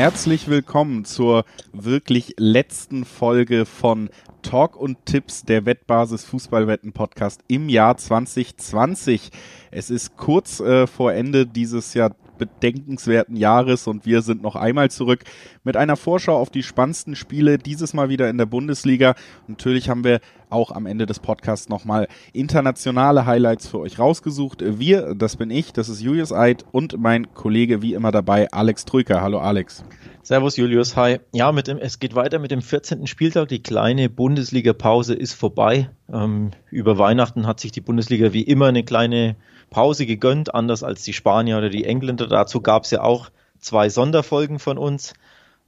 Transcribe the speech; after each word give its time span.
Herzlich 0.00 0.48
willkommen 0.48 1.04
zur 1.04 1.44
wirklich 1.74 2.32
letzten 2.38 3.04
Folge 3.04 3.66
von 3.66 4.08
Talk 4.40 4.74
und 4.74 5.04
Tipps 5.04 5.44
der 5.44 5.66
Wettbasis 5.66 6.24
Fußballwetten 6.24 6.94
Podcast 6.94 7.42
im 7.48 7.68
Jahr 7.68 7.98
2020. 7.98 9.30
Es 9.70 9.90
ist 9.90 10.16
kurz 10.16 10.60
äh, 10.60 10.86
vor 10.86 11.12
Ende 11.12 11.46
dieses 11.46 11.92
Jahr 11.92 12.16
bedenkenswerten 12.40 13.36
Jahres 13.36 13.86
und 13.86 14.04
wir 14.04 14.22
sind 14.22 14.42
noch 14.42 14.56
einmal 14.56 14.90
zurück 14.90 15.22
mit 15.62 15.76
einer 15.76 15.94
Vorschau 15.94 16.36
auf 16.36 16.50
die 16.50 16.64
spannendsten 16.64 17.14
Spiele, 17.14 17.58
dieses 17.58 17.94
Mal 17.94 18.08
wieder 18.08 18.28
in 18.28 18.38
der 18.38 18.46
Bundesliga. 18.46 19.14
natürlich 19.46 19.88
haben 19.88 20.02
wir 20.02 20.18
auch 20.48 20.72
am 20.72 20.86
Ende 20.86 21.06
des 21.06 21.20
Podcasts 21.20 21.68
nochmal 21.68 22.08
internationale 22.32 23.26
Highlights 23.26 23.68
für 23.68 23.78
euch 23.78 24.00
rausgesucht. 24.00 24.64
Wir, 24.66 25.14
das 25.14 25.36
bin 25.36 25.50
ich, 25.50 25.72
das 25.72 25.88
ist 25.88 26.00
Julius 26.00 26.32
Eid 26.32 26.64
und 26.72 26.98
mein 26.98 27.32
Kollege 27.34 27.82
wie 27.82 27.94
immer 27.94 28.10
dabei, 28.10 28.50
Alex 28.50 28.84
Trüker. 28.84 29.20
Hallo 29.20 29.38
Alex. 29.38 29.84
Servus 30.22 30.56
Julius, 30.56 30.96
hi. 30.96 31.18
Ja, 31.32 31.50
mit 31.50 31.66
dem, 31.66 31.78
es 31.78 31.98
geht 31.98 32.14
weiter 32.14 32.38
mit 32.38 32.50
dem 32.50 32.62
14. 32.62 33.06
Spieltag. 33.06 33.48
Die 33.48 33.62
kleine 33.62 34.10
Bundesliga-Pause 34.10 35.14
ist 35.14 35.32
vorbei. 35.32 35.90
Ähm, 36.12 36.50
über 36.70 36.98
Weihnachten 36.98 37.46
hat 37.46 37.60
sich 37.60 37.72
die 37.72 37.80
Bundesliga 37.80 38.32
wie 38.32 38.42
immer 38.42 38.66
eine 38.66 38.84
kleine 38.84 39.36
Pause 39.70 40.04
gegönnt, 40.04 40.54
anders 40.54 40.82
als 40.82 41.02
die 41.02 41.12
Spanier 41.12 41.58
oder 41.58 41.70
die 41.70 41.84
Engländer. 41.84 42.26
Dazu 42.26 42.60
gab 42.60 42.84
es 42.84 42.90
ja 42.90 43.02
auch 43.02 43.30
zwei 43.58 43.88
Sonderfolgen 43.88 44.58
von 44.58 44.78
uns. 44.78 45.14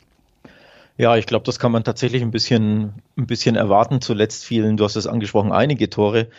Ja, 0.97 1.15
ich 1.15 1.27
glaube, 1.27 1.45
das 1.45 1.59
kann 1.59 1.71
man 1.71 1.83
tatsächlich 1.83 2.23
ein 2.23 2.31
bisschen, 2.31 3.01
ein 3.17 3.27
bisschen 3.27 3.55
erwarten. 3.55 4.01
Zuletzt 4.01 4.45
fielen, 4.45 4.77
du 4.77 4.83
hast 4.83 4.95
es 4.95 5.07
angesprochen, 5.07 5.51
einige 5.51 5.89
Tore. 5.89 6.29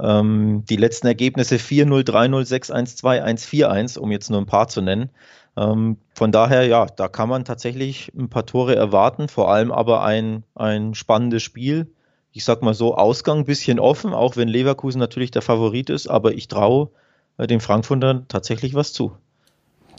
Ähm, 0.00 0.64
die 0.68 0.76
letzten 0.76 1.06
Ergebnisse 1.08 1.58
4-0, 1.58 2.04
3-0, 2.04 2.44
6-1, 2.46 2.98
2-1, 2.98 3.46
4-1, 3.46 3.98
um 3.98 4.12
jetzt 4.12 4.30
nur 4.30 4.40
ein 4.40 4.46
paar 4.46 4.68
zu 4.68 4.82
nennen. 4.82 5.10
Ähm, 5.56 5.98
von 6.14 6.32
daher, 6.32 6.66
ja, 6.66 6.86
da 6.86 7.08
kann 7.08 7.28
man 7.30 7.44
tatsächlich 7.46 8.12
ein 8.16 8.30
paar 8.30 8.46
Tore 8.46 8.76
erwarten, 8.76 9.28
vor 9.28 9.50
allem 9.52 9.72
aber 9.72 10.04
ein, 10.04 10.44
ein 10.54 10.94
spannendes 10.94 11.42
Spiel. 11.42 11.92
Ich 12.32 12.44
sag 12.44 12.62
mal 12.62 12.74
so, 12.74 12.96
Ausgang 12.96 13.40
ein 13.40 13.44
bisschen 13.46 13.80
offen, 13.80 14.14
auch 14.14 14.36
wenn 14.36 14.48
Leverkusen 14.48 14.98
natürlich 15.00 15.30
der 15.30 15.42
Favorit 15.42 15.90
ist, 15.90 16.08
aber 16.08 16.34
ich 16.34 16.48
traue 16.48 16.90
äh, 17.38 17.46
den 17.46 17.60
Frankfurtern 17.60 18.26
tatsächlich 18.28 18.74
was 18.74 18.92
zu. 18.92 19.16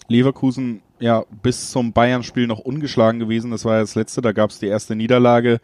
Leverkusen 0.07 0.81
ja 0.99 1.23
bis 1.41 1.71
zum 1.71 1.93
Bayern-Spiel 1.93 2.47
noch 2.47 2.59
ungeschlagen 2.59 3.19
gewesen. 3.19 3.51
Das 3.51 3.65
war 3.65 3.75
ja 3.75 3.81
das 3.81 3.95
letzte, 3.95 4.21
da 4.21 4.31
gab 4.31 4.49
es 4.49 4.59
die 4.59 4.67
erste 4.67 4.95
Niederlage. 4.95 5.59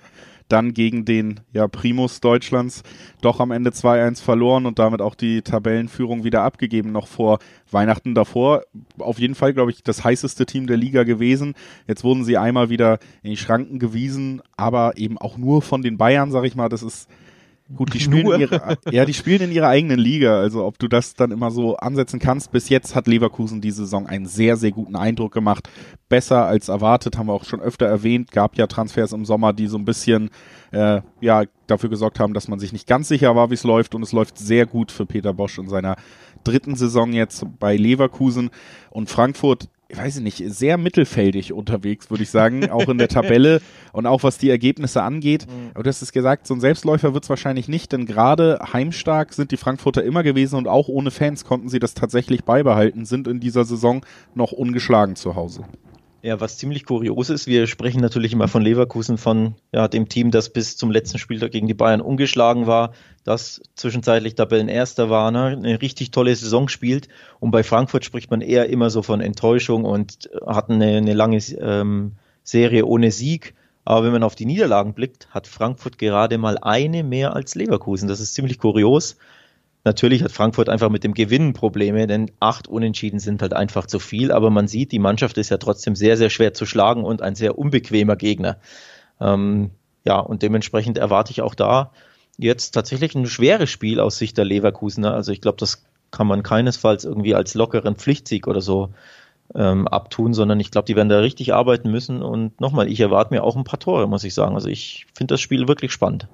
Dann 0.48 0.74
gegen 0.74 1.06
den 1.06 1.40
ja, 1.54 1.70
Primus 1.70 2.20
Deutschlands 2.20 2.84
doch 3.22 3.40
am 3.40 3.52
Ende 3.52 3.70
2-1 3.70 4.22
verloren 4.22 4.66
und 4.66 4.80
damit 4.80 5.02
auch 5.02 5.16
die 5.16 5.44
Tabellenführung 5.44 6.26
wieder 6.26 6.42
abgegeben, 6.44 6.92
noch 6.92 7.08
vor 7.08 7.40
Weihnachten 7.72 8.14
davor. 8.14 8.64
Auf 8.98 9.18
jeden 9.18 9.36
Fall, 9.36 9.54
glaube 9.54 9.72
ich, 9.72 9.82
das 9.82 10.04
heißeste 10.04 10.46
Team 10.46 10.68
der 10.68 10.76
Liga 10.76 11.04
gewesen. 11.04 11.54
Jetzt 11.88 12.04
wurden 12.04 12.26
sie 12.26 12.38
einmal 12.38 12.70
wieder 12.70 13.00
in 13.24 13.30
die 13.30 13.38
Schranken 13.38 13.80
gewiesen, 13.80 14.42
aber 14.58 14.98
eben 14.98 15.18
auch 15.18 15.38
nur 15.38 15.62
von 15.62 15.84
den 15.84 15.98
Bayern, 15.98 16.32
sag 16.32 16.44
ich 16.44 16.56
mal. 16.56 16.68
Das 16.68 16.84
ist 16.84 17.08
Gut, 17.76 17.94
die 17.94 18.00
spielen 18.02 18.32
in 18.32 18.42
ihrer, 18.42 18.78
ja, 18.92 19.06
die 19.06 19.14
spielen 19.14 19.42
in 19.42 19.52
ihrer 19.52 19.68
eigenen 19.68 20.00
Liga. 20.00 20.40
Also 20.40 20.66
ob 20.66 20.80
du 20.80 20.88
das 20.88 21.14
dann 21.14 21.32
immer 21.32 21.52
so 21.52 21.78
ansetzen 21.78 22.20
kannst. 22.20 22.52
Bis 22.52 22.70
jetzt 22.70 22.96
hat 22.96 23.08
Leverkusen 23.08 23.62
die 23.62 23.72
Saison 23.72 24.08
einen 24.08 24.26
sehr, 24.26 24.58
sehr 24.58 24.72
guten 24.72 24.96
Eindruck 24.96 25.34
gemacht. 25.34 25.70
Besser 26.10 26.46
als 26.46 26.70
erwartet, 26.70 27.18
haben 27.18 27.28
wir 27.28 27.34
auch 27.34 27.46
schon 27.46 27.62
öfter 27.62 27.86
erwähnt. 27.86 28.32
Gab 28.32 28.58
ja 28.58 28.68
Transfers 28.68 29.14
im 29.14 29.26
Sommer, 29.26 29.54
die 29.54 29.68
so 29.68 29.78
ein 29.78 29.86
bisschen 29.86 30.30
äh, 30.72 31.02
ja 31.22 31.44
dafür 31.68 31.90
gesorgt 31.90 32.20
haben, 32.20 32.34
dass 32.34 32.48
man 32.48 32.60
sich 32.60 32.74
nicht 32.74 32.88
ganz 32.88 33.08
sicher 33.08 33.36
war, 33.36 33.50
wie 33.50 33.56
es 33.56 33.64
läuft. 33.64 33.96
Und 33.96 34.04
es 34.04 34.12
läuft 34.12 34.38
sehr 34.38 34.66
gut 34.66 34.92
für 34.92 35.06
Peter 35.06 35.34
Bosch 35.34 35.58
in 35.58 35.70
seiner 35.70 35.96
dritten 36.44 36.76
Saison 36.76 37.14
jetzt 37.14 37.46
bei 37.60 37.76
Leverkusen. 37.76 38.50
Und 38.90 39.10
Frankfurt 39.10 39.70
ich 39.92 39.98
weiß 39.98 40.20
nicht, 40.22 40.44
sehr 40.48 40.78
mittelfeldig 40.78 41.54
unterwegs, 41.54 42.10
würde 42.10 42.24
ich 42.24 42.30
sagen, 42.30 42.70
auch 42.70 42.88
in 42.88 42.98
der 42.98 43.08
Tabelle 43.10 43.62
und 43.92 44.06
auch 44.06 44.24
was 44.24 44.38
die 44.38 44.50
Ergebnisse 44.50 45.04
angeht. 45.04 45.48
Mhm. 45.48 45.72
Aber 45.74 45.84
du 45.84 45.90
hast 45.90 46.02
es 46.02 46.12
gesagt, 46.12 46.48
so 46.48 46.54
ein 46.54 46.62
Selbstläufer 46.62 47.14
wird 47.14 47.24
es 47.24 47.30
wahrscheinlich 47.30 47.68
nicht, 47.68 47.92
denn 47.92 48.06
gerade 48.06 48.60
heimstark 48.72 49.34
sind 49.34 49.52
die 49.52 49.58
Frankfurter 49.58 50.04
immer 50.04 50.24
gewesen 50.24 50.56
und 50.56 50.68
auch 50.68 50.88
ohne 50.88 51.12
Fans 51.12 51.44
konnten 51.44 51.70
sie 51.70 51.80
das 51.80 51.94
tatsächlich 51.94 52.44
beibehalten, 52.46 53.06
sind 53.06 53.28
in 53.28 53.40
dieser 53.40 53.66
Saison 53.66 54.06
noch 54.34 54.52
ungeschlagen 54.52 55.16
zu 55.16 55.36
Hause. 55.36 55.66
Ja, 56.24 56.40
was 56.40 56.58
ziemlich 56.58 56.86
kurios 56.86 57.32
ist, 57.32 57.48
wir 57.48 57.66
sprechen 57.66 58.00
natürlich 58.00 58.34
immer 58.34 58.48
von 58.48 58.62
Leverkusen, 58.62 59.18
von 59.18 59.56
ja, 59.72 59.88
dem 59.88 60.08
Team, 60.08 60.30
das 60.30 60.50
bis 60.54 60.78
zum 60.78 60.92
letzten 60.92 61.18
Spieltag 61.18 61.52
gegen 61.52 61.66
die 61.68 61.74
Bayern 61.74 62.00
ungeschlagen 62.00 62.68
war, 62.68 62.94
das 63.24 63.62
zwischenzeitlich 63.74 64.36
Tabellenerster 64.36 65.10
war, 65.10 65.32
ne, 65.32 65.48
eine 65.48 65.82
richtig 65.82 66.12
tolle 66.12 66.36
Saison 66.36 66.68
spielt. 66.68 67.08
Und 67.40 67.50
bei 67.50 67.64
Frankfurt 67.64 68.06
spricht 68.06 68.30
man 68.30 68.42
eher 68.42 68.70
immer 68.70 68.92
so 68.92 69.02
von 69.02 69.20
Enttäuschung 69.20 69.84
und 69.84 70.30
hatten 70.46 70.74
eine, 70.74 70.98
eine 70.98 71.14
lange 71.14 71.38
ähm, 71.38 72.14
Serie 72.44 72.86
ohne 72.86 73.12
Sieg. 73.12 73.56
Aber 73.84 74.06
wenn 74.06 74.12
man 74.12 74.24
auf 74.24 74.36
die 74.36 74.46
Niederlagen 74.46 74.94
blickt, 74.94 75.28
hat 75.32 75.48
Frankfurt 75.48 75.98
gerade 75.98 76.38
mal 76.38 76.60
eine 76.60 77.04
mehr 77.04 77.36
als 77.36 77.56
Leverkusen. 77.56 78.08
Das 78.08 78.20
ist 78.20 78.36
ziemlich 78.36 78.60
kurios. 78.60 79.18
Natürlich 79.84 80.24
hat 80.24 80.32
Frankfurt 80.32 80.70
einfach 80.70 80.90
mit 80.90 81.04
dem 81.04 81.14
Gewinnen 81.14 81.54
Probleme, 81.54 82.06
denn 82.06 82.30
acht 82.40 82.68
Unentschieden 82.68 83.20
sind 83.20 83.42
halt 83.42 83.54
einfach 83.54 83.88
zu 83.88 83.98
viel. 83.98 84.32
Aber 84.32 84.52
man 84.52 84.68
sieht, 84.68 84.92
die 84.92 85.00
Mannschaft 85.00 85.38
ist 85.38 85.50
ja 85.50 85.58
trotzdem 85.58 85.96
sehr, 85.96 86.18
sehr 86.18 86.30
schwer 86.30 86.54
zu 86.54 86.66
schlagen 86.66 87.04
und 87.04 87.22
ein 87.22 87.36
sehr 87.36 87.58
unbequemer 87.58 88.16
Gegner. 88.16 88.58
Ähm, 89.20 89.72
ja, 90.06 90.20
und 90.20 90.44
dementsprechend 90.44 91.00
erwarte 91.00 91.32
ich 91.32 91.42
auch 91.42 91.56
da 91.56 91.92
jetzt 92.38 92.72
tatsächlich 92.72 93.16
ein 93.16 93.26
schweres 93.26 93.70
Spiel 93.70 94.00
aus 94.00 94.18
Sicht 94.18 94.38
der 94.38 94.46
Leverkusener. 94.46 95.14
Also 95.14 95.32
ich 95.32 95.42
glaube, 95.42 95.58
das 95.58 95.84
kann 96.12 96.28
man 96.28 96.44
keinesfalls 96.44 97.04
irgendwie 97.04 97.34
als 97.34 97.56
lockeren 97.56 97.96
Pflichtsieg 97.96 98.48
oder 98.48 98.62
so 98.62 98.90
ähm, 99.56 99.88
abtun, 99.88 100.34
sondern 100.34 100.60
ich 100.60 100.70
glaube, 100.70 100.86
die 100.86 100.96
werden 100.96 101.10
da 101.10 101.20
richtig 101.20 101.54
arbeiten 101.54 101.90
müssen. 101.90 102.22
Und 102.22 102.62
nochmal, 102.62 102.88
ich 102.88 103.00
erwarte 103.00 103.34
mir 103.34 103.44
auch 103.44 103.56
ein 103.56 103.64
paar 103.64 103.80
Tore, 103.80 104.08
muss 104.08 104.24
ich 104.24 104.36
sagen. 104.36 104.54
Also 104.54 104.70
ich 104.70 105.08
finde 105.16 105.34
das 105.34 105.42
Spiel 105.42 105.68
wirklich 105.68 105.92
spannend 105.92 106.28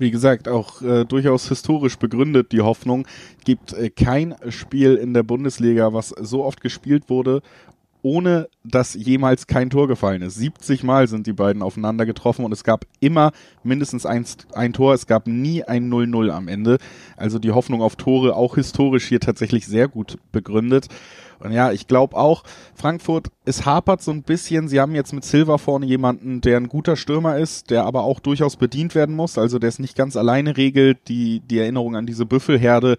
wie 0.00 0.10
gesagt, 0.10 0.48
auch 0.48 0.80
äh, 0.80 1.04
durchaus 1.04 1.48
historisch 1.48 1.98
begründet, 1.98 2.52
die 2.52 2.62
Hoffnung. 2.62 3.06
Gibt 3.44 3.74
äh, 3.74 3.90
kein 3.90 4.34
Spiel 4.48 4.96
in 4.96 5.12
der 5.12 5.22
Bundesliga, 5.22 5.92
was 5.92 6.08
so 6.08 6.42
oft 6.42 6.62
gespielt 6.62 7.10
wurde, 7.10 7.42
ohne 8.02 8.48
dass 8.64 8.94
jemals 8.94 9.46
kein 9.46 9.68
Tor 9.68 9.88
gefallen 9.88 10.22
ist. 10.22 10.36
70 10.36 10.84
Mal 10.84 11.06
sind 11.06 11.26
die 11.26 11.34
beiden 11.34 11.62
aufeinander 11.62 12.06
getroffen 12.06 12.46
und 12.46 12.52
es 12.52 12.64
gab 12.64 12.86
immer 13.00 13.32
mindestens 13.62 14.06
ein, 14.06 14.24
ein 14.54 14.72
Tor. 14.72 14.94
Es 14.94 15.06
gab 15.06 15.26
nie 15.26 15.64
ein 15.64 15.92
0-0 15.92 16.30
am 16.30 16.48
Ende. 16.48 16.78
Also 17.18 17.38
die 17.38 17.52
Hoffnung 17.52 17.82
auf 17.82 17.96
Tore 17.96 18.34
auch 18.36 18.54
historisch 18.54 19.06
hier 19.06 19.20
tatsächlich 19.20 19.66
sehr 19.66 19.86
gut 19.86 20.16
begründet. 20.32 20.88
Und 21.40 21.52
ja, 21.52 21.72
ich 21.72 21.86
glaube 21.86 22.16
auch, 22.16 22.44
Frankfurt, 22.74 23.28
es 23.44 23.64
hapert 23.64 24.02
so 24.02 24.10
ein 24.10 24.22
bisschen. 24.22 24.68
Sie 24.68 24.78
haben 24.78 24.94
jetzt 24.94 25.12
mit 25.12 25.24
Silva 25.24 25.58
vorne 25.58 25.86
jemanden, 25.86 26.40
der 26.40 26.58
ein 26.58 26.68
guter 26.68 26.96
Stürmer 26.96 27.38
ist, 27.38 27.70
der 27.70 27.84
aber 27.84 28.04
auch 28.04 28.20
durchaus 28.20 28.56
bedient 28.56 28.94
werden 28.94 29.16
muss. 29.16 29.38
Also 29.38 29.58
der 29.58 29.68
es 29.68 29.78
nicht 29.78 29.96
ganz 29.96 30.16
alleine 30.16 30.56
regelt. 30.56 31.08
Die, 31.08 31.40
die 31.40 31.58
Erinnerung 31.58 31.96
an 31.96 32.06
diese 32.06 32.26
Büffelherde, 32.26 32.96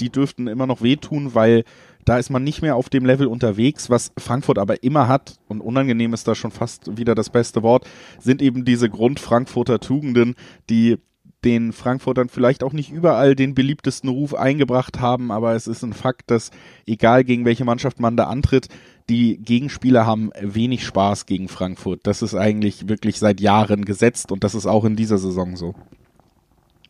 die 0.00 0.10
dürften 0.10 0.46
immer 0.46 0.66
noch 0.66 0.82
wehtun, 0.82 1.34
weil 1.34 1.64
Da 2.04 2.18
ist 2.18 2.30
man 2.30 2.42
nicht 2.42 2.62
mehr 2.62 2.74
auf 2.76 2.88
dem 2.88 3.04
Level 3.06 3.26
unterwegs, 3.28 3.88
was 3.88 4.12
Frankfurt 4.18 4.58
aber 4.58 4.82
immer 4.82 5.06
hat, 5.06 5.36
und 5.46 5.60
unangenehm 5.60 6.14
ist 6.14 6.26
da 6.26 6.34
schon 6.34 6.50
fast 6.50 6.96
wieder 6.96 7.14
das 7.14 7.30
beste 7.30 7.62
Wort, 7.62 7.86
sind 8.18 8.42
eben 8.42 8.64
diese 8.64 8.90
Grund-Frankfurter 8.90 9.78
Tugenden, 9.78 10.34
die 10.68 10.98
den 11.44 11.72
Frankfurtern 11.72 12.28
vielleicht 12.28 12.62
auch 12.62 12.72
nicht 12.72 12.90
überall 12.90 13.34
den 13.34 13.54
beliebtesten 13.54 14.08
Ruf 14.08 14.34
eingebracht 14.34 15.00
haben, 15.00 15.30
aber 15.30 15.54
es 15.54 15.66
ist 15.66 15.82
ein 15.82 15.92
Fakt, 15.92 16.30
dass 16.30 16.50
egal 16.86 17.24
gegen 17.24 17.44
welche 17.44 17.64
Mannschaft 17.64 18.00
man 18.00 18.16
da 18.16 18.24
antritt, 18.24 18.68
die 19.08 19.38
Gegenspieler 19.38 20.06
haben 20.06 20.30
wenig 20.40 20.84
Spaß 20.86 21.26
gegen 21.26 21.48
Frankfurt. 21.48 22.00
Das 22.04 22.22
ist 22.22 22.34
eigentlich 22.34 22.88
wirklich 22.88 23.18
seit 23.18 23.40
Jahren 23.40 23.84
gesetzt 23.84 24.30
und 24.30 24.44
das 24.44 24.54
ist 24.54 24.66
auch 24.66 24.84
in 24.84 24.96
dieser 24.96 25.18
Saison 25.18 25.56
so. 25.56 25.74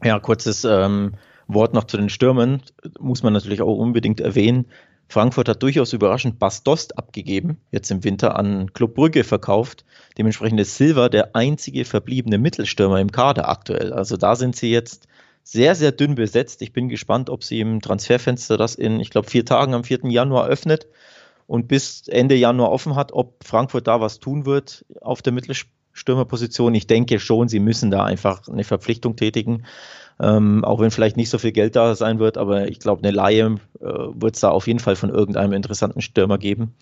Ja, 0.04 0.18
kurzes 0.18 0.64
ähm, 0.64 1.14
Wort 1.46 1.74
noch 1.74 1.84
zu 1.84 1.96
den 1.96 2.10
Stürmen. 2.10 2.62
Muss 2.98 3.22
man 3.22 3.32
natürlich 3.32 3.62
auch 3.62 3.76
unbedingt 3.76 4.20
erwähnen. 4.20 4.66
Frankfurt 5.08 5.48
hat 5.48 5.62
durchaus 5.62 5.92
überraschend 5.92 6.38
Bastost 6.38 6.98
abgegeben, 6.98 7.58
jetzt 7.70 7.90
im 7.90 8.02
Winter 8.02 8.38
an 8.38 8.72
Club 8.72 8.94
Brügge 8.94 9.24
verkauft. 9.24 9.84
Dementsprechend 10.18 10.60
ist 10.60 10.76
Silva 10.76 11.08
der 11.08 11.34
einzige 11.34 11.84
verbliebene 11.84 12.38
Mittelstürmer 12.38 13.00
im 13.00 13.12
Kader 13.12 13.48
aktuell. 13.48 13.92
Also 13.92 14.16
da 14.16 14.36
sind 14.36 14.56
sie 14.56 14.70
jetzt 14.70 15.06
sehr, 15.44 15.74
sehr 15.74 15.92
dünn 15.92 16.14
besetzt. 16.14 16.62
Ich 16.62 16.72
bin 16.72 16.88
gespannt, 16.88 17.30
ob 17.30 17.42
sie 17.44 17.60
im 17.60 17.80
Transferfenster 17.80 18.56
das 18.56 18.74
in, 18.74 19.00
ich 19.00 19.10
glaube, 19.10 19.28
vier 19.28 19.44
Tagen 19.44 19.74
am 19.74 19.84
4. 19.84 20.00
Januar 20.04 20.46
öffnet 20.46 20.86
und 21.46 21.68
bis 21.68 22.06
Ende 22.08 22.34
Januar 22.34 22.70
offen 22.70 22.94
hat, 22.94 23.12
ob 23.12 23.44
Frankfurt 23.44 23.86
da 23.86 24.00
was 24.00 24.20
tun 24.20 24.46
wird 24.46 24.84
auf 25.00 25.22
der 25.22 25.32
Mittelstürmerposition. 25.32 26.74
Ich 26.74 26.86
denke 26.86 27.18
schon, 27.18 27.48
sie 27.48 27.60
müssen 27.60 27.90
da 27.90 28.04
einfach 28.04 28.46
eine 28.48 28.64
Verpflichtung 28.64 29.16
tätigen. 29.16 29.64
Ähm, 30.20 30.64
auch 30.64 30.78
wenn 30.78 30.90
vielleicht 30.90 31.16
nicht 31.16 31.30
so 31.30 31.38
viel 31.38 31.52
Geld 31.52 31.74
da 31.74 31.94
sein 31.96 32.18
wird, 32.18 32.38
aber 32.38 32.68
ich 32.68 32.78
glaube, 32.78 33.02
eine 33.02 33.10
Laie 33.10 33.56
äh, 33.80 33.84
wird 33.84 34.34
es 34.34 34.40
da 34.40 34.50
auf 34.50 34.66
jeden 34.66 34.78
Fall 34.78 34.94
von 34.94 35.10
irgendeinem 35.10 35.52
interessanten 35.52 36.00
Stürmer 36.00 36.38
geben. 36.38 36.74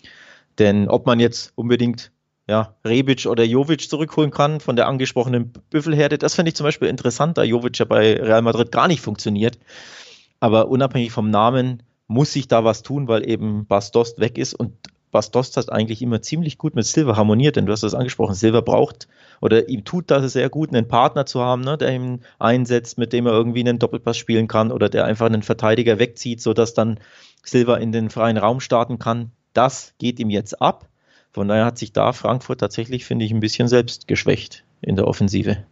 Denn 0.59 0.87
ob 0.89 1.05
man 1.07 1.19
jetzt 1.19 1.53
unbedingt 1.55 2.11
ja, 2.51 2.75
Rebic 2.83 3.27
oder 3.27 3.45
Jovic 3.45 3.89
zurückholen 3.89 4.29
kann 4.29 4.59
von 4.59 4.75
der 4.75 4.89
angesprochenen 4.89 5.53
Büffelherde, 5.69 6.17
das 6.17 6.35
finde 6.35 6.49
ich 6.49 6.55
zum 6.57 6.65
Beispiel 6.65 6.89
interessant, 6.89 7.37
da 7.37 7.43
Jovic 7.43 7.79
ja 7.79 7.85
bei 7.85 8.21
Real 8.21 8.41
Madrid 8.41 8.73
gar 8.73 8.89
nicht 8.89 8.99
funktioniert. 8.99 9.57
Aber 10.41 10.67
unabhängig 10.67 11.13
vom 11.13 11.29
Namen 11.29 11.81
muss 12.07 12.33
sich 12.33 12.49
da 12.49 12.65
was 12.65 12.83
tun, 12.83 13.07
weil 13.07 13.25
eben 13.25 13.67
Bastos 13.67 14.15
weg 14.17 14.37
ist 14.37 14.53
und 14.53 14.73
Bastos 15.11 15.55
hat 15.55 15.71
eigentlich 15.71 16.01
immer 16.01 16.21
ziemlich 16.21 16.57
gut 16.57 16.75
mit 16.75 16.85
Silver 16.85 17.15
harmoniert, 17.15 17.55
denn 17.55 17.67
du 17.67 17.71
hast 17.71 17.83
das 17.83 17.95
angesprochen. 17.95 18.35
Silver 18.35 18.61
braucht 18.61 19.07
oder 19.39 19.69
ihm 19.69 19.85
tut 19.85 20.11
das 20.11 20.33
sehr 20.33 20.49
gut, 20.49 20.73
einen 20.73 20.89
Partner 20.89 21.25
zu 21.25 21.39
haben, 21.39 21.61
ne, 21.61 21.77
der 21.77 21.93
ihn 21.93 22.19
einsetzt, 22.37 22.97
mit 22.97 23.13
dem 23.13 23.27
er 23.27 23.31
irgendwie 23.31 23.61
einen 23.61 23.79
Doppelpass 23.79 24.17
spielen 24.17 24.49
kann 24.49 24.73
oder 24.73 24.89
der 24.89 25.05
einfach 25.05 25.27
einen 25.27 25.43
Verteidiger 25.43 25.99
wegzieht, 25.99 26.41
sodass 26.41 26.73
dann 26.73 26.99
Silver 27.43 27.79
in 27.79 27.93
den 27.93 28.09
freien 28.09 28.35
Raum 28.35 28.59
starten 28.59 28.99
kann. 28.99 29.31
Das 29.53 29.93
geht 29.99 30.19
ihm 30.19 30.29
jetzt 30.29 30.61
ab. 30.61 30.90
Von 31.31 31.47
daher 31.47 31.65
hat 31.65 31.77
sich 31.77 31.93
da 31.93 32.13
Frankfurt 32.13 32.59
tatsächlich, 32.59 33.05
finde 33.05 33.25
ich, 33.25 33.31
ein 33.31 33.39
bisschen 33.39 33.67
selbst 33.67 34.07
geschwächt 34.07 34.63
in 34.81 34.95
der 34.95 35.07
Offensive. 35.07 35.63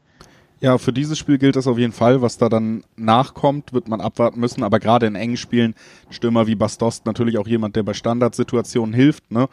Ja, 0.61 0.77
für 0.77 0.91
dieses 0.91 1.17
Spiel 1.17 1.37
gilt 1.37 1.55
das 1.55 1.67
auf 1.67 1.77
jeden 1.77 1.93
Fall. 1.93 2.21
Was 2.21 2.37
da 2.37 2.49
dann 2.49 2.83
nachkommt, 2.97 3.71
wird 3.71 3.87
man 3.87 4.01
abwarten 4.01 4.41
müssen. 4.41 4.63
Aber 4.63 4.79
gerade 4.79 5.07
in 5.07 5.15
engen 5.15 5.37
Spielen, 5.37 5.73
Stürmer 6.09 6.47
wie 6.47 6.55
Bastost 6.55 7.05
natürlich 7.05 7.37
auch 7.37 7.47
jemand, 7.47 7.77
der 7.77 7.83
bei 7.83 7.93
Standardsituationen 7.93 8.93
hilft. 8.93 9.31
Ne? 9.31 9.47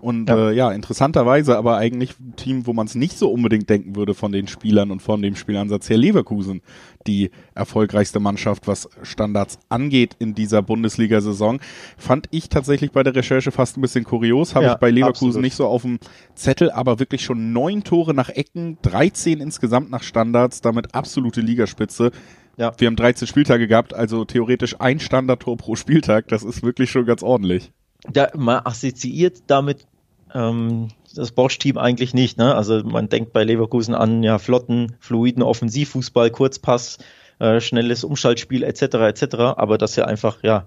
Und 0.00 0.28
ja. 0.28 0.50
Äh, 0.50 0.54
ja, 0.54 0.70
interessanterweise 0.70 1.58
aber 1.58 1.76
eigentlich 1.76 2.20
ein 2.20 2.36
Team, 2.36 2.66
wo 2.66 2.72
man 2.72 2.86
es 2.86 2.94
nicht 2.94 3.18
so 3.18 3.32
unbedingt 3.32 3.68
denken 3.68 3.96
würde 3.96 4.14
von 4.14 4.30
den 4.30 4.46
Spielern 4.46 4.92
und 4.92 5.02
von 5.02 5.22
dem 5.22 5.34
Spielansatz 5.34 5.90
her 5.90 5.98
Leverkusen, 5.98 6.62
die 7.06 7.30
erfolgreichste 7.54 8.20
Mannschaft, 8.20 8.66
was 8.66 8.88
Standards 9.02 9.58
angeht 9.68 10.16
in 10.18 10.34
dieser 10.34 10.62
Bundesliga-Saison. 10.62 11.60
Fand 11.96 12.26
ich 12.30 12.48
tatsächlich 12.48 12.92
bei 12.92 13.02
der 13.02 13.14
Recherche 13.14 13.50
fast 13.50 13.76
ein 13.76 13.80
bisschen 13.80 14.04
kurios. 14.04 14.54
Habe 14.54 14.66
ja, 14.66 14.72
ich 14.72 14.78
bei 14.78 14.90
Leverkusen 14.90 15.28
absolut. 15.28 15.42
nicht 15.42 15.54
so 15.54 15.66
auf 15.66 15.82
dem 15.82 15.98
Zettel, 16.34 16.70
aber 16.70 16.98
wirklich 16.98 17.24
schon 17.24 17.52
neun 17.52 17.84
Tore 17.84 18.14
nach 18.14 18.28
Ecken, 18.28 18.78
13 18.82 19.40
insgesamt 19.40 19.90
nach 19.90 20.02
Standards, 20.02 20.60
damit 20.60 20.94
absolute 20.94 21.40
Ligaspitze. 21.40 22.10
Ja. 22.56 22.72
Wir 22.78 22.86
haben 22.86 22.96
13 22.96 23.26
Spieltage 23.26 23.66
gehabt, 23.66 23.94
also 23.94 24.24
theoretisch 24.24 24.76
ein 24.80 25.00
Standardtor 25.00 25.56
pro 25.56 25.76
Spieltag. 25.76 26.28
Das 26.28 26.42
ist 26.42 26.62
wirklich 26.62 26.90
schon 26.90 27.04
ganz 27.04 27.22
ordentlich. 27.22 27.72
Ja, 28.14 28.28
man 28.36 28.60
assoziiert 28.64 29.44
damit 29.46 29.86
ähm, 30.34 30.88
das 31.14 31.32
Bosch-Team 31.32 31.78
eigentlich 31.78 32.12
nicht. 32.12 32.36
Ne? 32.38 32.54
Also 32.54 32.82
man 32.84 33.08
denkt 33.08 33.32
bei 33.32 33.44
Leverkusen 33.44 33.94
an 33.94 34.22
ja 34.22 34.38
flotten, 34.38 34.96
fluiden 35.00 35.42
Offensivfußball, 35.42 36.30
Kurzpass, 36.30 36.98
äh, 37.38 37.60
schnelles 37.60 38.04
Umschaltspiel 38.04 38.62
etc. 38.62 38.82
etc. 38.82 39.36
Aber 39.56 39.78
dass 39.78 39.96
ja 39.96 40.04
einfach 40.04 40.42
ja 40.42 40.66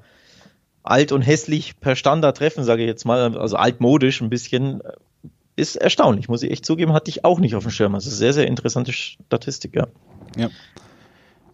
alt 0.84 1.12
und 1.12 1.22
hässlich 1.22 1.80
per 1.80 1.96
Standard 1.96 2.38
treffen, 2.38 2.64
sage 2.64 2.84
ich 2.84 2.88
jetzt 2.88 3.06
mal, 3.06 3.38
also 3.38 3.58
altmodisch 3.58 4.22
ein 4.22 4.30
bisschen, 4.30 4.82
äh, 4.82 4.94
ist 5.58 5.76
erstaunlich, 5.76 6.30
muss 6.30 6.44
ich 6.44 6.52
echt 6.52 6.66
zugeben, 6.66 6.94
hatte 6.94 7.10
ich 7.10 7.26
auch 7.26 7.40
nicht 7.40 7.56
auf 7.56 7.64
dem 7.64 7.72
Schirm. 7.72 7.96
Also 7.96 8.10
sehr, 8.10 8.32
sehr 8.32 8.48
interessante 8.48 8.94
Statistik, 8.94 9.76
ja. 9.76 9.88
Ja. 10.38 10.50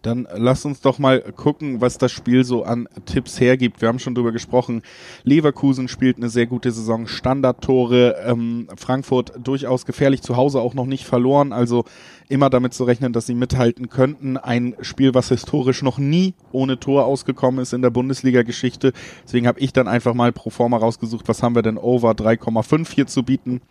Dann 0.04 0.28
lass 0.36 0.66
uns 0.66 0.82
doch 0.82 0.98
mal 0.98 1.20
gucken, 1.20 1.80
was 1.80 1.96
das 1.96 2.12
Spiel 2.12 2.44
so 2.44 2.62
an 2.62 2.86
Tipps 3.06 3.40
hergibt. 3.40 3.80
Wir 3.80 3.88
haben 3.88 3.98
schon 3.98 4.14
drüber 4.14 4.32
gesprochen. 4.32 4.82
Leverkusen 5.22 5.88
spielt 5.88 6.18
eine 6.18 6.28
sehr 6.28 6.46
gute 6.46 6.70
Saison, 6.70 7.06
Standardtore. 7.06 8.16
Ähm, 8.26 8.68
Frankfurt 8.76 9.32
durchaus 9.42 9.86
gefährlich 9.86 10.20
zu 10.20 10.36
Hause 10.36 10.60
auch 10.60 10.74
noch 10.74 10.84
nicht 10.84 11.06
verloren. 11.06 11.54
Also 11.54 11.84
immer 12.28 12.50
damit 12.50 12.74
zu 12.74 12.84
rechnen, 12.84 13.14
dass 13.14 13.26
sie 13.26 13.34
mithalten 13.34 13.88
könnten. 13.88 14.36
Ein 14.36 14.74
Spiel, 14.82 15.14
was 15.14 15.30
historisch 15.30 15.80
noch 15.82 15.96
nie 15.96 16.34
ohne 16.52 16.78
Tor 16.78 17.06
ausgekommen 17.06 17.62
ist 17.62 17.72
in 17.72 17.80
der 17.80 17.90
Bundesliga-Geschichte. 17.90 18.92
Deswegen 19.24 19.46
habe 19.46 19.60
ich 19.60 19.72
dann 19.72 19.88
einfach 19.88 20.12
mal 20.12 20.32
pro 20.32 20.50
forma 20.50 20.76
rausgesucht, 20.76 21.28
was 21.28 21.42
haben 21.42 21.54
wir 21.54 21.62
denn 21.62 21.78
over 21.78 22.10
3,5 22.10 22.94
hier 22.94 23.06
zu 23.06 23.22
bieten 23.22 23.62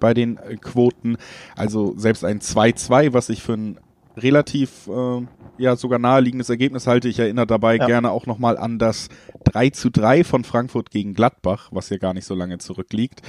bei 0.00 0.14
den 0.14 0.38
Quoten. 0.62 1.18
Also 1.54 1.92
selbst 1.98 2.24
ein 2.24 2.40
2-2, 2.40 3.12
was 3.12 3.28
ich 3.28 3.42
für 3.42 3.54
ein 3.54 3.78
relativ 4.16 4.88
äh, 4.88 5.26
ja 5.58 5.76
sogar 5.76 5.98
naheliegendes 5.98 6.50
Ergebnis 6.50 6.86
halte. 6.86 7.08
Ich 7.08 7.18
erinnere 7.18 7.46
dabei 7.46 7.76
ja. 7.76 7.86
gerne 7.86 8.10
auch 8.10 8.26
nochmal 8.26 8.58
an 8.58 8.78
das 8.78 9.08
3 9.44 9.70
zu 9.70 9.90
3 9.90 10.24
von 10.24 10.44
Frankfurt 10.44 10.90
gegen 10.90 11.14
Gladbach, 11.14 11.68
was 11.72 11.90
ja 11.90 11.98
gar 11.98 12.14
nicht 12.14 12.26
so 12.26 12.34
lange 12.34 12.58
zurückliegt. 12.58 13.22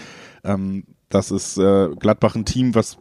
Ähm, 0.43 0.85
das 1.09 1.31
ist 1.31 1.57
äh, 1.57 1.89
Gladbach 1.99 2.35
ein 2.35 2.45
Team, 2.45 2.75
was 2.75 2.97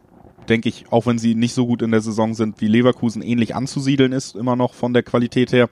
denke 0.49 0.69
ich, 0.69 0.85
auch 0.91 1.05
wenn 1.05 1.17
sie 1.17 1.35
nicht 1.35 1.53
so 1.53 1.65
gut 1.65 1.81
in 1.81 1.91
der 1.91 2.01
Saison 2.01 2.33
sind 2.33 2.61
wie 2.61 2.67
Leverkusen, 2.67 3.21
ähnlich 3.21 3.55
anzusiedeln 3.55 4.11
ist, 4.11 4.35
immer 4.35 4.55
noch 4.55 4.73
von 4.73 4.93
der 4.93 5.03
Qualität 5.03 5.51
her. 5.51 5.69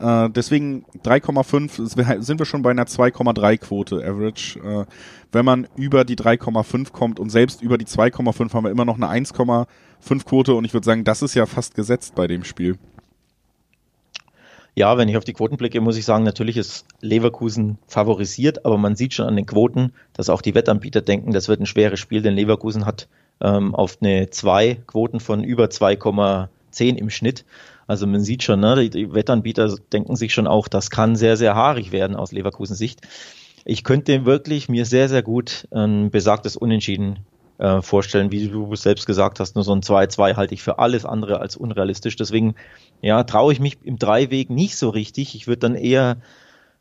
Äh, 0.00 0.30
deswegen 0.30 0.86
3,5 1.04 2.22
sind 2.22 2.38
wir 2.38 2.46
schon 2.46 2.62
bei 2.62 2.70
einer 2.70 2.84
2,3 2.84 3.58
Quote 3.58 3.96
Average. 3.96 4.58
Äh, 4.58 4.86
wenn 5.32 5.44
man 5.44 5.68
über 5.76 6.04
die 6.04 6.16
3,5 6.16 6.90
kommt 6.90 7.20
und 7.20 7.30
selbst 7.30 7.62
über 7.62 7.76
die 7.76 7.84
2,5 7.84 8.54
haben 8.54 8.64
wir 8.64 8.70
immer 8.70 8.86
noch 8.86 8.96
eine 8.96 9.08
1,5 9.08 10.24
Quote 10.24 10.54
und 10.54 10.64
ich 10.64 10.72
würde 10.72 10.86
sagen, 10.86 11.04
das 11.04 11.22
ist 11.22 11.34
ja 11.34 11.46
fast 11.46 11.74
gesetzt 11.74 12.14
bei 12.14 12.26
dem 12.26 12.44
Spiel. 12.44 12.78
Ja, 14.74 14.96
wenn 14.96 15.08
ich 15.08 15.16
auf 15.16 15.24
die 15.24 15.34
Quoten 15.34 15.56
blicke, 15.56 15.80
muss 15.80 15.96
ich 15.96 16.04
sagen, 16.04 16.24
natürlich 16.24 16.56
ist 16.56 16.86
Leverkusen 17.00 17.76
favorisiert, 17.86 18.64
aber 18.64 18.78
man 18.78 18.96
sieht 18.96 19.12
schon 19.12 19.26
an 19.26 19.36
den 19.36 19.44
Quoten, 19.44 19.92
dass 20.14 20.30
auch 20.30 20.40
die 20.40 20.54
Wettanbieter 20.54 21.02
denken, 21.02 21.32
das 21.32 21.48
wird 21.48 21.60
ein 21.60 21.66
schweres 21.66 22.00
Spiel, 22.00 22.22
denn 22.22 22.34
Leverkusen 22.34 22.86
hat 22.86 23.08
ähm, 23.42 23.74
auf 23.74 23.98
eine 24.00 24.30
2 24.30 24.76
Quoten 24.86 25.20
von 25.20 25.44
über 25.44 25.64
2,10 25.66 26.96
im 26.96 27.10
Schnitt. 27.10 27.44
Also 27.90 28.06
man 28.06 28.20
sieht 28.20 28.44
schon, 28.44 28.60
ne, 28.60 28.88
die, 28.88 29.12
Wettanbieter 29.12 29.74
denken 29.92 30.14
sich 30.14 30.32
schon 30.32 30.46
auch, 30.46 30.68
das 30.68 30.90
kann 30.90 31.16
sehr, 31.16 31.36
sehr 31.36 31.56
haarig 31.56 31.90
werden 31.90 32.14
aus 32.14 32.30
Leverkusen 32.30 32.76
Sicht. 32.76 33.00
Ich 33.64 33.82
könnte 33.82 34.24
wirklich 34.24 34.68
mir 34.68 34.84
sehr, 34.84 35.08
sehr 35.08 35.24
gut 35.24 35.66
ein 35.72 36.08
besagtes 36.12 36.56
Unentschieden 36.56 37.26
äh, 37.58 37.82
vorstellen, 37.82 38.30
wie 38.30 38.46
du 38.46 38.76
selbst 38.76 39.06
gesagt 39.06 39.40
hast, 39.40 39.56
nur 39.56 39.64
so 39.64 39.72
ein 39.72 39.80
2-2 39.80 40.36
halte 40.36 40.54
ich 40.54 40.62
für 40.62 40.78
alles 40.78 41.04
andere 41.04 41.40
als 41.40 41.56
unrealistisch. 41.56 42.14
Deswegen, 42.14 42.54
ja, 43.02 43.24
traue 43.24 43.52
ich 43.52 43.58
mich 43.58 43.78
im 43.82 43.98
Dreiweg 43.98 44.50
nicht 44.50 44.76
so 44.76 44.90
richtig. 44.90 45.34
Ich 45.34 45.48
würde 45.48 45.58
dann 45.58 45.74
eher 45.74 46.18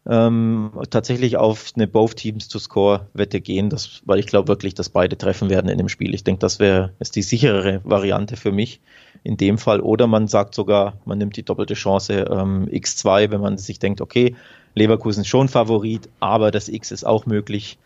ähm, 0.08 0.74
tatsächlich 0.92 1.38
auf 1.38 1.72
eine 1.76 1.88
Both 1.88 2.18
Teams 2.18 2.50
to 2.50 2.60
Score 2.60 3.08
Wette 3.16 3.42
gehen, 3.42 3.72
das, 3.72 4.04
weil 4.06 4.20
ich 4.20 4.28
glaube 4.28 4.48
wirklich, 4.48 4.76
dass 4.76 4.90
beide 4.90 5.18
treffen 5.18 5.50
werden 5.50 5.72
in 5.72 5.80
dem 5.80 5.90
Spiel. 5.90 6.14
Ich 6.14 6.24
denke, 6.24 6.42
das 6.42 6.60
wäre 6.60 6.94
die 7.16 7.24
sicherere 7.24 7.82
Variante 7.84 8.38
für 8.38 8.52
mich 8.52 8.80
in 9.24 9.38
dem 9.38 9.58
Fall. 9.58 9.82
Oder 9.82 10.08
man 10.08 10.28
sagt 10.28 10.56
sogar, 10.56 10.94
man 11.06 11.18
nimmt 11.18 11.38
die 11.38 11.44
doppelte 11.44 11.74
Chance 11.74 12.26
ähm, 12.30 12.68
X2, 12.68 13.32
wenn 13.32 13.42
man 13.42 13.58
sich 13.58 13.80
denkt, 13.80 14.02
okay, 14.02 14.36
Leverkusen 14.76 15.26
schon 15.26 15.48
Favorit, 15.50 16.10
aber 16.20 16.52
das 16.52 16.70
X 16.70 16.92
ist 16.92 17.06
auch 17.06 17.26
möglich. 17.26 17.78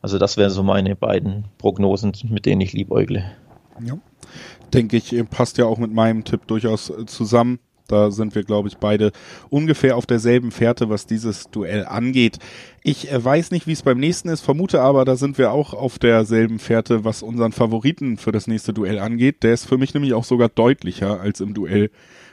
Also 0.00 0.18
das 0.18 0.36
wären 0.36 0.50
so 0.50 0.62
meine 0.62 0.94
beiden 0.94 1.44
Prognosen, 1.58 2.12
mit 2.28 2.46
denen 2.46 2.60
ich 2.60 2.72
liebäugle. 2.72 3.30
Ja. 3.84 3.98
Denke 4.72 4.96
ich, 4.96 5.14
passt 5.30 5.58
ja 5.58 5.66
auch 5.66 5.78
mit 5.78 5.92
meinem 5.92 6.24
Tipp 6.24 6.46
durchaus 6.46 6.90
äh, 6.90 7.06
zusammen. 7.06 7.58
Da 7.88 8.10
sind 8.10 8.34
wir, 8.34 8.44
glaube 8.44 8.68
ich, 8.68 8.76
beide 8.76 9.12
ungefähr 9.50 9.96
auf 9.96 10.06
derselben 10.06 10.50
Fährte, 10.50 10.88
was 10.88 11.06
dieses 11.06 11.50
Duell 11.50 11.86
angeht. 11.86 12.38
Ich 12.82 13.10
äh, 13.10 13.24
weiß 13.24 13.50
nicht, 13.50 13.66
wie 13.66 13.72
es 13.72 13.82
beim 13.82 13.98
nächsten 13.98 14.28
ist, 14.28 14.42
vermute 14.42 14.80
aber, 14.80 15.04
da 15.04 15.16
sind 15.16 15.38
wir 15.38 15.52
auch 15.52 15.74
auf 15.74 15.98
derselben 15.98 16.58
Fährte, 16.58 17.04
was 17.04 17.22
unseren 17.22 17.52
Favoriten 17.52 18.18
für 18.18 18.32
das 18.32 18.46
nächste 18.46 18.72
Duell 18.72 18.98
angeht. 18.98 19.42
Der 19.42 19.54
ist 19.54 19.66
für 19.66 19.78
mich 19.78 19.94
nämlich 19.94 20.14
auch 20.14 20.24
sogar 20.24 20.48
deutlicher 20.48 21.20
als 21.20 21.40
im 21.40 21.54
Duell 21.54 21.90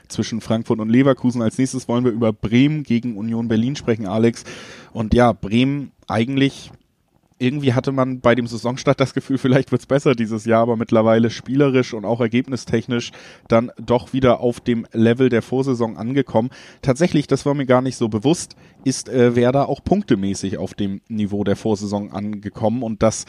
zwischen 0.08 0.40
Frankfurt 0.40 0.78
und 0.78 0.88
Leverkusen. 0.88 1.42
Als 1.42 1.58
nächstes 1.58 1.88
wollen 1.88 2.04
wir 2.04 2.12
über 2.12 2.32
Bremen 2.32 2.82
gegen 2.82 3.16
Union 3.16 3.48
Berlin 3.48 3.76
sprechen, 3.76 4.06
Alex. 4.06 4.44
Und 4.92 5.14
ja, 5.14 5.32
Bremen 5.32 5.92
eigentlich 6.06 6.70
irgendwie 7.38 7.74
hatte 7.74 7.92
man 7.92 8.20
bei 8.20 8.34
dem 8.34 8.46
Saisonstart 8.46 8.98
das 8.98 9.12
Gefühl, 9.12 9.38
vielleicht 9.38 9.70
wird's 9.72 9.86
besser 9.86 10.14
dieses 10.14 10.44
Jahr, 10.44 10.62
aber 10.62 10.76
mittlerweile 10.76 11.30
spielerisch 11.30 11.92
und 11.92 12.04
auch 12.04 12.20
ergebnistechnisch 12.20 13.12
dann 13.48 13.70
doch 13.78 14.12
wieder 14.12 14.40
auf 14.40 14.60
dem 14.60 14.86
Level 14.92 15.28
der 15.28 15.42
Vorsaison 15.42 15.96
angekommen. 15.96 16.50
Tatsächlich, 16.82 17.26
das 17.26 17.44
war 17.44 17.54
mir 17.54 17.66
gar 17.66 17.82
nicht 17.82 17.96
so 17.96 18.08
bewusst, 18.08 18.56
ist 18.84 19.08
äh, 19.08 19.36
Werder 19.36 19.68
auch 19.68 19.84
punktemäßig 19.84 20.58
auf 20.58 20.74
dem 20.74 21.00
Niveau 21.08 21.44
der 21.44 21.56
Vorsaison 21.56 22.10
angekommen 22.12 22.82
und 22.82 23.02
das 23.02 23.26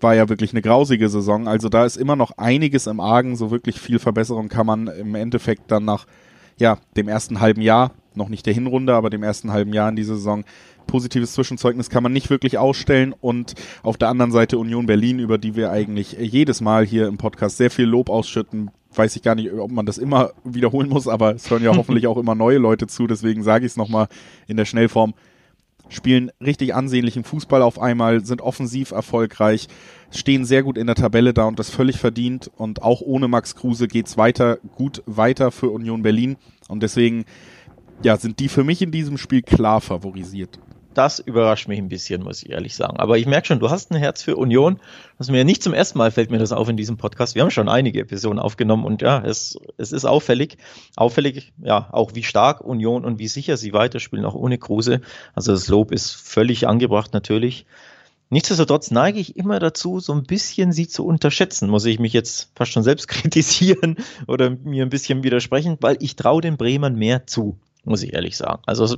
war 0.00 0.14
ja 0.14 0.30
wirklich 0.30 0.52
eine 0.52 0.62
grausige 0.62 1.10
Saison. 1.10 1.46
Also 1.46 1.68
da 1.68 1.84
ist 1.84 1.96
immer 1.96 2.16
noch 2.16 2.38
einiges 2.38 2.86
im 2.86 3.00
Argen, 3.00 3.36
so 3.36 3.50
wirklich 3.50 3.78
viel 3.78 3.98
Verbesserung 3.98 4.48
kann 4.48 4.66
man 4.66 4.86
im 4.86 5.14
Endeffekt 5.14 5.70
dann 5.70 5.84
nach 5.84 6.06
ja, 6.58 6.78
dem 6.96 7.08
ersten 7.08 7.40
halben 7.40 7.62
Jahr, 7.62 7.92
noch 8.14 8.28
nicht 8.28 8.46
der 8.46 8.54
Hinrunde, 8.54 8.94
aber 8.94 9.10
dem 9.10 9.22
ersten 9.22 9.52
halben 9.52 9.72
Jahr 9.72 9.88
in 9.88 9.96
dieser 9.96 10.16
Saison 10.16 10.44
positives 10.90 11.34
Zwischenzeugnis 11.34 11.88
kann 11.88 12.02
man 12.02 12.12
nicht 12.12 12.30
wirklich 12.30 12.58
ausstellen. 12.58 13.14
Und 13.18 13.54
auf 13.82 13.96
der 13.96 14.08
anderen 14.08 14.32
Seite 14.32 14.58
Union 14.58 14.86
Berlin, 14.86 15.20
über 15.20 15.38
die 15.38 15.54
wir 15.54 15.70
eigentlich 15.70 16.16
jedes 16.18 16.60
Mal 16.60 16.84
hier 16.84 17.06
im 17.06 17.16
Podcast 17.16 17.56
sehr 17.56 17.70
viel 17.70 17.86
Lob 17.86 18.10
ausschütten. 18.10 18.72
Weiß 18.92 19.14
ich 19.14 19.22
gar 19.22 19.36
nicht, 19.36 19.52
ob 19.52 19.70
man 19.70 19.86
das 19.86 19.98
immer 19.98 20.32
wiederholen 20.42 20.88
muss, 20.88 21.06
aber 21.06 21.34
es 21.34 21.48
hören 21.48 21.62
ja 21.62 21.74
hoffentlich 21.76 22.08
auch 22.08 22.18
immer 22.18 22.34
neue 22.34 22.58
Leute 22.58 22.88
zu. 22.88 23.06
Deswegen 23.06 23.44
sage 23.44 23.64
ich 23.64 23.72
es 23.72 23.76
nochmal 23.76 24.08
in 24.48 24.56
der 24.56 24.64
Schnellform. 24.64 25.14
Spielen 25.88 26.30
richtig 26.44 26.74
ansehnlichen 26.74 27.22
Fußball 27.24 27.62
auf 27.62 27.80
einmal, 27.80 28.24
sind 28.24 28.42
offensiv 28.42 28.90
erfolgreich, 28.92 29.66
stehen 30.10 30.44
sehr 30.44 30.62
gut 30.62 30.78
in 30.78 30.86
der 30.86 30.94
Tabelle 30.94 31.34
da 31.34 31.44
und 31.44 31.58
das 31.58 31.70
völlig 31.70 31.98
verdient. 31.98 32.50
Und 32.56 32.82
auch 32.82 33.00
ohne 33.00 33.28
Max 33.28 33.54
Kruse 33.54 33.86
geht's 33.86 34.16
weiter, 34.16 34.58
gut 34.74 35.04
weiter 35.06 35.52
für 35.52 35.70
Union 35.70 36.02
Berlin. 36.02 36.36
Und 36.68 36.82
deswegen 36.82 37.24
ja, 38.02 38.16
sind 38.16 38.40
die 38.40 38.48
für 38.48 38.64
mich 38.64 38.82
in 38.82 38.90
diesem 38.90 39.18
Spiel 39.18 39.42
klar 39.42 39.80
favorisiert 39.80 40.58
das 40.94 41.20
überrascht 41.20 41.68
mich 41.68 41.78
ein 41.78 41.88
bisschen, 41.88 42.22
muss 42.22 42.42
ich 42.42 42.50
ehrlich 42.50 42.74
sagen. 42.74 42.98
Aber 42.98 43.16
ich 43.16 43.26
merke 43.26 43.46
schon, 43.46 43.60
du 43.60 43.70
hast 43.70 43.90
ein 43.90 43.96
Herz 43.96 44.22
für 44.22 44.36
Union. 44.36 44.80
Das 45.18 45.30
mir 45.30 45.44
nicht 45.44 45.62
zum 45.62 45.72
ersten 45.72 45.98
Mal 45.98 46.10
fällt 46.10 46.30
mir 46.30 46.38
das 46.38 46.52
auf 46.52 46.68
in 46.68 46.76
diesem 46.76 46.96
Podcast. 46.96 47.34
Wir 47.34 47.42
haben 47.42 47.50
schon 47.50 47.68
einige 47.68 48.00
Episoden 48.00 48.38
aufgenommen 48.38 48.84
und 48.84 49.02
ja, 49.02 49.22
es, 49.24 49.58
es 49.76 49.92
ist 49.92 50.04
auffällig. 50.04 50.58
Auffällig, 50.96 51.52
ja, 51.62 51.88
auch 51.92 52.14
wie 52.14 52.22
stark 52.22 52.60
Union 52.60 53.04
und 53.04 53.18
wie 53.18 53.28
sicher 53.28 53.56
sie 53.56 53.72
weiterspielen, 53.72 54.24
auch 54.24 54.34
ohne 54.34 54.58
Kruse. 54.58 55.00
Also 55.34 55.52
das 55.52 55.68
Lob 55.68 55.92
ist 55.92 56.12
völlig 56.12 56.66
angebracht 56.66 57.12
natürlich. 57.12 57.66
Nichtsdestotrotz 58.30 58.92
neige 58.92 59.18
ich 59.18 59.36
immer 59.36 59.58
dazu, 59.58 59.98
so 59.98 60.12
ein 60.12 60.22
bisschen 60.22 60.72
sie 60.72 60.86
zu 60.86 61.04
unterschätzen. 61.04 61.68
Muss 61.68 61.84
ich 61.84 61.98
mich 61.98 62.12
jetzt 62.12 62.50
fast 62.54 62.72
schon 62.72 62.84
selbst 62.84 63.08
kritisieren 63.08 63.96
oder 64.26 64.50
mir 64.50 64.84
ein 64.84 64.90
bisschen 64.90 65.22
widersprechen, 65.24 65.76
weil 65.80 65.96
ich 66.00 66.16
traue 66.16 66.40
den 66.40 66.56
Bremern 66.56 66.94
mehr 66.94 67.26
zu, 67.26 67.58
muss 67.84 68.02
ich 68.02 68.12
ehrlich 68.12 68.36
sagen. 68.36 68.62
Also 68.66 68.96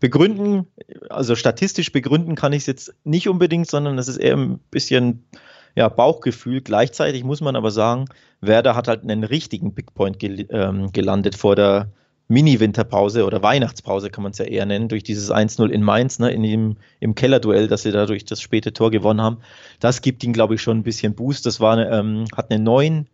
begründen, 0.00 0.66
also 1.08 1.36
statistisch 1.36 1.92
begründen 1.92 2.34
kann 2.34 2.52
ich 2.52 2.62
es 2.62 2.66
jetzt 2.66 2.94
nicht 3.04 3.28
unbedingt, 3.28 3.68
sondern 3.68 3.98
es 3.98 4.08
ist 4.08 4.16
eher 4.16 4.36
ein 4.36 4.58
bisschen 4.70 5.24
ja, 5.76 5.88
Bauchgefühl. 5.88 6.62
Gleichzeitig 6.62 7.22
muss 7.22 7.40
man 7.40 7.54
aber 7.54 7.70
sagen, 7.70 8.06
Werder 8.40 8.74
hat 8.74 8.88
halt 8.88 9.02
einen 9.02 9.24
richtigen 9.24 9.74
Big 9.74 9.94
Point 9.94 10.18
gel 10.18 10.46
ähm, 10.50 10.90
gelandet 10.92 11.36
vor 11.36 11.54
der 11.54 11.92
Mini-Winterpause 12.28 13.26
oder 13.26 13.42
Weihnachtspause 13.42 14.08
kann 14.08 14.22
man 14.22 14.32
es 14.32 14.38
ja 14.38 14.44
eher 14.44 14.64
nennen, 14.64 14.88
durch 14.88 15.02
dieses 15.02 15.32
1-0 15.32 15.68
in 15.68 15.82
Mainz, 15.82 16.20
ne, 16.20 16.30
in 16.30 16.44
dem, 16.44 16.76
im 17.00 17.16
Kellerduell, 17.16 17.66
dass 17.66 17.82
sie 17.82 17.90
dadurch 17.90 18.24
das 18.24 18.40
späte 18.40 18.72
Tor 18.72 18.92
gewonnen 18.92 19.20
haben. 19.20 19.38
Das 19.80 20.00
gibt 20.00 20.22
ihnen, 20.22 20.32
glaube 20.32 20.54
ich, 20.54 20.62
schon 20.62 20.78
ein 20.78 20.82
bisschen 20.84 21.14
Boost. 21.14 21.44
Das 21.44 21.58
war 21.58 21.76
ähm, 21.90 22.26
hat 22.36 22.50
eine 22.50 22.62
neun 22.62 23.00
äh, 23.00 23.06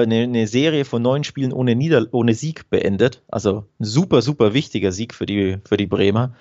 eine, 0.00 0.22
eine, 0.22 0.46
Serie 0.46 0.84
von 0.84 1.02
neun 1.02 1.24
Spielen 1.24 1.52
ohne, 1.52 1.74
Nieder 1.74 2.06
ohne 2.12 2.34
Sieg 2.34 2.68
beendet. 2.70 3.22
Also 3.28 3.66
ein 3.80 3.84
super, 3.84 4.22
super 4.22 4.54
wichtiger 4.54 4.92
Sieg 4.92 5.14
für 5.14 5.26
die, 5.26 5.58
für 5.64 5.76
die 5.76 5.86
Bremer. 5.86 6.34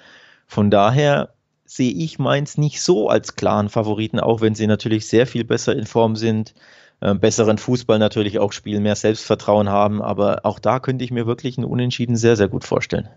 Von 0.47 0.69
daher 0.69 1.33
sehe 1.65 1.91
ich 1.91 2.19
Mainz 2.19 2.57
nicht 2.57 2.81
so 2.81 3.09
als 3.09 3.35
klaren 3.35 3.69
Favoriten, 3.69 4.19
auch 4.19 4.41
wenn 4.41 4.55
sie 4.55 4.67
natürlich 4.67 5.07
sehr 5.07 5.25
viel 5.25 5.45
besser 5.45 5.75
in 5.75 5.85
Form 5.85 6.15
sind, 6.15 6.53
äh, 6.99 7.15
besseren 7.15 7.57
Fußball 7.57 7.99
natürlich 7.99 8.39
auch 8.39 8.51
spielen, 8.51 8.83
mehr 8.83 8.95
Selbstvertrauen 8.95 9.69
haben. 9.69 10.01
Aber 10.01 10.45
auch 10.45 10.59
da 10.59 10.79
könnte 10.79 11.05
ich 11.05 11.11
mir 11.11 11.27
wirklich 11.27 11.57
einen 11.57 11.67
Unentschieden 11.67 12.15
sehr, 12.15 12.35
sehr 12.35 12.49
gut 12.49 12.63
vorstellen. 12.63 13.07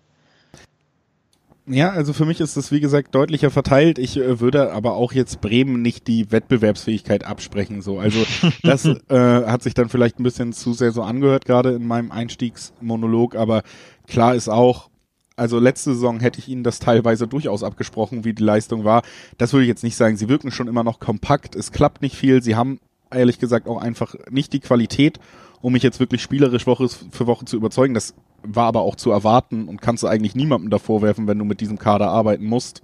Ja, 1.67 1.91
also 1.91 2.13
für 2.13 2.27
mich 2.27 2.41
ist 2.41 2.57
es 2.57 2.73
wie 2.73 2.81
gesagt 2.81 3.15
deutlicher 3.15 3.51
verteilt. 3.51 3.99
Ich 3.99 4.19
äh, 4.19 4.39
würde 4.41 4.73
aber 4.73 4.97
auch 4.97 5.13
jetzt 5.13 5.41
Bremen 5.41 5.81
nicht 5.81 6.07
die 6.09 6.31
Wettbewerbsfähigkeit 6.31 7.25
absprechen. 7.25 7.81
So, 7.81 7.99
also 7.99 8.19
das 8.63 8.85
äh, 8.85 8.97
hat 9.09 9.63
sich 9.63 9.73
dann 9.73 9.89
vielleicht 9.89 10.21
ein 10.21 10.25
bisschen 10.25 10.53
zu 10.53 10.75
sehr 10.75 10.93
so 10.93 11.03
angehört 11.03 11.47
gerade 11.47 11.73
in 11.73 11.87
meinem 11.87 12.11
Einstiegsmonolog. 12.11 13.35
Aber 13.35 13.63
klar 14.07 14.35
ist 14.35 14.51
auch, 14.51 14.91
also 15.37 15.59
letzte 15.59 15.95
Saison 15.95 16.21
hätte 16.21 16.39
ich 16.39 16.49
Ihnen 16.49 16.65
das 16.65 16.81
teilweise 16.81 17.27
durchaus 17.27 17.63
abgesprochen, 17.63 18.25
wie 18.25 18.35
die 18.35 18.43
Leistung 18.43 18.85
war. 18.85 19.03
Das 19.39 19.55
würde 19.55 19.65
ich 19.65 19.69
jetzt 19.69 19.85
nicht 19.85 19.97
sagen. 19.97 20.19
Sie 20.19 20.29
wirken 20.29 20.51
schon 20.51 20.69
immer 20.69 20.85
noch 20.85 21.01
kompakt. 21.01 21.57
Es 21.57 21.73
klappt 21.73 22.03
nicht 22.03 22.15
viel. 22.15 22.43
Sie 22.43 22.57
haben 22.57 22.79
ehrlich 23.11 23.39
gesagt 23.39 23.69
auch 23.69 23.81
einfach 23.81 24.15
nicht 24.31 24.53
die 24.53 24.61
Qualität, 24.61 25.19
um 25.63 25.73
mich 25.73 25.83
jetzt 25.83 25.99
wirklich 25.99 26.21
spielerisch 26.21 26.67
Woche 26.67 26.89
für 26.89 27.27
Woche 27.27 27.47
zu 27.47 27.57
überzeugen. 27.57 27.95
Das 27.95 28.15
war 28.45 28.67
aber 28.67 28.83
auch 28.83 28.97
zu 28.97 29.11
erwarten 29.11 29.69
und 29.69 29.81
kannst 29.81 30.03
du 30.03 30.07
eigentlich 30.07 30.35
niemandem 30.35 30.71
davor 30.71 31.03
werfen, 31.03 31.27
wenn 31.27 31.39
du 31.39 31.45
mit 31.45 31.61
diesem 31.61 31.79
Kader 31.79 32.09
arbeiten 32.09 32.45
musst. 32.45 32.83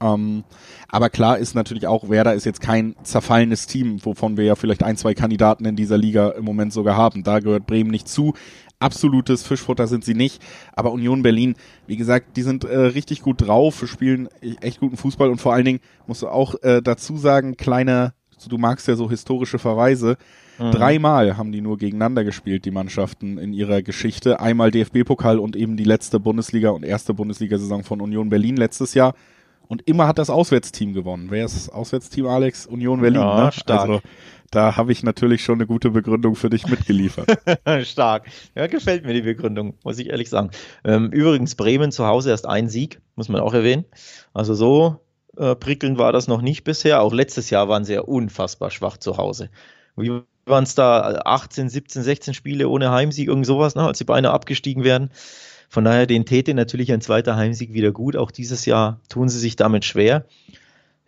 Ähm, 0.00 0.44
aber 0.88 1.10
klar 1.10 1.38
ist 1.38 1.54
natürlich 1.54 1.86
auch, 1.86 2.08
Werder 2.08 2.34
ist 2.34 2.44
jetzt 2.44 2.60
kein 2.60 2.96
zerfallenes 3.02 3.66
Team, 3.66 4.04
wovon 4.04 4.36
wir 4.36 4.44
ja 4.44 4.54
vielleicht 4.56 4.82
ein, 4.82 4.96
zwei 4.96 5.14
Kandidaten 5.14 5.64
in 5.64 5.76
dieser 5.76 5.98
Liga 5.98 6.30
im 6.30 6.44
Moment 6.44 6.72
sogar 6.72 6.96
haben. 6.96 7.22
Da 7.22 7.40
gehört 7.40 7.66
Bremen 7.66 7.90
nicht 7.90 8.08
zu. 8.08 8.34
Absolutes 8.78 9.42
Fischfutter 9.46 9.86
sind 9.86 10.04
sie 10.04 10.14
nicht. 10.14 10.42
Aber 10.72 10.92
Union 10.92 11.22
Berlin, 11.22 11.54
wie 11.86 11.98
gesagt, 11.98 12.36
die 12.36 12.42
sind 12.42 12.64
äh, 12.64 12.76
richtig 12.76 13.20
gut 13.20 13.42
drauf, 13.46 13.86
spielen 13.86 14.28
echt 14.62 14.80
guten 14.80 14.96
Fußball 14.96 15.28
und 15.28 15.40
vor 15.40 15.52
allen 15.52 15.66
Dingen 15.66 15.80
musst 16.06 16.22
du 16.22 16.28
auch 16.28 16.54
äh, 16.62 16.80
dazu 16.80 17.18
sagen, 17.18 17.58
kleine, 17.58 18.14
du 18.48 18.58
magst 18.58 18.88
ja 18.88 18.96
so 18.96 19.10
historische 19.10 19.58
Verweise, 19.58 20.16
Mhm. 20.60 20.72
Dreimal 20.72 21.36
haben 21.38 21.52
die 21.52 21.62
nur 21.62 21.78
gegeneinander 21.78 22.22
gespielt, 22.22 22.66
die 22.66 22.70
Mannschaften 22.70 23.38
in 23.38 23.54
ihrer 23.54 23.80
Geschichte. 23.80 24.40
Einmal 24.40 24.70
DFB-Pokal 24.70 25.38
und 25.38 25.56
eben 25.56 25.78
die 25.78 25.84
letzte 25.84 26.20
Bundesliga 26.20 26.68
und 26.70 26.84
erste 26.84 27.14
Bundesliga-Saison 27.14 27.82
von 27.82 28.02
Union 28.02 28.28
Berlin 28.28 28.56
letztes 28.58 28.92
Jahr. 28.92 29.14
Und 29.68 29.88
immer 29.88 30.06
hat 30.06 30.18
das 30.18 30.28
Auswärtsteam 30.28 30.92
gewonnen. 30.92 31.28
Wer 31.30 31.46
ist 31.46 31.56
das 31.56 31.70
Auswärtsteam, 31.70 32.26
Alex? 32.26 32.66
Union 32.66 33.00
Berlin. 33.00 33.22
Ja, 33.22 33.44
ne? 33.46 33.52
stark. 33.52 33.80
Also, 33.80 34.00
da 34.50 34.76
habe 34.76 34.92
ich 34.92 35.02
natürlich 35.02 35.42
schon 35.42 35.54
eine 35.54 35.66
gute 35.66 35.90
Begründung 35.90 36.34
für 36.34 36.50
dich 36.50 36.66
mitgeliefert. 36.66 37.38
Stark. 37.84 38.26
Ja, 38.56 38.66
gefällt 38.66 39.06
mir 39.06 39.14
die 39.14 39.22
Begründung, 39.22 39.74
muss 39.84 40.00
ich 40.00 40.10
ehrlich 40.10 40.28
sagen. 40.28 40.50
Ähm, 40.82 41.10
übrigens, 41.12 41.54
Bremen 41.54 41.92
zu 41.92 42.04
Hause 42.04 42.30
erst 42.30 42.46
ein 42.46 42.68
Sieg, 42.68 43.00
muss 43.14 43.28
man 43.28 43.40
auch 43.40 43.54
erwähnen. 43.54 43.84
Also 44.34 44.54
so 44.54 44.98
äh, 45.36 45.54
prickelnd 45.54 45.98
war 45.98 46.12
das 46.12 46.28
noch 46.28 46.42
nicht 46.42 46.64
bisher. 46.64 47.02
Auch 47.02 47.12
letztes 47.12 47.50
Jahr 47.50 47.68
waren 47.68 47.84
sie 47.84 47.94
ja 47.94 48.00
unfassbar 48.00 48.70
schwach 48.70 48.96
zu 48.96 49.16
Hause. 49.16 49.50
Wie 49.96 50.22
waren 50.46 50.64
es 50.64 50.74
da 50.74 51.22
18, 51.24 51.68
17, 51.68 52.02
16 52.02 52.34
Spiele 52.34 52.68
ohne 52.68 52.90
Heimsieg, 52.90 53.28
irgend 53.28 53.46
sowas, 53.46 53.74
ne, 53.74 53.82
als 53.82 53.98
sie 53.98 54.04
beinahe 54.04 54.32
abgestiegen 54.32 54.84
werden. 54.84 55.10
Von 55.68 55.84
daher, 55.84 56.06
den 56.06 56.26
täte 56.26 56.52
natürlich 56.52 56.92
ein 56.92 57.00
zweiter 57.00 57.36
Heimsieg 57.36 57.72
wieder 57.72 57.92
gut. 57.92 58.16
Auch 58.16 58.30
dieses 58.30 58.66
Jahr 58.66 59.00
tun 59.08 59.28
sie 59.28 59.38
sich 59.38 59.56
damit 59.56 59.84
schwer. 59.84 60.26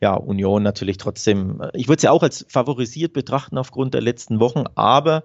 Ja, 0.00 0.14
Union 0.14 0.62
natürlich 0.62 0.96
trotzdem. 0.96 1.62
Ich 1.74 1.88
würde 1.88 2.00
sie 2.00 2.08
auch 2.08 2.22
als 2.22 2.46
favorisiert 2.48 3.12
betrachten 3.12 3.58
aufgrund 3.58 3.94
der 3.94 4.00
letzten 4.00 4.40
Wochen, 4.40 4.64
aber 4.74 5.24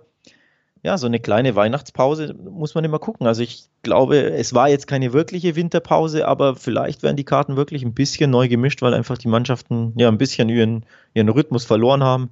ja, 0.83 0.97
so 0.97 1.07
eine 1.07 1.19
kleine 1.19 1.55
Weihnachtspause 1.55 2.33
muss 2.33 2.75
man 2.75 2.83
immer 2.83 2.99
gucken. 2.99 3.27
Also 3.27 3.41
ich 3.41 3.65
glaube, 3.83 4.31
es 4.31 4.53
war 4.53 4.69
jetzt 4.69 4.87
keine 4.87 5.13
wirkliche 5.13 5.55
Winterpause, 5.55 6.27
aber 6.27 6.55
vielleicht 6.55 7.03
werden 7.03 7.17
die 7.17 7.23
Karten 7.23 7.55
wirklich 7.55 7.83
ein 7.83 7.93
bisschen 7.93 8.31
neu 8.31 8.47
gemischt, 8.47 8.81
weil 8.81 8.93
einfach 8.93 9.17
die 9.17 9.27
Mannschaften 9.27 9.93
ja 9.97 10.07
ein 10.07 10.17
bisschen 10.17 10.49
ihren, 10.49 10.85
ihren 11.13 11.29
Rhythmus 11.29 11.65
verloren 11.65 12.03
haben. 12.03 12.29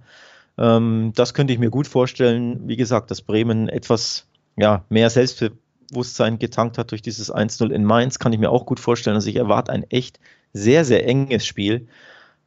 Ähm, 0.57 1.11
das 1.15 1.33
könnte 1.33 1.53
ich 1.53 1.59
mir 1.59 1.69
gut 1.69 1.87
vorstellen. 1.87 2.67
Wie 2.67 2.77
gesagt, 2.77 3.11
dass 3.11 3.21
Bremen 3.21 3.69
etwas 3.69 4.27
ja, 4.57 4.85
mehr 4.89 5.09
Selbstbewusstsein 5.09 6.39
getankt 6.39 6.77
hat 6.77 6.91
durch 6.91 7.01
dieses 7.01 7.33
1-0 7.33 7.71
in 7.71 7.83
Mainz, 7.83 8.19
kann 8.19 8.33
ich 8.33 8.39
mir 8.39 8.51
auch 8.51 8.65
gut 8.65 8.79
vorstellen. 8.79 9.15
Also 9.15 9.29
ich 9.29 9.35
erwarte 9.35 9.71
ein 9.71 9.83
echt 9.89 10.19
sehr, 10.53 10.85
sehr 10.85 11.07
enges 11.07 11.45
Spiel. 11.45 11.87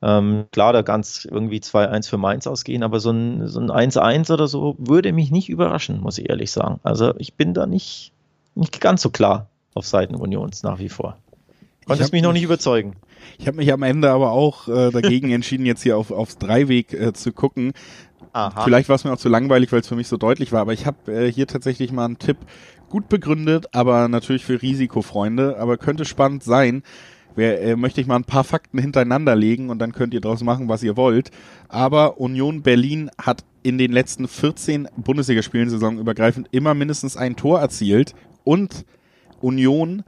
Ähm, 0.01 0.45
klar, 0.53 0.73
da 0.73 0.83
ganz 0.83 1.27
irgendwie 1.29 1.59
2-1 1.59 2.09
für 2.09 2.19
Mainz 2.19 2.47
ausgehen, 2.47 2.83
aber 2.83 3.01
so 3.01 3.11
ein, 3.11 3.49
so 3.49 3.61
ein 3.61 3.71
1-1 3.71 4.33
oder 4.33 4.47
so 4.47 4.77
würde 4.79 5.13
mich 5.13 5.31
nicht 5.31 5.49
überraschen, 5.49 6.01
muss 6.01 6.19
ich 6.19 6.29
ehrlich 6.31 6.53
sagen. 6.53 6.79
Also 6.85 7.15
ich 7.19 7.35
bin 7.35 7.53
da 7.53 7.67
nicht, 7.67 8.13
nicht 8.55 8.81
ganz 8.81 9.03
so 9.03 9.11
klar 9.11 9.49
auf 9.75 9.87
Seiten 9.87 10.15
Unions 10.15 10.63
nach 10.63 10.79
wie 10.79 10.89
vor. 10.89 11.19
Konntest 11.87 12.13
mich 12.13 12.23
noch 12.23 12.33
nicht 12.33 12.43
überzeugen. 12.43 12.97
Ich 13.39 13.47
habe 13.47 13.57
mich 13.57 13.73
am 13.73 13.83
Ende 13.83 14.11
aber 14.11 14.31
auch 14.31 14.69
äh, 14.69 14.91
dagegen 14.91 15.31
entschieden, 15.33 15.67
jetzt 15.67 15.83
hier 15.83 15.97
auf, 15.97 16.11
aufs 16.11 16.39
Dreiweg 16.39 16.93
äh, 16.93 17.13
zu 17.13 17.33
gucken. 17.33 17.73
Aha. 18.33 18.63
Vielleicht 18.63 18.89
war 18.89 18.97
es 18.97 19.05
mir 19.05 19.13
auch 19.13 19.19
zu 19.19 19.29
langweilig, 19.29 19.73
weil 19.73 19.81
es 19.81 19.89
für 19.89 19.97
mich 19.97 20.07
so 20.07 20.17
deutlich 20.17 20.53
war, 20.53 20.61
aber 20.61 20.75
ich 20.75 20.87
habe 20.87 21.13
äh, 21.13 21.33
hier 21.33 21.47
tatsächlich 21.47 21.91
mal 21.91 22.05
einen 22.05 22.19
Tipp 22.19 22.37
gut 22.89 23.09
begründet, 23.09 23.67
aber 23.73 24.09
natürlich 24.09 24.45
für 24.45 24.61
Risikofreunde, 24.61 25.57
aber 25.59 25.77
könnte 25.77 26.05
spannend 26.05 26.45
sein. 26.45 26.83
Wer, 27.39 27.63
äh, 27.63 27.77
möchte 27.77 28.01
ich 28.01 28.09
mal 28.09 28.17
ein 28.17 28.25
paar 28.25 28.43
Fakten 28.43 28.81
hintereinander 28.81 29.37
legen 29.37 29.71
und 29.71 29.79
dann 29.79 29.93
könnt 29.93 30.13
ihr 30.13 30.21
daraus 30.21 30.43
machen, 30.43 30.69
was 30.69 30.83
ihr 30.83 30.97
wollt. 30.97 31.31
Aber 31.69 32.19
Union 32.19 32.63
Berlin 32.63 33.13
hat 33.17 33.45
in 33.63 33.79
den 33.79 33.93
letzten 33.93 34.27
14 34.27 34.89
Bundesligaspielen 34.97 35.71
saisonübergreifend 35.71 36.49
immer 36.51 36.75
mindestens 36.75 37.17
ein 37.17 37.37
Tor 37.37 37.61
erzielt 37.61 38.17
und 38.43 38.85
Union 39.41 40.03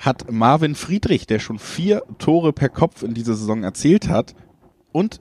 hat 0.00 0.32
Marvin 0.32 0.74
Friedrich, 0.74 1.28
der 1.28 1.38
schon 1.38 1.60
vier 1.60 2.02
Tore 2.18 2.52
per 2.52 2.70
Kopf 2.70 3.04
in 3.04 3.14
dieser 3.14 3.34
Saison 3.34 3.62
erzielt 3.62 4.08
hat 4.08 4.34
und 4.90 5.20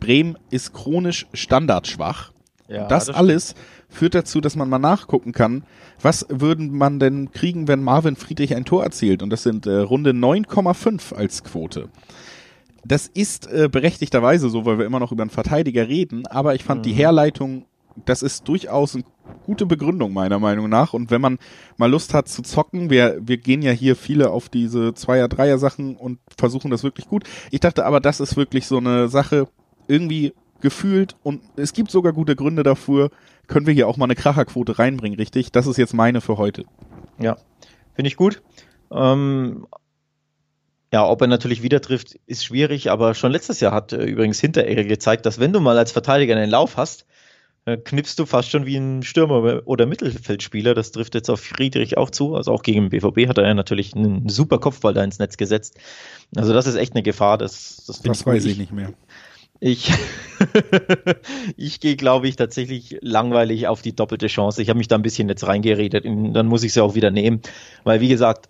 Bremen 0.00 0.36
ist 0.50 0.74
chronisch 0.74 1.26
standardschwach. 1.32 2.32
Ja, 2.68 2.88
das, 2.88 3.06
das 3.06 3.16
alles 3.16 3.54
führt 3.90 4.14
dazu, 4.14 4.40
dass 4.40 4.56
man 4.56 4.68
mal 4.68 4.78
nachgucken 4.78 5.32
kann, 5.32 5.64
was 6.00 6.26
würden 6.30 6.76
man 6.76 6.98
denn 6.98 7.30
kriegen, 7.32 7.68
wenn 7.68 7.82
Marvin 7.82 8.16
Friedrich 8.16 8.54
ein 8.54 8.64
Tor 8.64 8.84
erzielt? 8.84 9.22
Und 9.22 9.30
das 9.30 9.42
sind 9.42 9.66
äh, 9.66 9.78
Runde 9.78 10.12
9,5 10.12 11.14
als 11.14 11.44
Quote. 11.44 11.88
Das 12.84 13.06
ist 13.08 13.46
äh, 13.52 13.68
berechtigterweise 13.70 14.48
so, 14.48 14.64
weil 14.64 14.78
wir 14.78 14.86
immer 14.86 15.00
noch 15.00 15.12
über 15.12 15.22
einen 15.22 15.30
Verteidiger 15.30 15.88
reden, 15.88 16.26
aber 16.26 16.54
ich 16.54 16.64
fand 16.64 16.80
mhm. 16.80 16.84
die 16.84 16.92
Herleitung, 16.92 17.66
das 18.06 18.22
ist 18.22 18.48
durchaus 18.48 18.94
eine 18.94 19.04
gute 19.44 19.66
Begründung 19.66 20.12
meiner 20.12 20.38
Meinung 20.38 20.68
nach. 20.68 20.94
Und 20.94 21.10
wenn 21.10 21.20
man 21.20 21.38
mal 21.76 21.90
Lust 21.90 22.14
hat 22.14 22.28
zu 22.28 22.42
zocken, 22.42 22.88
wir, 22.88 23.18
wir 23.20 23.36
gehen 23.36 23.62
ja 23.62 23.72
hier 23.72 23.96
viele 23.96 24.30
auf 24.30 24.48
diese 24.48 24.94
Zweier-Dreier-Sachen 24.94 25.96
und 25.96 26.18
versuchen 26.38 26.70
das 26.70 26.82
wirklich 26.82 27.08
gut. 27.08 27.24
Ich 27.50 27.60
dachte 27.60 27.84
aber, 27.84 28.00
das 28.00 28.20
ist 28.20 28.36
wirklich 28.36 28.66
so 28.66 28.78
eine 28.78 29.08
Sache, 29.08 29.48
irgendwie 29.88 30.32
gefühlt 30.60 31.16
und 31.22 31.42
es 31.56 31.72
gibt 31.72 31.90
sogar 31.90 32.12
gute 32.12 32.36
Gründe 32.36 32.62
dafür, 32.62 33.10
können 33.46 33.66
wir 33.66 33.74
hier 33.74 33.88
auch 33.88 33.96
mal 33.96 34.04
eine 34.04 34.14
Kracherquote 34.14 34.78
reinbringen, 34.78 35.18
richtig? 35.18 35.52
Das 35.52 35.66
ist 35.66 35.76
jetzt 35.76 35.94
meine 35.94 36.20
für 36.20 36.38
heute. 36.38 36.64
Ja, 37.18 37.36
finde 37.94 38.08
ich 38.08 38.16
gut. 38.16 38.42
Ähm, 38.92 39.66
ja, 40.92 41.06
ob 41.06 41.20
er 41.20 41.28
natürlich 41.28 41.62
wieder 41.62 41.80
trifft, 41.80 42.18
ist 42.26 42.44
schwierig, 42.44 42.90
aber 42.90 43.14
schon 43.14 43.32
letztes 43.32 43.60
Jahr 43.60 43.72
hat 43.72 43.92
äh, 43.92 44.04
übrigens 44.04 44.40
Hinteregger 44.40 44.84
gezeigt, 44.84 45.26
dass 45.26 45.38
wenn 45.38 45.52
du 45.52 45.60
mal 45.60 45.78
als 45.78 45.92
Verteidiger 45.92 46.36
einen 46.36 46.50
Lauf 46.50 46.76
hast, 46.76 47.06
äh, 47.66 47.76
knippst 47.76 48.18
du 48.18 48.26
fast 48.26 48.50
schon 48.50 48.66
wie 48.66 48.76
ein 48.76 49.02
Stürmer 49.02 49.62
oder 49.66 49.86
Mittelfeldspieler. 49.86 50.74
Das 50.74 50.92
trifft 50.92 51.14
jetzt 51.14 51.28
auf 51.28 51.40
Friedrich 51.40 51.98
auch 51.98 52.10
zu. 52.10 52.34
Also 52.34 52.52
auch 52.52 52.62
gegen 52.62 52.88
den 52.88 52.90
BVB 52.90 53.28
hat 53.28 53.38
er 53.38 53.46
ja 53.46 53.54
natürlich 53.54 53.94
einen 53.94 54.28
super 54.28 54.58
Kopfball 54.58 54.94
da 54.94 55.04
ins 55.04 55.18
Netz 55.18 55.36
gesetzt. 55.36 55.78
Also 56.34 56.52
das 56.52 56.66
ist 56.66 56.76
echt 56.76 56.94
eine 56.94 57.02
Gefahr. 57.02 57.38
Das, 57.38 57.84
das, 57.86 58.00
das 58.00 58.26
weiß 58.26 58.46
ich 58.46 58.58
nicht 58.58 58.72
mehr. 58.72 58.92
Ich, 59.60 59.92
ich 61.56 61.80
gehe, 61.80 61.96
glaube 61.96 62.28
ich, 62.28 62.36
tatsächlich 62.36 62.96
langweilig 63.02 63.68
auf 63.68 63.82
die 63.82 63.94
doppelte 63.94 64.26
Chance. 64.26 64.62
Ich 64.62 64.70
habe 64.70 64.78
mich 64.78 64.88
da 64.88 64.96
ein 64.96 65.02
bisschen 65.02 65.28
jetzt 65.28 65.46
reingeredet, 65.46 66.04
dann 66.06 66.46
muss 66.46 66.62
ich 66.62 66.72
sie 66.72 66.82
auch 66.82 66.94
wieder 66.94 67.10
nehmen. 67.10 67.42
Weil, 67.84 68.00
wie 68.00 68.08
gesagt, 68.08 68.48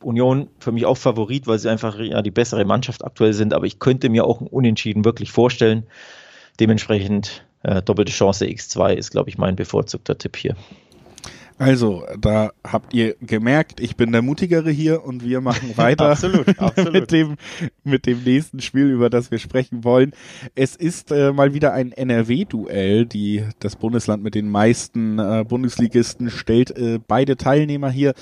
Union 0.00 0.48
für 0.60 0.70
mich 0.70 0.86
auch 0.86 0.96
Favorit, 0.96 1.48
weil 1.48 1.58
sie 1.58 1.68
einfach 1.68 1.98
ja 1.98 2.22
die 2.22 2.30
bessere 2.30 2.64
Mannschaft 2.64 3.04
aktuell 3.04 3.32
sind, 3.32 3.52
aber 3.52 3.66
ich 3.66 3.80
könnte 3.80 4.08
mir 4.08 4.24
auch 4.24 4.40
ein 4.40 4.46
Unentschieden 4.46 5.04
wirklich 5.04 5.32
vorstellen. 5.32 5.86
Dementsprechend 6.60 7.44
äh, 7.62 7.82
doppelte 7.82 8.12
Chance 8.12 8.46
X2 8.46 8.94
ist, 8.94 9.10
glaube 9.10 9.28
ich, 9.28 9.38
mein 9.38 9.56
bevorzugter 9.56 10.16
Tipp 10.16 10.36
hier. 10.36 10.56
Also, 11.58 12.06
da 12.18 12.52
habt 12.64 12.94
ihr 12.94 13.16
gemerkt, 13.20 13.80
ich 13.80 13.96
bin 13.96 14.12
der 14.12 14.22
Mutigere 14.22 14.70
hier 14.70 15.04
und 15.04 15.24
wir 15.24 15.40
machen 15.40 15.72
weiter 15.76 16.10
absolut, 16.10 16.48
absolut. 16.58 16.92
mit, 16.92 17.10
dem, 17.10 17.36
mit 17.82 18.06
dem 18.06 18.22
nächsten 18.22 18.60
Spiel, 18.60 18.86
über 18.86 19.10
das 19.10 19.30
wir 19.30 19.38
sprechen 19.38 19.82
wollen. 19.82 20.12
Es 20.54 20.76
ist 20.76 21.10
äh, 21.10 21.32
mal 21.32 21.54
wieder 21.54 21.72
ein 21.72 21.90
NRW-Duell, 21.90 23.06
die 23.06 23.44
das 23.58 23.74
Bundesland 23.74 24.22
mit 24.22 24.36
den 24.36 24.48
meisten 24.48 25.18
äh, 25.18 25.44
Bundesligisten 25.46 26.30
stellt 26.30 26.76
äh, 26.76 27.00
beide 27.06 27.36
Teilnehmer 27.36 27.90
hier 27.90 28.14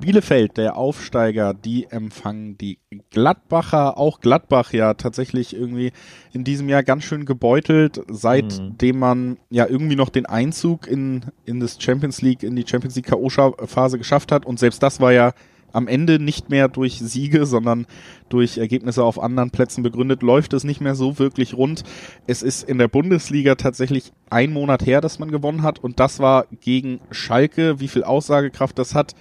Bielefeld, 0.00 0.56
der 0.56 0.76
Aufsteiger, 0.76 1.54
die 1.54 1.86
empfangen 1.90 2.58
die 2.58 2.78
Gladbacher. 3.10 3.96
Auch 3.98 4.20
Gladbach 4.20 4.72
ja 4.72 4.94
tatsächlich 4.94 5.54
irgendwie 5.54 5.92
in 6.32 6.44
diesem 6.44 6.68
Jahr 6.68 6.82
ganz 6.82 7.04
schön 7.04 7.24
gebeutelt, 7.24 8.02
seitdem 8.08 8.96
mhm. 8.96 9.00
man 9.00 9.36
ja 9.50 9.66
irgendwie 9.66 9.96
noch 9.96 10.08
den 10.08 10.26
Einzug 10.26 10.86
in, 10.86 11.26
in 11.44 11.60
das 11.60 11.80
Champions 11.80 12.22
League, 12.22 12.42
in 12.42 12.56
die 12.56 12.66
Champions 12.66 12.96
League 12.96 13.06
K.O.-Phase 13.06 13.98
geschafft 13.98 14.32
hat. 14.32 14.46
Und 14.46 14.58
selbst 14.58 14.82
das 14.82 15.00
war 15.00 15.12
ja 15.12 15.32
am 15.74 15.88
Ende 15.88 16.18
nicht 16.18 16.50
mehr 16.50 16.68
durch 16.68 17.00
Siege, 17.00 17.46
sondern 17.46 17.86
durch 18.28 18.58
Ergebnisse 18.58 19.02
auf 19.02 19.20
anderen 19.20 19.50
Plätzen 19.50 19.82
begründet, 19.82 20.22
läuft 20.22 20.52
es 20.52 20.64
nicht 20.64 20.80
mehr 20.80 20.94
so 20.94 21.18
wirklich 21.18 21.54
rund. 21.54 21.82
Es 22.26 22.42
ist 22.42 22.62
in 22.68 22.78
der 22.78 22.88
Bundesliga 22.88 23.56
tatsächlich 23.56 24.12
ein 24.30 24.52
Monat 24.52 24.86
her, 24.86 25.00
dass 25.00 25.18
man 25.18 25.30
gewonnen 25.30 25.62
hat 25.62 25.80
und 25.80 25.98
das 26.00 26.20
war 26.20 26.46
gegen 26.60 27.00
Schalke. 27.10 27.80
Wie 27.80 27.88
viel 27.88 28.04
Aussagekraft 28.04 28.78
das 28.78 28.94
hat, 28.94 29.14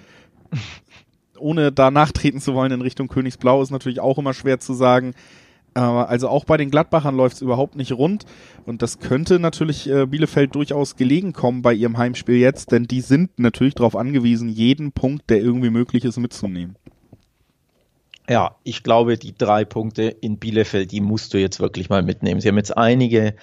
ohne 1.37 1.71
da 1.71 1.91
nachtreten 1.91 2.39
zu 2.39 2.53
wollen 2.53 2.71
in 2.71 2.81
Richtung 2.81 3.07
Königsblau, 3.07 3.61
ist 3.61 3.71
natürlich 3.71 3.99
auch 3.99 4.17
immer 4.17 4.33
schwer 4.33 4.59
zu 4.59 4.73
sagen. 4.73 5.13
Also 5.73 6.29
auch 6.29 6.45
bei 6.45 6.57
den 6.57 6.69
Gladbachern 6.69 7.15
läuft 7.15 7.37
es 7.37 7.41
überhaupt 7.41 7.75
nicht 7.75 7.93
rund. 7.93 8.25
Und 8.65 8.83
das 8.83 8.99
könnte 8.99 9.39
natürlich 9.39 9.89
äh, 9.89 10.05
Bielefeld 10.05 10.53
durchaus 10.53 10.95
gelegen 10.95 11.33
kommen 11.33 11.63
bei 11.63 11.73
ihrem 11.73 11.97
Heimspiel 11.97 12.35
jetzt, 12.35 12.71
denn 12.71 12.83
die 12.83 13.01
sind 13.01 13.39
natürlich 13.39 13.73
darauf 13.73 13.95
angewiesen, 13.95 14.49
jeden 14.49 14.91
Punkt, 14.91 15.31
der 15.31 15.41
irgendwie 15.41 15.71
möglich 15.71 16.05
ist, 16.05 16.17
mitzunehmen. 16.17 16.75
Ja, 18.29 18.55
ich 18.63 18.83
glaube, 18.83 19.17
die 19.17 19.35
drei 19.35 19.65
Punkte 19.65 20.03
in 20.03 20.37
Bielefeld, 20.37 20.91
die 20.91 21.01
musst 21.01 21.33
du 21.33 21.39
jetzt 21.39 21.59
wirklich 21.59 21.89
mal 21.89 22.03
mitnehmen. 22.03 22.39
Sie 22.39 22.47
haben 22.47 22.57
jetzt 22.57 22.77
einige 22.77 23.33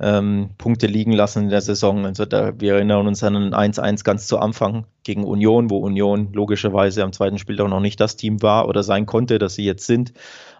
ähm, 0.00 0.50
Punkte 0.56 0.86
liegen 0.86 1.12
lassen 1.12 1.44
in 1.44 1.48
der 1.50 1.60
Saison. 1.60 2.06
Also 2.06 2.24
da, 2.24 2.58
wir 2.58 2.74
erinnern 2.74 3.06
uns 3.06 3.22
an 3.22 3.36
ein 3.52 3.72
1-1 3.72 4.02
ganz 4.02 4.26
zu 4.26 4.38
Anfang 4.38 4.86
gegen 5.04 5.24
Union, 5.24 5.68
wo 5.68 5.78
Union 5.78 6.32
logischerweise 6.32 7.04
am 7.04 7.12
zweiten 7.12 7.38
Spieltag 7.38 7.68
noch 7.68 7.80
nicht 7.80 8.00
das 8.00 8.16
Team 8.16 8.40
war 8.42 8.66
oder 8.68 8.82
sein 8.82 9.04
konnte, 9.04 9.38
dass 9.38 9.54
sie 9.54 9.64
jetzt 9.64 9.86
sind. 9.86 10.12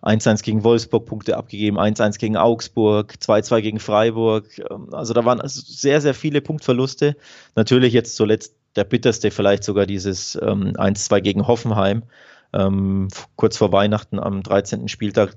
1-1 0.03 0.43
gegen 0.43 0.63
Wolfsburg, 0.63 1.07
Punkte 1.07 1.37
abgegeben, 1.37 1.79
1-1 1.79 2.19
gegen 2.19 2.37
Augsburg, 2.37 3.15
2-2 3.21 3.61
gegen 3.63 3.81
Freiburg. 3.81 4.47
Ähm, 4.71 4.93
also 4.93 5.15
da 5.15 5.25
waren 5.25 5.41
also 5.41 5.63
sehr, 5.65 6.01
sehr 6.03 6.15
viele 6.15 6.43
Punktverluste. 6.43 7.17
Natürlich 7.57 7.95
jetzt 7.95 8.17
zuletzt 8.17 8.55
der 8.77 8.85
bitterste 8.85 9.31
vielleicht 9.31 9.65
sogar 9.65 9.87
dieses 9.87 10.39
ähm, 10.41 10.75
1-2 10.75 11.21
gegen 11.23 11.47
Hoffenheim 11.47 12.03
ähm, 12.53 13.09
kurz 13.37 13.57
vor 13.57 13.73
Weihnachten 13.73 14.19
am 14.19 14.43
13. 14.43 14.89
Spieltag, 14.89 15.35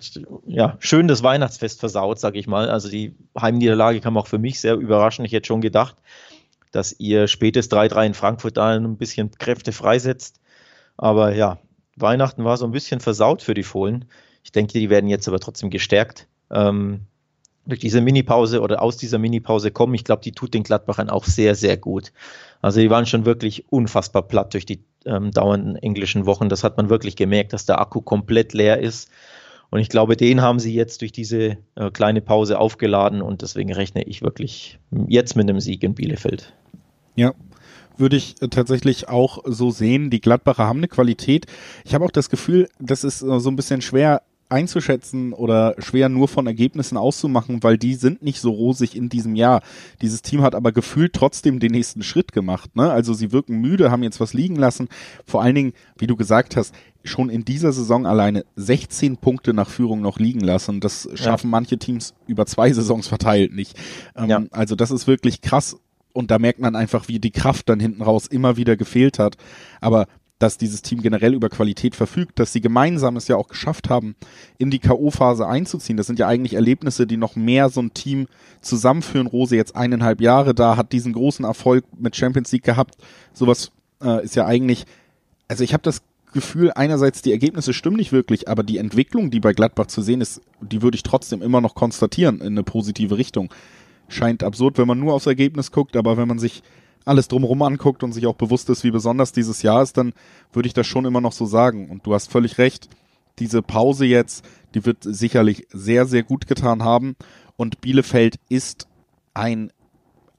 ja, 0.47 0.75
schön 0.79 1.07
das 1.07 1.23
Weihnachtsfest 1.23 1.79
versaut, 1.79 2.19
sag 2.19 2.35
ich 2.35 2.47
mal. 2.47 2.69
Also 2.69 2.89
die 2.89 3.15
Heimniederlage 3.39 4.01
kam 4.01 4.17
auch 4.17 4.27
für 4.27 4.39
mich 4.39 4.59
sehr 4.59 4.75
überraschend. 4.75 5.27
Ich 5.27 5.33
hätte 5.33 5.47
schon 5.47 5.61
gedacht, 5.61 5.95
dass 6.71 6.99
ihr 6.99 7.27
spätes 7.27 7.69
3-3 7.69 8.07
in 8.07 8.13
Frankfurt 8.13 8.57
da 8.57 8.75
ein 8.75 8.97
bisschen 8.97 9.31
Kräfte 9.31 9.71
freisetzt. 9.71 10.39
Aber 10.97 11.35
ja, 11.35 11.59
Weihnachten 11.95 12.43
war 12.43 12.57
so 12.57 12.65
ein 12.65 12.71
bisschen 12.71 12.99
versaut 12.99 13.41
für 13.43 13.53
die 13.53 13.63
Fohlen. 13.63 14.05
Ich 14.43 14.51
denke, 14.51 14.73
die 14.73 14.89
werden 14.89 15.09
jetzt 15.09 15.27
aber 15.27 15.39
trotzdem 15.39 15.69
gestärkt. 15.69 16.27
Ähm, 16.51 17.05
durch 17.65 17.79
diese 17.79 18.01
Minipause 18.01 18.61
oder 18.61 18.81
aus 18.81 18.97
dieser 18.97 19.17
Minipause 19.17 19.71
kommen. 19.71 19.93
Ich 19.93 20.03
glaube, 20.03 20.21
die 20.21 20.31
tut 20.31 20.53
den 20.53 20.63
Gladbachern 20.63 21.09
auch 21.09 21.25
sehr, 21.25 21.55
sehr 21.55 21.77
gut. 21.77 22.11
Also 22.61 22.79
die 22.79 22.89
waren 22.89 23.05
schon 23.05 23.25
wirklich 23.25 23.71
unfassbar 23.71 24.23
platt 24.23 24.53
durch 24.53 24.65
die 24.65 24.83
ähm, 25.05 25.31
dauernden 25.31 25.75
englischen 25.75 26.25
Wochen. 26.25 26.49
Das 26.49 26.63
hat 26.63 26.77
man 26.77 26.89
wirklich 26.89 27.15
gemerkt, 27.15 27.53
dass 27.53 27.65
der 27.65 27.79
Akku 27.79 28.01
komplett 28.01 28.53
leer 28.53 28.79
ist. 28.79 29.09
Und 29.69 29.79
ich 29.79 29.89
glaube, 29.89 30.15
den 30.15 30.41
haben 30.41 30.59
sie 30.59 30.73
jetzt 30.73 31.01
durch 31.01 31.11
diese 31.11 31.57
äh, 31.75 31.89
kleine 31.91 32.21
Pause 32.21 32.59
aufgeladen 32.59 33.21
und 33.21 33.41
deswegen 33.41 33.73
rechne 33.73 34.03
ich 34.03 34.21
wirklich 34.21 34.77
jetzt 35.07 35.35
mit 35.35 35.49
einem 35.49 35.59
Sieg 35.59 35.83
in 35.83 35.95
Bielefeld. 35.95 36.53
Ja, 37.15 37.33
würde 37.97 38.15
ich 38.17 38.41
äh, 38.41 38.49
tatsächlich 38.49 39.09
auch 39.09 39.39
so 39.45 39.71
sehen. 39.71 40.09
Die 40.09 40.21
Gladbacher 40.21 40.65
haben 40.65 40.79
eine 40.79 40.87
Qualität. 40.87 41.47
Ich 41.85 41.95
habe 41.95 42.05
auch 42.05 42.11
das 42.11 42.29
Gefühl, 42.29 42.69
das 42.79 43.03
ist 43.03 43.21
äh, 43.23 43.39
so 43.39 43.49
ein 43.49 43.55
bisschen 43.55 43.81
schwer 43.81 44.21
einzuschätzen 44.49 45.33
oder 45.33 45.75
schwer 45.79 46.09
nur 46.09 46.27
von 46.27 46.47
Ergebnissen 46.47 46.97
auszumachen, 46.97 47.63
weil 47.63 47.77
die 47.77 47.95
sind 47.95 48.21
nicht 48.21 48.39
so 48.39 48.51
rosig 48.51 48.95
in 48.95 49.09
diesem 49.09 49.35
Jahr. 49.35 49.61
Dieses 50.01 50.21
Team 50.21 50.41
hat 50.41 50.55
aber 50.55 50.71
gefühlt 50.71 51.13
trotzdem 51.13 51.59
den 51.59 51.71
nächsten 51.71 52.03
Schritt 52.03 52.31
gemacht. 52.31 52.75
Ne? 52.75 52.91
Also 52.91 53.13
sie 53.13 53.31
wirken 53.31 53.59
müde, 53.59 53.91
haben 53.91 54.03
jetzt 54.03 54.19
was 54.19 54.33
liegen 54.33 54.55
lassen. 54.55 54.89
Vor 55.25 55.41
allen 55.41 55.55
Dingen, 55.55 55.73
wie 55.97 56.07
du 56.07 56.15
gesagt 56.15 56.55
hast, 56.55 56.73
schon 57.03 57.29
in 57.29 57.43
dieser 57.45 57.73
Saison 57.73 58.05
alleine 58.05 58.45
16 58.55 59.17
Punkte 59.17 59.53
nach 59.53 59.69
Führung 59.69 60.01
noch 60.01 60.19
liegen 60.19 60.41
lassen. 60.41 60.79
Das 60.79 61.09
schaffen 61.15 61.47
ja. 61.47 61.51
manche 61.51 61.77
Teams 61.77 62.13
über 62.27 62.45
zwei 62.45 62.71
Saisons 62.71 63.07
verteilt 63.07 63.53
nicht. 63.53 63.77
Ähm, 64.15 64.29
ja. 64.29 64.43
Also 64.51 64.75
das 64.75 64.91
ist 64.91 65.07
wirklich 65.07 65.41
krass. 65.41 65.77
Und 66.13 66.29
da 66.29 66.37
merkt 66.37 66.59
man 66.59 66.75
einfach, 66.75 67.07
wie 67.07 67.19
die 67.19 67.31
Kraft 67.31 67.69
dann 67.69 67.79
hinten 67.79 68.03
raus 68.03 68.27
immer 68.27 68.55
wieder 68.55 68.77
gefehlt 68.77 69.17
hat. 69.17 69.35
Aber 69.81 70.05
dass 70.43 70.57
dieses 70.57 70.81
Team 70.81 71.01
generell 71.01 71.33
über 71.33 71.47
Qualität 71.47 71.95
verfügt, 71.95 72.37
dass 72.37 72.51
sie 72.51 72.59
gemeinsam 72.59 73.15
es 73.15 73.29
ja 73.29 73.37
auch 73.37 73.47
geschafft 73.47 73.89
haben, 73.89 74.13
in 74.57 74.71
die 74.71 74.79
K.O.-Phase 74.79 75.47
einzuziehen. 75.47 75.95
Das 75.95 76.05
sind 76.05 76.19
ja 76.19 76.27
eigentlich 76.27 76.55
Erlebnisse, 76.55 77.07
die 77.07 77.15
noch 77.15 77.37
mehr 77.37 77.69
so 77.69 77.81
ein 77.81 77.93
Team 77.93 78.27
zusammenführen. 78.59 79.27
Rose 79.27 79.55
jetzt 79.55 79.73
eineinhalb 79.77 80.19
Jahre 80.19 80.53
da, 80.53 80.75
hat 80.75 80.91
diesen 80.91 81.13
großen 81.13 81.45
Erfolg 81.45 81.85
mit 81.97 82.17
Champions 82.17 82.51
League 82.51 82.65
gehabt. 82.65 82.95
Sowas 83.31 83.71
äh, 84.01 84.21
ist 84.25 84.35
ja 84.35 84.45
eigentlich, 84.45 84.83
also 85.47 85.63
ich 85.63 85.71
habe 85.71 85.83
das 85.83 86.01
Gefühl, 86.33 86.73
einerseits 86.75 87.21
die 87.21 87.31
Ergebnisse 87.31 87.71
stimmen 87.71 87.95
nicht 87.95 88.11
wirklich, 88.11 88.49
aber 88.49 88.63
die 88.63 88.79
Entwicklung, 88.79 89.31
die 89.31 89.39
bei 89.39 89.53
Gladbach 89.53 89.87
zu 89.87 90.01
sehen 90.01 90.19
ist, 90.19 90.41
die 90.59 90.81
würde 90.81 90.95
ich 90.95 91.03
trotzdem 91.03 91.41
immer 91.41 91.61
noch 91.61 91.73
konstatieren 91.73 92.41
in 92.41 92.47
eine 92.47 92.63
positive 92.63 93.17
Richtung. 93.17 93.53
Scheint 94.09 94.43
absurd, 94.43 94.77
wenn 94.77 94.89
man 94.89 94.99
nur 94.99 95.13
aufs 95.13 95.25
Ergebnis 95.25 95.71
guckt, 95.71 95.95
aber 95.95 96.17
wenn 96.17 96.27
man 96.27 96.39
sich 96.39 96.63
alles 97.05 97.27
drumherum 97.27 97.61
anguckt 97.61 98.03
und 98.03 98.13
sich 98.13 98.25
auch 98.27 98.35
bewusst 98.35 98.69
ist, 98.69 98.83
wie 98.83 98.91
besonders 98.91 99.31
dieses 99.31 99.61
Jahr 99.61 99.81
ist, 99.81 99.97
dann 99.97 100.13
würde 100.51 100.67
ich 100.67 100.73
das 100.73 100.87
schon 100.87 101.05
immer 101.05 101.21
noch 101.21 101.33
so 101.33 101.45
sagen. 101.45 101.89
Und 101.89 102.05
du 102.05 102.13
hast 102.13 102.31
völlig 102.31 102.57
recht, 102.57 102.89
diese 103.39 103.61
Pause 103.61 104.05
jetzt, 104.05 104.45
die 104.73 104.85
wird 104.85 104.99
sicherlich 105.01 105.67
sehr, 105.71 106.05
sehr 106.05 106.23
gut 106.23 106.47
getan 106.47 106.83
haben. 106.83 107.15
Und 107.55 107.81
Bielefeld 107.81 108.39
ist 108.49 108.87
ein, 109.33 109.71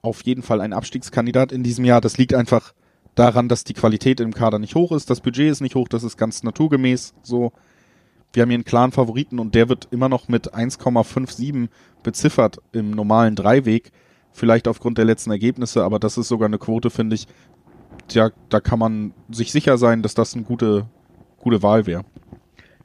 auf 0.01 0.23
jeden 0.23 0.43
Fall 0.43 0.61
ein 0.61 0.73
Abstiegskandidat 0.73 1.51
in 1.51 1.63
diesem 1.63 1.85
Jahr. 1.85 2.01
Das 2.01 2.17
liegt 2.17 2.33
einfach 2.33 2.73
daran, 3.15 3.47
dass 3.47 3.63
die 3.63 3.73
Qualität 3.73 4.19
im 4.19 4.33
Kader 4.33 4.59
nicht 4.59 4.75
hoch 4.75 4.91
ist, 4.91 5.09
das 5.09 5.21
Budget 5.21 5.49
ist 5.49 5.61
nicht 5.61 5.75
hoch, 5.75 5.87
das 5.87 6.03
ist 6.03 6.17
ganz 6.17 6.43
naturgemäß 6.43 7.13
so. 7.23 7.53
Wir 8.33 8.41
haben 8.41 8.49
hier 8.49 8.57
einen 8.57 8.65
klaren 8.65 8.91
Favoriten 8.91 9.39
und 9.39 9.55
der 9.55 9.69
wird 9.69 9.87
immer 9.91 10.09
noch 10.09 10.27
mit 10.27 10.53
1,57 10.53 11.69
beziffert 12.03 12.57
im 12.73 12.91
normalen 12.91 13.35
Dreiweg. 13.35 13.91
Vielleicht 14.35 14.67
aufgrund 14.67 14.97
der 14.97 15.05
letzten 15.05 15.31
Ergebnisse, 15.31 15.85
aber 15.85 15.97
das 15.97 16.17
ist 16.17 16.27
sogar 16.27 16.47
eine 16.47 16.57
Quote, 16.57 16.89
finde 16.89 17.15
ich. 17.15 17.25
Tja, 18.09 18.31
da 18.49 18.59
kann 18.59 18.79
man 18.79 19.13
sich 19.31 19.53
sicher 19.53 19.77
sein, 19.77 20.03
dass 20.03 20.13
das 20.13 20.35
eine 20.35 20.43
gute, 20.43 20.87
gute 21.37 21.63
Wahl 21.63 21.85
wäre. 21.85 22.03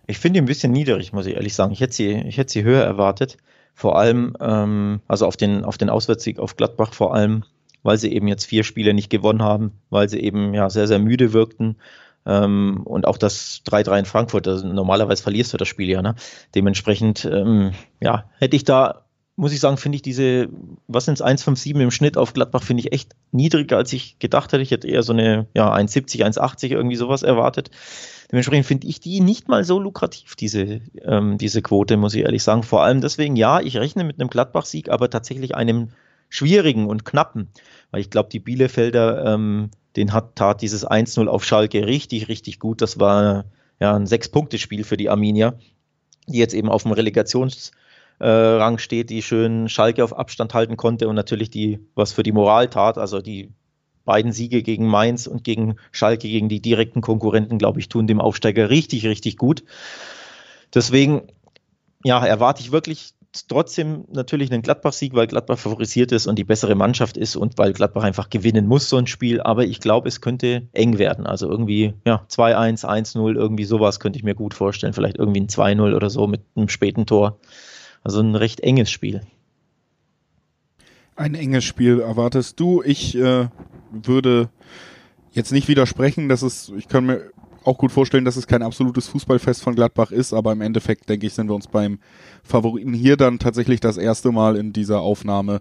Ich 0.07 0.21
finde 0.21 0.35
die 0.35 0.45
ein 0.45 0.47
bisschen 0.47 0.71
niedrig, 0.71 1.13
muss 1.13 1.27
ich 1.27 1.35
ehrlich 1.35 1.57
sagen. 1.57 1.73
Ich 1.73 1.81
hätte 1.81 1.93
sie, 1.93 2.13
ich 2.13 2.39
hätte 2.39 2.53
sie 2.53 2.63
höher 2.63 2.85
erwartet. 2.85 3.37
Vor 3.75 3.99
allem, 3.99 4.37
ähm, 4.39 5.01
also 5.09 5.27
auf 5.27 5.37
den, 5.37 5.65
auf 5.65 5.77
den 5.77 5.91
Auswärtssieg 5.91 6.39
auf 6.39 6.55
Gladbach 6.55 6.95
vor 6.95 7.17
allem, 7.17 7.43
weil 7.83 7.99
sie 7.99 8.13
eben 8.13 8.29
jetzt 8.29 8.45
vier 8.45 8.63
Spiele 8.63 8.95
nicht 8.95 9.11
gewonnen 9.11 9.43
haben, 9.43 9.73
weil 9.91 10.09
sie 10.09 10.21
eben 10.21 10.55
ja 10.55 10.71
sehr, 10.71 10.87
sehr 10.87 11.01
müde 11.01 11.33
wirkten. 11.33 11.79
Ähm, 12.27 12.83
und 12.85 13.09
auch 13.09 13.19
das 13.19 13.63
3-3 13.67 13.99
in 13.99 14.05
Frankfurt, 14.05 14.47
also 14.47 14.69
normalerweise 14.69 15.25
verlierst 15.25 15.53
du 15.53 15.57
das 15.57 15.67
Spiel 15.67 15.89
ja. 15.89 16.01
Ne? 16.01 16.15
Dementsprechend, 16.55 17.25
ähm, 17.25 17.73
ja, 18.01 18.31
hätte 18.39 18.55
ich 18.55 18.63
da, 18.63 19.05
muss 19.41 19.53
ich 19.53 19.61
sagen, 19.61 19.79
finde 19.79 19.97
ich 19.97 20.03
diese, 20.03 20.51
was 20.87 21.07
sind 21.07 21.15
es, 21.15 21.25
1,57 21.25 21.81
im 21.81 21.91
Schnitt 21.91 22.19
auf 22.19 22.35
Gladbach, 22.35 22.63
finde 22.63 22.83
ich 22.83 22.93
echt 22.93 23.17
niedriger, 23.33 23.79
als 23.79 23.91
ich 23.95 24.19
gedacht 24.19 24.53
hätte. 24.53 24.63
Ich 24.63 24.71
hätte 24.71 24.87
eher 24.87 25.03
so 25.03 25.15
eine, 25.15 25.47
ja, 25.55 25.75
1,70, 25.75 26.23
1,80 26.23 26.69
irgendwie 26.73 26.97
sowas 26.97 27.23
erwartet. 27.23 27.71
Dementsprechend 28.31 28.67
finde 28.67 28.87
ich 28.87 29.01
die 29.01 29.21
nicht 29.21 29.49
mal 29.49 29.65
so 29.65 29.81
lukrativ, 29.81 30.37
diese, 30.37 30.83
ähm, 31.03 31.39
diese 31.39 31.63
Quote, 31.63 31.97
muss 31.97 32.15
ich 32.15 32.23
ehrlich 32.23 32.43
sagen. 32.43 32.63
Vor 32.63 32.83
allem 32.83 33.01
deswegen, 33.01 33.35
ja, 33.35 33.61
ich 33.61 33.79
rechne 33.79 34.05
mit 34.05 34.21
einem 34.21 34.29
Gladbach-Sieg, 34.29 34.91
aber 34.91 35.09
tatsächlich 35.09 35.55
einem 35.55 35.89
schwierigen 36.29 36.87
und 36.87 37.07
knappen. 37.07 37.49
Weil 37.93 38.03
ich 38.03 38.11
glaube, 38.11 38.29
die 38.31 38.41
Bielefelder, 38.41 39.25
ähm, 39.25 39.71
den 39.97 40.13
hat 40.13 40.37
tat 40.37 40.61
dieses 40.61 40.87
1-0 40.87 41.29
auf 41.29 41.47
Schalke 41.47 41.87
richtig, 41.87 42.29
richtig 42.29 42.59
gut. 42.59 42.83
Das 42.83 43.01
war 43.01 43.47
ja 43.81 43.97
ein 43.97 44.07
Sechs-Punkte-Spiel 44.07 44.85
für 44.85 44.99
die 44.99 45.09
Arminia, 45.09 45.55
die 46.29 46.39
jetzt 46.39 46.53
eben 46.53 46.69
auf 46.69 46.83
dem 46.83 46.93
Relegationsrang 46.93 47.80
äh, 48.21 48.79
steht, 48.79 49.11
die 49.11 49.23
schön 49.23 49.69
Schalke 49.69 50.05
auf 50.05 50.17
Abstand 50.17 50.55
halten 50.55 50.77
konnte 50.77 51.09
und 51.09 51.17
natürlich 51.17 51.51
die, 51.51 51.81
was 51.95 52.13
für 52.13 52.23
die 52.23 52.33
Moral 52.33 52.69
tat, 52.69 52.99
also 52.99 53.21
die 53.21 53.53
beiden 54.05 54.33
Siege 54.33 54.63
gegen 54.63 54.87
Mainz 54.87 55.27
und 55.27 55.45
gegen 55.45 55.77
Schalke, 55.93 56.29
gegen 56.29 56.49
die 56.49 56.61
direkten 56.61 57.01
Konkurrenten, 57.01 57.59
glaube 57.59 57.81
ich, 57.81 57.89
tun 57.89 58.07
dem 58.07 58.21
Aufsteiger 58.21 58.71
richtig, 58.71 59.07
richtig 59.07 59.37
gut. 59.37 59.65
Deswegen, 60.75 61.23
ja, 62.05 62.25
erwarte 62.25 62.61
ich 62.61 62.73
wirklich 62.73 63.15
trotzdem 63.49 64.05
natürlich 64.11 64.51
einen 64.51 64.63
Gladbach-Sieg, 64.63 65.15
weil 65.15 65.27
Gladbach 65.27 65.59
favorisiert 65.59 66.11
ist 66.13 66.27
und 66.27 66.39
die 66.39 66.45
bessere 66.45 66.75
Mannschaft 66.75 67.17
ist 67.17 67.37
und 67.37 67.59
weil 67.59 67.73
Gladbach 67.73 68.03
einfach 68.03 68.29
gewinnen 68.29 68.67
muss, 68.67 68.89
so 68.89 68.97
ein 68.97 69.07
Spiel. 69.07 69.41
Aber 69.41 69.65
ich 69.65 69.81
glaube, 69.81 70.09
es 70.09 70.21
könnte 70.21 70.69
eng 70.73 70.99
werden. 70.99 71.27
Also 71.27 71.49
irgendwie, 71.49 71.95
ja, 72.05 72.25
2-1, 72.29 72.85
1-0, 72.85 73.37
irgendwie 73.37 73.65
sowas 73.65 74.01
könnte 74.01 74.19
ich 74.19 74.25
mir 74.25 74.35
gut 74.35 74.55
vorstellen. 74.55 74.93
Vielleicht 74.93 75.19
irgendwie 75.19 75.41
ein 75.41 75.49
2-0 75.49 75.95
oder 75.95 76.11
so 76.11 76.27
mit 76.27 76.43
einem 76.57 76.69
späten 76.69 77.07
Tor. 77.07 77.39
Also 78.03 78.21
ein 78.21 78.35
recht 78.35 78.61
enges 78.61 78.91
Spiel. 78.91 79.23
Ein 81.17 81.35
enges 81.35 81.65
Spiel 81.65 82.01
erwartest 82.01 82.59
du. 82.61 82.83
Ich 82.83 83.17
äh, 83.17 83.49
würde 83.91 84.49
jetzt 85.33 85.53
nicht 85.53 85.69
widersprechen, 85.69 86.29
dass 86.29 86.43
es, 86.43 86.73
ich 86.77 86.89
kann 86.89 87.07
mir 87.07 87.31
auch 87.65 87.77
gut 87.77 87.93
vorstellen, 87.93 88.25
dass 88.25 88.37
es 88.37 88.47
kein 88.47 88.63
absolutes 88.63 89.09
Fußballfest 89.09 89.63
von 89.63 89.75
Gladbach 89.75 90.13
ist, 90.13 90.33
aber 90.33 90.53
im 90.53 90.63
Endeffekt, 90.63 91.09
denke 91.09 91.27
ich, 91.27 91.35
sind 91.35 91.49
wir 91.49 91.55
uns 91.55 91.67
beim 91.67 91.99
Favoriten 92.43 92.95
hier 92.95 93.17
dann 93.17 93.39
tatsächlich 93.39 93.81
das 93.81 93.99
erste 93.99 94.33
Mal 94.33 94.57
in 94.57 94.73
dieser 94.73 95.01
Aufnahme 95.01 95.61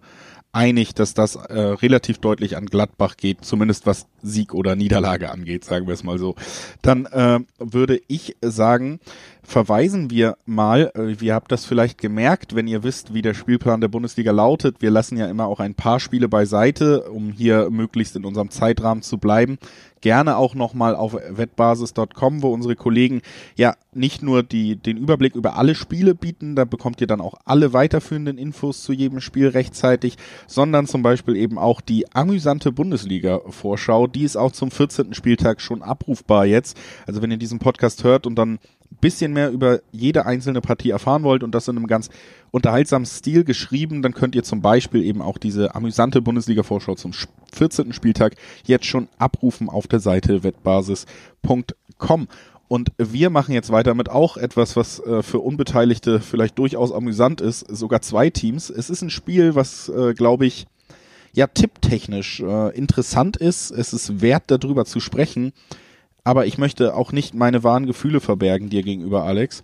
einig, 0.52 0.96
dass 0.96 1.14
das 1.14 1.36
äh, 1.36 1.60
relativ 1.60 2.18
deutlich 2.18 2.58
an 2.58 2.66
Gladbach 2.66 3.18
geht, 3.18 3.46
zumindest 3.46 3.86
was 3.86 4.08
Sieg 4.22 4.54
oder 4.54 4.76
Niederlage 4.76 5.32
angeht, 5.32 5.64
sagen 5.64 5.88
wir 5.88 5.94
es 5.94 6.04
mal 6.04 6.18
so. 6.18 6.36
Dann 6.82 7.06
äh, 7.06 7.40
würde 7.60 8.02
ich 8.08 8.36
sagen, 8.42 9.00
verweisen 9.44 10.10
wir 10.10 10.38
mal, 10.46 10.92
äh, 10.96 11.14
ihr 11.24 11.34
habt 11.34 11.52
das 11.52 11.66
vielleicht 11.66 12.00
gemerkt, 12.00 12.56
wenn 12.56 12.68
ihr 12.68 12.84
wisst, 12.84 13.14
wie 13.14 13.22
der 13.22 13.34
Spielplan 13.34 13.82
der 13.82 13.88
Bundesliga 13.88 14.32
lautet. 14.32 14.82
Wir 14.82 14.92
lassen 14.92 15.18
ja 15.18 15.28
immer 15.28 15.48
auch 15.48 15.60
ein 15.60 15.76
paar 15.76 16.00
Spiele 16.00 16.28
beiseite, 16.28 17.10
um 17.10 17.32
hier 17.32 17.70
möglichst 17.70 18.16
in 18.16 18.26
unserem 18.26 18.50
Zeitrahmen 18.50 19.04
zu 19.04 19.18
bleiben 19.18 19.58
gerne 20.02 20.38
auch 20.38 20.56
nochmal 20.56 20.96
auf 20.96 21.14
wettbasis.com, 21.14 22.42
wo 22.42 22.54
unsere 22.54 22.76
Kollegen 22.76 23.22
ja 23.56 23.76
nicht 23.94 24.22
nur 24.22 24.44
die, 24.44 24.76
den 24.76 24.98
Überblick 24.98 25.36
über 25.36 25.58
alle 25.58 25.76
Spiele 25.76 26.16
bieten, 26.16 26.56
da 26.56 26.66
bekommt 26.66 27.02
ihr 27.02 27.08
dann 27.08 27.22
auch 27.22 27.36
alle 27.46 27.74
weiterführenden 27.74 28.38
Infos 28.38 28.84
zu 28.84 28.94
jedem 28.94 29.22
Spiel 29.22 29.48
rechtzeitig, 29.48 30.18
sondern 30.48 30.88
zum 30.88 31.02
Beispiel 31.02 31.36
eben 31.36 31.58
auch 31.58 31.82
die 31.82 32.12
amüsante 32.14 32.72
Bundesliga-Vorschau, 32.72 34.08
die 34.08 34.24
ist 34.24 34.38
auch 34.38 34.52
zum 34.52 34.72
14. 34.72 35.14
Spieltag 35.14 35.62
schon 35.62 35.82
abrufbar 35.82 36.46
jetzt. 36.46 36.78
Also 37.08 37.22
wenn 37.22 37.32
ihr 37.32 37.38
diesen 37.38 37.60
Podcast 37.60 38.04
hört 38.04 38.28
und 38.28 38.36
dann 38.36 38.60
bisschen 39.02 39.34
mehr 39.34 39.52
über 39.52 39.80
jede 39.92 40.26
einzelne 40.26 40.62
Partie 40.62 40.90
erfahren 40.90 41.24
wollt 41.24 41.44
und 41.44 41.54
das 41.54 41.68
in 41.68 41.78
einem 41.78 41.88
ganz 41.88 42.10
unterhaltsamen 42.52 43.06
Stil 43.06 43.44
geschrieben, 43.44 44.02
dann 44.02 44.14
könnt 44.14 44.36
ihr 44.36 44.44
zum 44.44 44.62
Beispiel 44.62 45.04
eben 45.04 45.22
auch 45.22 45.38
diese 45.38 45.76
amüsante 45.76 46.22
Bundesliga-Vorschau 46.22 46.96
zum 46.96 47.14
14. 47.54 47.94
Spieltag 47.94 48.36
jetzt 48.66 48.86
schon 48.86 49.08
abrufen 49.18 49.70
auf 49.70 49.88
der 49.88 50.00
Seite 50.00 50.44
wettbasis.com. 50.44 52.28
Und 52.68 52.92
wir 52.98 53.32
machen 53.32 53.54
jetzt 53.54 53.72
weiter 53.72 53.96
mit 53.96 54.10
auch 54.10 54.38
etwas, 54.38 54.76
was 54.76 55.00
äh, 55.00 55.24
für 55.24 55.40
Unbeteiligte 55.40 56.20
vielleicht 56.20 56.60
durchaus 56.60 56.92
amüsant 56.92 57.42
ist. 57.42 57.62
Sogar 57.62 58.02
zwei 58.02 58.30
Teams. 58.30 58.70
Es 58.70 58.92
ist 58.92 59.02
ein 59.02 59.10
Spiel, 59.10 59.56
was, 59.56 59.90
äh, 59.90 60.14
glaube 60.14 60.46
ich, 60.46 60.68
ja, 61.34 61.48
tipptechnisch 61.48 62.42
äh, 62.42 62.76
interessant 62.78 63.38
ist. 63.38 63.72
Es 63.72 63.94
ist 63.94 64.22
wert, 64.22 64.44
darüber 64.48 64.86
zu 64.86 65.00
sprechen 65.00 65.54
aber 66.24 66.46
ich 66.46 66.58
möchte 66.58 66.96
auch 66.96 67.12
nicht 67.12 67.34
meine 67.34 67.64
wahren 67.64 67.86
Gefühle 67.86 68.20
verbergen 68.20 68.70
dir 68.70 68.84
gegenüber, 68.84 69.24
Alex. 69.24 69.64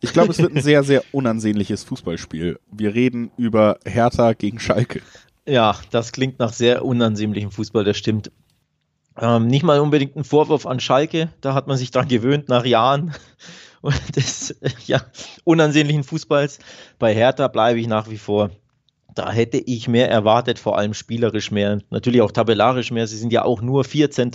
Ich 0.00 0.12
glaube, 0.12 0.32
es 0.32 0.38
wird 0.38 0.54
ein 0.54 0.62
sehr, 0.62 0.82
sehr 0.82 1.02
unansehnliches 1.12 1.84
Fußballspiel. 1.84 2.58
Wir 2.70 2.94
reden 2.94 3.30
über 3.36 3.78
Hertha 3.84 4.32
gegen 4.32 4.58
Schalke. 4.58 5.02
Ja, 5.46 5.76
das 5.90 6.12
klingt 6.12 6.38
nach 6.38 6.52
sehr 6.52 6.84
unansehnlichem 6.84 7.50
Fußball, 7.50 7.84
das 7.84 7.98
stimmt. 7.98 8.30
Ähm, 9.18 9.46
nicht 9.46 9.62
mal 9.62 9.80
unbedingt 9.80 10.16
ein 10.16 10.24
Vorwurf 10.24 10.66
an 10.66 10.80
Schalke, 10.80 11.30
da 11.40 11.54
hat 11.54 11.66
man 11.66 11.76
sich 11.76 11.90
dran 11.90 12.08
gewöhnt 12.08 12.48
nach 12.48 12.64
Jahren 12.64 13.14
des 14.16 14.56
ja, 14.86 15.02
unansehnlichen 15.44 16.02
Fußballs. 16.02 16.58
Bei 16.98 17.14
Hertha 17.14 17.48
bleibe 17.48 17.78
ich 17.78 17.86
nach 17.86 18.10
wie 18.10 18.18
vor 18.18 18.50
da 19.14 19.30
hätte 19.30 19.58
ich 19.58 19.88
mehr 19.88 20.10
erwartet, 20.10 20.58
vor 20.58 20.76
allem 20.76 20.94
spielerisch 20.94 21.50
mehr, 21.50 21.80
natürlich 21.90 22.22
auch 22.22 22.32
tabellarisch 22.32 22.90
mehr. 22.90 23.06
Sie 23.06 23.16
sind 23.16 23.32
ja 23.32 23.44
auch 23.44 23.62
nur 23.62 23.84
14. 23.84 24.30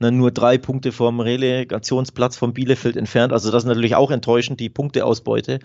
Ne, 0.00 0.12
nur 0.12 0.30
drei 0.30 0.58
Punkte 0.58 0.92
vom 0.92 1.20
Relegationsplatz 1.20 2.36
von 2.36 2.52
Bielefeld 2.52 2.96
entfernt. 2.96 3.32
Also 3.32 3.50
das 3.50 3.64
ist 3.64 3.68
natürlich 3.68 3.94
auch 3.94 4.10
enttäuschend, 4.10 4.60
die 4.60 4.68
Punkteausbeute. 4.68 5.60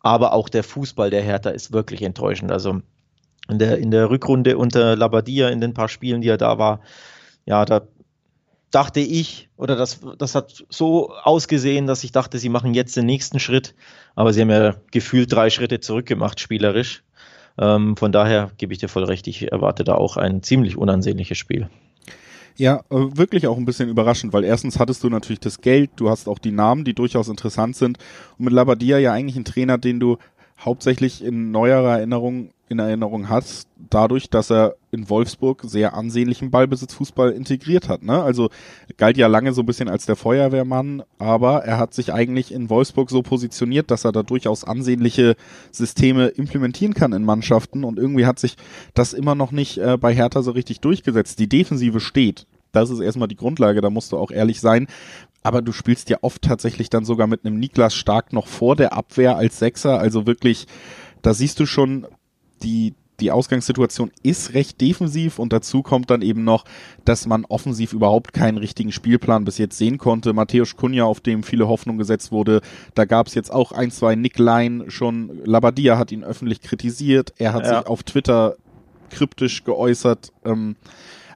Aber 0.00 0.32
auch 0.32 0.48
der 0.48 0.62
Fußball 0.62 1.10
der 1.10 1.22
Hertha 1.22 1.50
ist 1.50 1.72
wirklich 1.72 2.02
enttäuschend. 2.02 2.52
Also 2.52 2.80
in 3.48 3.58
der, 3.58 3.78
in 3.78 3.90
der 3.90 4.10
Rückrunde 4.10 4.56
unter 4.56 4.96
Labadia 4.96 5.48
in 5.48 5.60
den 5.60 5.74
paar 5.74 5.88
Spielen, 5.88 6.20
die 6.20 6.28
er 6.28 6.36
da 6.36 6.58
war, 6.58 6.80
ja, 7.44 7.64
da 7.64 7.86
dachte 8.70 9.00
ich, 9.00 9.48
oder 9.56 9.76
das, 9.76 10.00
das 10.18 10.34
hat 10.34 10.64
so 10.68 11.12
ausgesehen, 11.14 11.86
dass 11.86 12.04
ich 12.04 12.12
dachte, 12.12 12.38
sie 12.38 12.48
machen 12.48 12.74
jetzt 12.74 12.96
den 12.96 13.06
nächsten 13.06 13.40
Schritt. 13.40 13.74
Aber 14.14 14.32
sie 14.32 14.42
haben 14.42 14.50
ja 14.50 14.76
gefühlt 14.90 15.32
drei 15.32 15.50
Schritte 15.50 15.80
zurückgemacht, 15.80 16.40
spielerisch. 16.40 17.02
Ähm, 17.58 17.96
von 17.96 18.12
daher 18.12 18.50
gebe 18.58 18.72
ich 18.72 18.78
dir 18.78 18.88
voll 18.88 19.04
recht, 19.04 19.26
ich 19.26 19.50
erwarte 19.50 19.84
da 19.84 19.94
auch 19.94 20.16
ein 20.16 20.42
ziemlich 20.42 20.76
unansehnliches 20.76 21.38
Spiel. 21.38 21.68
Ja, 22.58 22.80
äh, 22.90 23.16
wirklich 23.16 23.46
auch 23.46 23.58
ein 23.58 23.66
bisschen 23.66 23.88
überraschend, 23.88 24.32
weil 24.32 24.44
erstens 24.44 24.78
hattest 24.78 25.04
du 25.04 25.10
natürlich 25.10 25.40
das 25.40 25.60
Geld, 25.60 25.90
du 25.96 26.08
hast 26.08 26.28
auch 26.28 26.38
die 26.38 26.52
Namen, 26.52 26.84
die 26.84 26.94
durchaus 26.94 27.28
interessant 27.28 27.76
sind. 27.76 27.98
Und 28.38 28.46
mit 28.46 28.54
Labadia 28.54 28.98
ja 28.98 29.12
eigentlich 29.12 29.36
ein 29.36 29.44
Trainer, 29.44 29.76
den 29.76 30.00
du 30.00 30.16
hauptsächlich 30.58 31.22
in 31.22 31.50
neuerer 31.50 31.98
Erinnerung 31.98 32.50
in 32.68 32.78
Erinnerung 32.78 33.28
hast, 33.28 33.68
dadurch, 33.90 34.28
dass 34.28 34.50
er 34.50 34.74
in 34.90 35.08
Wolfsburg 35.08 35.62
sehr 35.66 35.94
ansehnlichen 35.94 36.50
Ballbesitzfußball 36.50 37.30
integriert 37.30 37.88
hat. 37.88 38.02
Ne? 38.02 38.20
Also 38.20 38.50
galt 38.96 39.16
ja 39.16 39.28
lange 39.28 39.52
so 39.52 39.62
ein 39.62 39.66
bisschen 39.66 39.88
als 39.88 40.06
der 40.06 40.16
Feuerwehrmann, 40.16 41.04
aber 41.18 41.64
er 41.64 41.78
hat 41.78 41.94
sich 41.94 42.12
eigentlich 42.12 42.52
in 42.52 42.68
Wolfsburg 42.68 43.10
so 43.10 43.22
positioniert, 43.22 43.90
dass 43.90 44.04
er 44.04 44.12
da 44.12 44.22
durchaus 44.22 44.64
ansehnliche 44.64 45.36
Systeme 45.70 46.26
implementieren 46.28 46.94
kann 46.94 47.12
in 47.12 47.24
Mannschaften 47.24 47.84
und 47.84 47.98
irgendwie 47.98 48.26
hat 48.26 48.38
sich 48.38 48.56
das 48.94 49.12
immer 49.12 49.34
noch 49.34 49.52
nicht 49.52 49.78
äh, 49.78 49.96
bei 49.96 50.14
Hertha 50.14 50.42
so 50.42 50.50
richtig 50.50 50.80
durchgesetzt. 50.80 51.38
Die 51.38 51.48
Defensive 51.48 52.00
steht. 52.00 52.46
Das 52.72 52.90
ist 52.90 53.00
erstmal 53.00 53.28
die 53.28 53.36
Grundlage, 53.36 53.80
da 53.80 53.90
musst 53.90 54.12
du 54.12 54.18
auch 54.18 54.30
ehrlich 54.30 54.60
sein. 54.60 54.86
aber 55.42 55.62
du 55.62 55.70
spielst 55.70 56.10
ja 56.10 56.18
oft 56.22 56.42
tatsächlich 56.42 56.90
dann 56.90 57.04
sogar 57.04 57.28
mit 57.28 57.44
einem 57.44 57.60
Niklas 57.60 57.94
Stark 57.94 58.32
noch 58.32 58.48
vor 58.48 58.74
der 58.74 58.92
Abwehr 58.92 59.36
als 59.36 59.60
Sechser. 59.60 60.00
Also 60.00 60.26
wirklich, 60.26 60.66
da 61.22 61.34
siehst 61.34 61.60
du 61.60 61.66
schon, 61.66 62.06
die, 62.62 62.94
die 63.20 63.30
Ausgangssituation 63.30 64.10
ist 64.22 64.54
recht 64.54 64.80
defensiv 64.80 65.38
und 65.38 65.52
dazu 65.52 65.82
kommt 65.82 66.10
dann 66.10 66.22
eben 66.22 66.44
noch, 66.44 66.64
dass 67.04 67.26
man 67.26 67.44
offensiv 67.46 67.92
überhaupt 67.92 68.32
keinen 68.32 68.58
richtigen 68.58 68.92
Spielplan 68.92 69.44
bis 69.44 69.58
jetzt 69.58 69.78
sehen 69.78 69.98
konnte. 69.98 70.32
Matthäus 70.32 70.76
Kunja, 70.76 71.04
auf 71.04 71.20
dem 71.20 71.42
viele 71.42 71.68
Hoffnung 71.68 71.98
gesetzt 71.98 72.32
wurde, 72.32 72.60
da 72.94 73.04
gab 73.04 73.26
es 73.26 73.34
jetzt 73.34 73.52
auch 73.52 73.72
ein, 73.72 73.90
zwei 73.90 74.16
Nicklein 74.16 74.84
schon. 74.88 75.40
Labadia 75.44 75.98
hat 75.98 76.12
ihn 76.12 76.24
öffentlich 76.24 76.60
kritisiert. 76.60 77.32
Er 77.38 77.52
hat 77.52 77.64
ja. 77.64 77.78
sich 77.78 77.86
auf 77.86 78.02
Twitter 78.02 78.56
kryptisch 79.10 79.64
geäußert. 79.64 80.32
Ähm, 80.44 80.76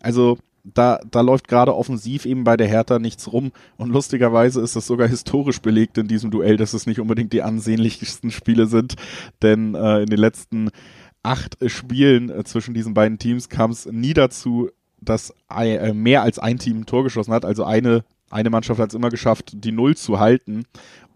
also 0.02 0.38
da, 0.64 1.00
da 1.10 1.20
läuft 1.20 1.48
gerade 1.48 1.74
offensiv 1.74 2.26
eben 2.26 2.44
bei 2.44 2.56
der 2.56 2.66
Hertha 2.66 2.98
nichts 2.98 3.32
rum. 3.32 3.52
Und 3.76 3.90
lustigerweise 3.90 4.60
ist 4.60 4.76
es 4.76 4.86
sogar 4.86 5.08
historisch 5.08 5.60
belegt 5.60 5.98
in 5.98 6.08
diesem 6.08 6.30
Duell, 6.30 6.56
dass 6.56 6.74
es 6.74 6.86
nicht 6.86 7.00
unbedingt 7.00 7.32
die 7.32 7.42
ansehnlichsten 7.42 8.30
Spiele 8.30 8.66
sind. 8.66 8.94
Denn 9.42 9.74
äh, 9.74 10.02
in 10.02 10.06
den 10.06 10.18
letzten 10.18 10.70
acht 11.22 11.58
Spielen 11.66 12.30
äh, 12.30 12.44
zwischen 12.44 12.74
diesen 12.74 12.94
beiden 12.94 13.18
Teams 13.18 13.48
kam 13.48 13.70
es 13.70 13.86
nie 13.86 14.14
dazu, 14.14 14.70
dass 15.00 15.34
äh, 15.54 15.92
mehr 15.92 16.22
als 16.22 16.38
ein 16.38 16.58
Team 16.58 16.80
ein 16.80 16.86
Tor 16.86 17.04
geschossen 17.04 17.32
hat. 17.32 17.44
Also 17.44 17.64
eine, 17.64 18.04
eine 18.30 18.50
Mannschaft 18.50 18.80
hat 18.80 18.90
es 18.90 18.94
immer 18.94 19.10
geschafft, 19.10 19.52
die 19.52 19.72
Null 19.72 19.96
zu 19.96 20.18
halten. 20.18 20.64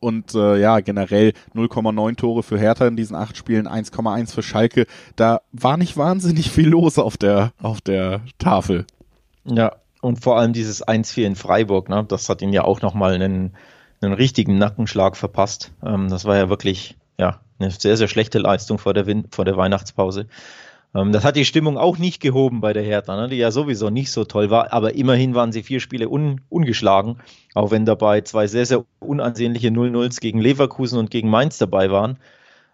Und 0.00 0.34
äh, 0.34 0.58
ja, 0.58 0.80
generell 0.80 1.32
0,9 1.54 2.16
Tore 2.16 2.42
für 2.42 2.58
Hertha 2.58 2.86
in 2.86 2.96
diesen 2.96 3.16
acht 3.16 3.36
Spielen, 3.36 3.66
1,1 3.66 4.34
für 4.34 4.42
Schalke. 4.42 4.86
Da 5.16 5.40
war 5.52 5.76
nicht 5.76 5.96
wahnsinnig 5.96 6.50
viel 6.50 6.68
los 6.68 6.98
auf 6.98 7.16
der, 7.16 7.52
auf 7.62 7.80
der 7.80 8.20
Tafel. 8.38 8.86
Ja, 9.44 9.76
und 10.02 10.22
vor 10.22 10.38
allem 10.38 10.52
dieses 10.52 10.86
1-4 10.86 11.24
in 11.24 11.36
Freiburg, 11.36 11.88
ne, 11.88 12.04
das 12.06 12.28
hat 12.28 12.42
ihn 12.42 12.52
ja 12.52 12.64
auch 12.64 12.82
nochmal 12.82 13.14
einen, 13.14 13.54
einen 14.02 14.12
richtigen 14.12 14.58
Nackenschlag 14.58 15.16
verpasst. 15.16 15.72
Ähm, 15.82 16.08
das 16.10 16.26
war 16.26 16.36
ja 16.36 16.50
wirklich 16.50 16.96
ja, 17.18 17.40
eine 17.58 17.70
sehr, 17.70 17.96
sehr 17.96 18.08
schlechte 18.08 18.38
Leistung 18.38 18.78
vor 18.78 18.94
der, 18.94 19.06
Win 19.06 19.26
vor 19.30 19.44
der 19.44 19.56
Weihnachtspause. 19.56 20.26
Ähm, 20.94 21.12
das 21.12 21.24
hat 21.24 21.36
die 21.36 21.44
Stimmung 21.44 21.76
auch 21.76 21.98
nicht 21.98 22.20
gehoben 22.20 22.60
bei 22.60 22.72
der 22.72 22.82
Hertha, 22.82 23.16
ne, 23.16 23.28
die 23.28 23.36
ja 23.36 23.50
sowieso 23.50 23.90
nicht 23.90 24.12
so 24.12 24.24
toll 24.24 24.50
war, 24.50 24.72
aber 24.72 24.94
immerhin 24.94 25.34
waren 25.34 25.52
sie 25.52 25.62
vier 25.62 25.80
Spiele 25.80 26.08
un 26.08 26.40
ungeschlagen, 26.48 27.18
auch 27.54 27.70
wenn 27.70 27.84
dabei 27.84 28.20
zwei 28.22 28.46
sehr, 28.46 28.66
sehr 28.66 28.84
unansehnliche 29.00 29.68
0-0s 29.68 30.20
gegen 30.20 30.40
Leverkusen 30.40 30.98
und 30.98 31.10
gegen 31.10 31.28
Mainz 31.30 31.58
dabei 31.58 31.90
waren. 31.90 32.18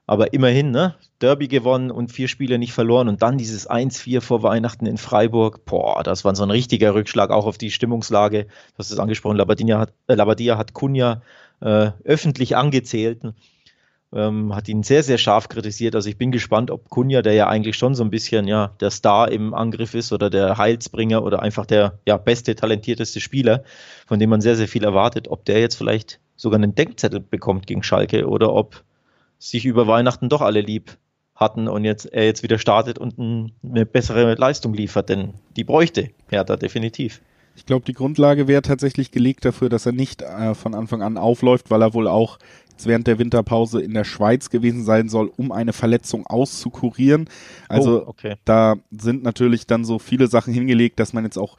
Aber 0.07 0.33
immerhin, 0.33 0.73
ne? 0.73 0.97
Derby 1.21 1.47
gewonnen 1.47 1.93
und 1.93 2.11
vier 2.11 2.27
Spiele 2.27 2.59
nicht 2.59 2.73
verloren 2.73 3.09
und 3.09 3.23
dann 3.23 3.39
dieses 3.39 3.71
1-4 3.71 4.21
vor 4.21 4.43
Weihnachten 4.43 4.87
in 4.87 4.97
Freiburg. 4.97 5.65
Boah, 5.67 6.03
das 6.03 6.25
war 6.25 6.35
so 6.35 6.43
ein 6.43 6.51
richtiger 6.51 6.95
Rückschlag 6.95 7.31
auch 7.31 7.47
auf 7.47 7.59
die 7.59 7.71
Stimmungslage. 7.71 8.45
Du 8.45 8.79
hast 8.79 8.91
es 8.91 8.99
angesprochen, 8.99 9.37
Labadia 9.37 9.79
hat, 9.79 9.93
äh, 10.09 10.51
hat 10.57 10.73
Kunja 10.73 11.23
äh, 11.61 11.91
öffentlich 12.05 12.57
angezählt, 12.57 13.23
ähm, 14.13 14.55
hat 14.55 14.69
ihn 14.69 14.83
sehr, 14.83 15.03
sehr 15.03 15.19
scharf 15.19 15.49
kritisiert. 15.49 15.95
Also 15.95 16.09
ich 16.09 16.17
bin 16.17 16.33
gespannt, 16.33 16.71
ob 16.71 16.89
Kunja, 16.89 17.23
der 17.23 17.35
ja 17.35 17.49
eigentlich 17.49 17.77
schon 17.77 17.95
so 17.95 18.03
ein 18.03 18.11
bisschen 18.11 18.49
ja 18.49 18.73
der 18.81 18.91
Star 18.91 19.31
im 19.31 19.55
Angriff 19.55 19.95
ist 19.95 20.13
oder 20.13 20.31
der 20.31 20.59
Heilsbringer 20.59 21.23
oder 21.23 21.43
einfach 21.43 21.67
der 21.67 21.99
ja 22.07 22.17
beste, 22.17 22.55
talentierteste 22.55 23.21
Spieler, 23.21 23.63
von 24.07 24.19
dem 24.19 24.31
man 24.31 24.41
sehr, 24.41 24.57
sehr 24.57 24.69
viel 24.69 24.85
erwartet, 24.85 25.29
ob 25.29 25.45
der 25.45 25.61
jetzt 25.61 25.77
vielleicht 25.77 26.19
sogar 26.37 26.59
einen 26.59 26.75
Denkzettel 26.75 27.21
bekommt 27.21 27.67
gegen 27.67 27.83
Schalke 27.83 28.27
oder 28.27 28.53
ob 28.53 28.83
sich 29.39 29.65
über 29.65 29.87
Weihnachten 29.87 30.29
doch 30.29 30.41
alle 30.41 30.61
lieb 30.61 30.97
hatten 31.35 31.69
und 31.69 31.85
jetzt 31.85 32.05
er 32.07 32.27
jetzt 32.27 32.43
wieder 32.43 32.59
startet 32.59 32.99
und 32.99 33.19
ein, 33.19 33.53
eine 33.65 33.87
bessere 33.87 34.35
Leistung 34.35 34.75
liefert, 34.75 35.09
denn 35.09 35.35
die 35.57 35.65
bräuchte 35.65 36.11
Hertha 36.29 36.57
definitiv. 36.57 37.23
Ich 37.57 37.67
glaube, 37.67 37.85
die 37.85 37.95
Grundlage 37.95 38.47
wäre 38.47 38.63
tatsächlich 38.63 39.11
gelegt 39.11 39.45
dafür, 39.45 39.69
dass 39.69 39.87
er 39.87 39.93
nicht 39.93 40.23
äh, 40.23 40.55
von 40.55 40.75
Anfang 40.75 41.03
an 41.03 41.17
aufläuft, 41.17 41.71
weil 41.71 41.83
er 41.83 41.95
wohl 41.95 42.09
auch 42.09 42.39
während 42.87 43.07
der 43.07 43.19
Winterpause 43.19 43.81
in 43.81 43.95
der 43.95 44.05
Schweiz 44.05 44.51
gewesen 44.51 44.85
sein 44.85 45.09
soll, 45.09 45.31
um 45.37 45.53
eine 45.53 45.73
Verletzung 45.73 46.27
auszukurieren. 46.27 47.29
Also 47.69 48.03
oh, 48.03 48.09
okay. 48.09 48.37
da 48.45 48.77
sind 48.91 49.23
natürlich 49.23 49.67
dann 49.67 49.85
so 49.85 49.99
viele 49.99 50.27
Sachen 50.27 50.53
hingelegt, 50.53 51.01
dass 51.01 51.13
man 51.13 51.25
jetzt 51.25 51.39
auch 51.39 51.57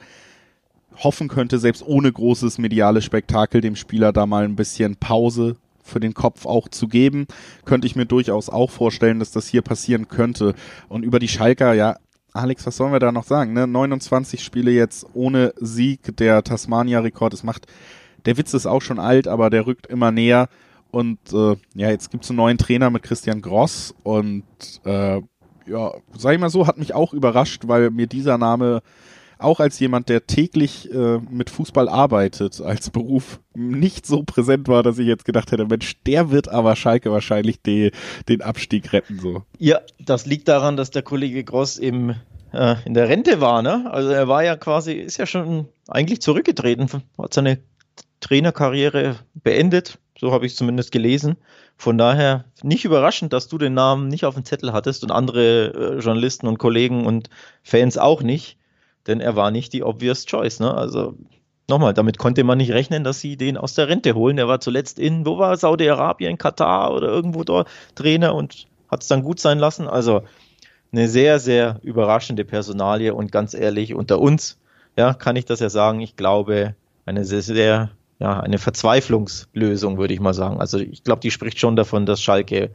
hoffen 0.96 1.28
könnte, 1.28 1.58
selbst 1.58 1.86
ohne 1.86 2.12
großes 2.12 2.58
mediales 2.58 3.04
Spektakel 3.04 3.60
dem 3.60 3.76
Spieler 3.76 4.12
da 4.12 4.26
mal 4.26 4.44
ein 4.44 4.56
bisschen 4.56 4.96
Pause 4.96 5.56
für 5.82 6.00
den 6.00 6.14
Kopf 6.14 6.46
auch 6.46 6.68
zu 6.68 6.86
geben, 6.88 7.26
könnte 7.64 7.86
ich 7.86 7.96
mir 7.96 8.06
durchaus 8.06 8.48
auch 8.48 8.70
vorstellen, 8.70 9.18
dass 9.18 9.32
das 9.32 9.48
hier 9.48 9.62
passieren 9.62 10.08
könnte. 10.08 10.54
Und 10.88 11.04
über 11.04 11.18
die 11.18 11.28
Schalker, 11.28 11.74
ja, 11.74 11.96
Alex, 12.32 12.66
was 12.66 12.76
sollen 12.76 12.92
wir 12.92 13.00
da 13.00 13.12
noch 13.12 13.24
sagen? 13.24 13.52
Ne? 13.52 13.66
29 13.66 14.42
Spiele 14.42 14.70
jetzt 14.70 15.06
ohne 15.12 15.52
Sieg, 15.60 16.16
der 16.16 16.42
Tasmania-Rekord. 16.42 17.34
Es 17.34 17.42
macht, 17.42 17.66
der 18.24 18.38
Witz 18.38 18.54
ist 18.54 18.66
auch 18.66 18.80
schon 18.80 18.98
alt, 18.98 19.28
aber 19.28 19.50
der 19.50 19.66
rückt 19.66 19.86
immer 19.86 20.12
näher. 20.12 20.48
Und 20.92 21.18
äh, 21.32 21.56
ja, 21.74 21.90
jetzt 21.90 22.10
gibt's 22.10 22.30
einen 22.30 22.36
neuen 22.36 22.58
Trainer 22.58 22.90
mit 22.90 23.02
Christian 23.02 23.40
Gross 23.40 23.94
und 24.04 24.44
äh, 24.84 25.22
ja, 25.66 25.92
sag 26.16 26.34
ich 26.34 26.40
mal 26.40 26.50
so, 26.50 26.66
hat 26.66 26.76
mich 26.78 26.94
auch 26.94 27.14
überrascht, 27.14 27.62
weil 27.66 27.90
mir 27.90 28.06
dieser 28.06 28.36
Name 28.36 28.82
auch 29.38 29.58
als 29.58 29.80
jemand, 29.80 30.08
der 30.08 30.26
täglich 30.26 30.92
äh, 30.92 31.18
mit 31.18 31.50
Fußball 31.50 31.88
arbeitet, 31.88 32.60
als 32.60 32.90
Beruf 32.90 33.40
nicht 33.54 34.06
so 34.06 34.22
präsent 34.22 34.68
war, 34.68 34.82
dass 34.82 34.98
ich 34.98 35.06
jetzt 35.06 35.24
gedacht 35.24 35.50
hätte, 35.50 35.66
Mensch, 35.66 35.96
der 36.06 36.30
wird 36.30 36.48
aber 36.48 36.76
Schalke 36.76 37.10
wahrscheinlich 37.10 37.60
die, 37.60 37.90
den 38.28 38.42
Abstieg 38.42 38.92
retten 38.92 39.18
so. 39.18 39.42
Ja, 39.58 39.80
das 39.98 40.26
liegt 40.26 40.46
daran, 40.48 40.76
dass 40.76 40.90
der 40.90 41.02
Kollege 41.02 41.42
Gross 41.42 41.78
im 41.78 42.14
äh, 42.52 42.76
in 42.84 42.94
der 42.94 43.08
Rente 43.08 43.40
war, 43.40 43.62
ne? 43.62 43.90
Also 43.90 44.10
er 44.10 44.28
war 44.28 44.44
ja 44.44 44.56
quasi, 44.56 44.92
ist 44.92 45.16
ja 45.16 45.26
schon 45.26 45.68
eigentlich 45.88 46.20
zurückgetreten, 46.20 46.88
hat 47.18 47.34
seine 47.34 47.58
Trainerkarriere 48.22 49.16
beendet, 49.34 49.98
so 50.18 50.32
habe 50.32 50.46
ich 50.46 50.52
es 50.52 50.58
zumindest 50.58 50.92
gelesen. 50.92 51.36
Von 51.76 51.98
daher 51.98 52.46
nicht 52.62 52.86
überraschend, 52.86 53.34
dass 53.34 53.48
du 53.48 53.58
den 53.58 53.74
Namen 53.74 54.08
nicht 54.08 54.24
auf 54.24 54.34
dem 54.34 54.44
Zettel 54.44 54.72
hattest 54.72 55.02
und 55.02 55.10
andere 55.10 55.96
äh, 55.98 55.98
Journalisten 55.98 56.46
und 56.46 56.58
Kollegen 56.58 57.04
und 57.04 57.28
Fans 57.62 57.98
auch 57.98 58.22
nicht 58.22 58.56
denn 59.06 59.20
er 59.20 59.36
war 59.36 59.50
nicht 59.50 59.72
die 59.72 59.82
obvious 59.82 60.26
choice. 60.26 60.60
Ne? 60.60 60.72
Also 60.72 61.14
nochmal, 61.68 61.94
damit 61.94 62.18
konnte 62.18 62.44
man 62.44 62.58
nicht 62.58 62.72
rechnen, 62.72 63.04
dass 63.04 63.20
sie 63.20 63.36
den 63.36 63.56
aus 63.56 63.74
der 63.74 63.88
Rente 63.88 64.14
holen. 64.14 64.38
Er 64.38 64.48
war 64.48 64.60
zuletzt 64.60 64.98
in, 64.98 65.26
wo 65.26 65.38
war 65.38 65.56
Saudi-Arabien, 65.56 66.38
Katar 66.38 66.92
oder 66.92 67.08
irgendwo 67.08 67.44
dort 67.44 67.68
Trainer 67.94 68.34
und 68.34 68.66
hat 68.90 69.02
es 69.02 69.08
dann 69.08 69.22
gut 69.22 69.40
sein 69.40 69.58
lassen. 69.58 69.88
Also 69.88 70.22
eine 70.92 71.08
sehr, 71.08 71.38
sehr 71.38 71.80
überraschende 71.82 72.44
Personalie 72.44 73.14
und 73.14 73.32
ganz 73.32 73.54
ehrlich, 73.54 73.94
unter 73.94 74.20
uns, 74.20 74.58
ja, 74.96 75.14
kann 75.14 75.36
ich 75.36 75.46
das 75.46 75.60
ja 75.60 75.70
sagen, 75.70 76.00
ich 76.00 76.16
glaube, 76.16 76.74
eine 77.06 77.24
sehr, 77.24 77.42
sehr, 77.42 77.90
ja, 78.22 78.38
eine 78.38 78.58
Verzweiflungslösung, 78.58 79.98
würde 79.98 80.14
ich 80.14 80.20
mal 80.20 80.32
sagen. 80.32 80.60
Also 80.60 80.78
ich 80.78 81.02
glaube, 81.02 81.20
die 81.20 81.32
spricht 81.32 81.58
schon 81.58 81.74
davon, 81.74 82.06
dass 82.06 82.22
Schalke 82.22 82.70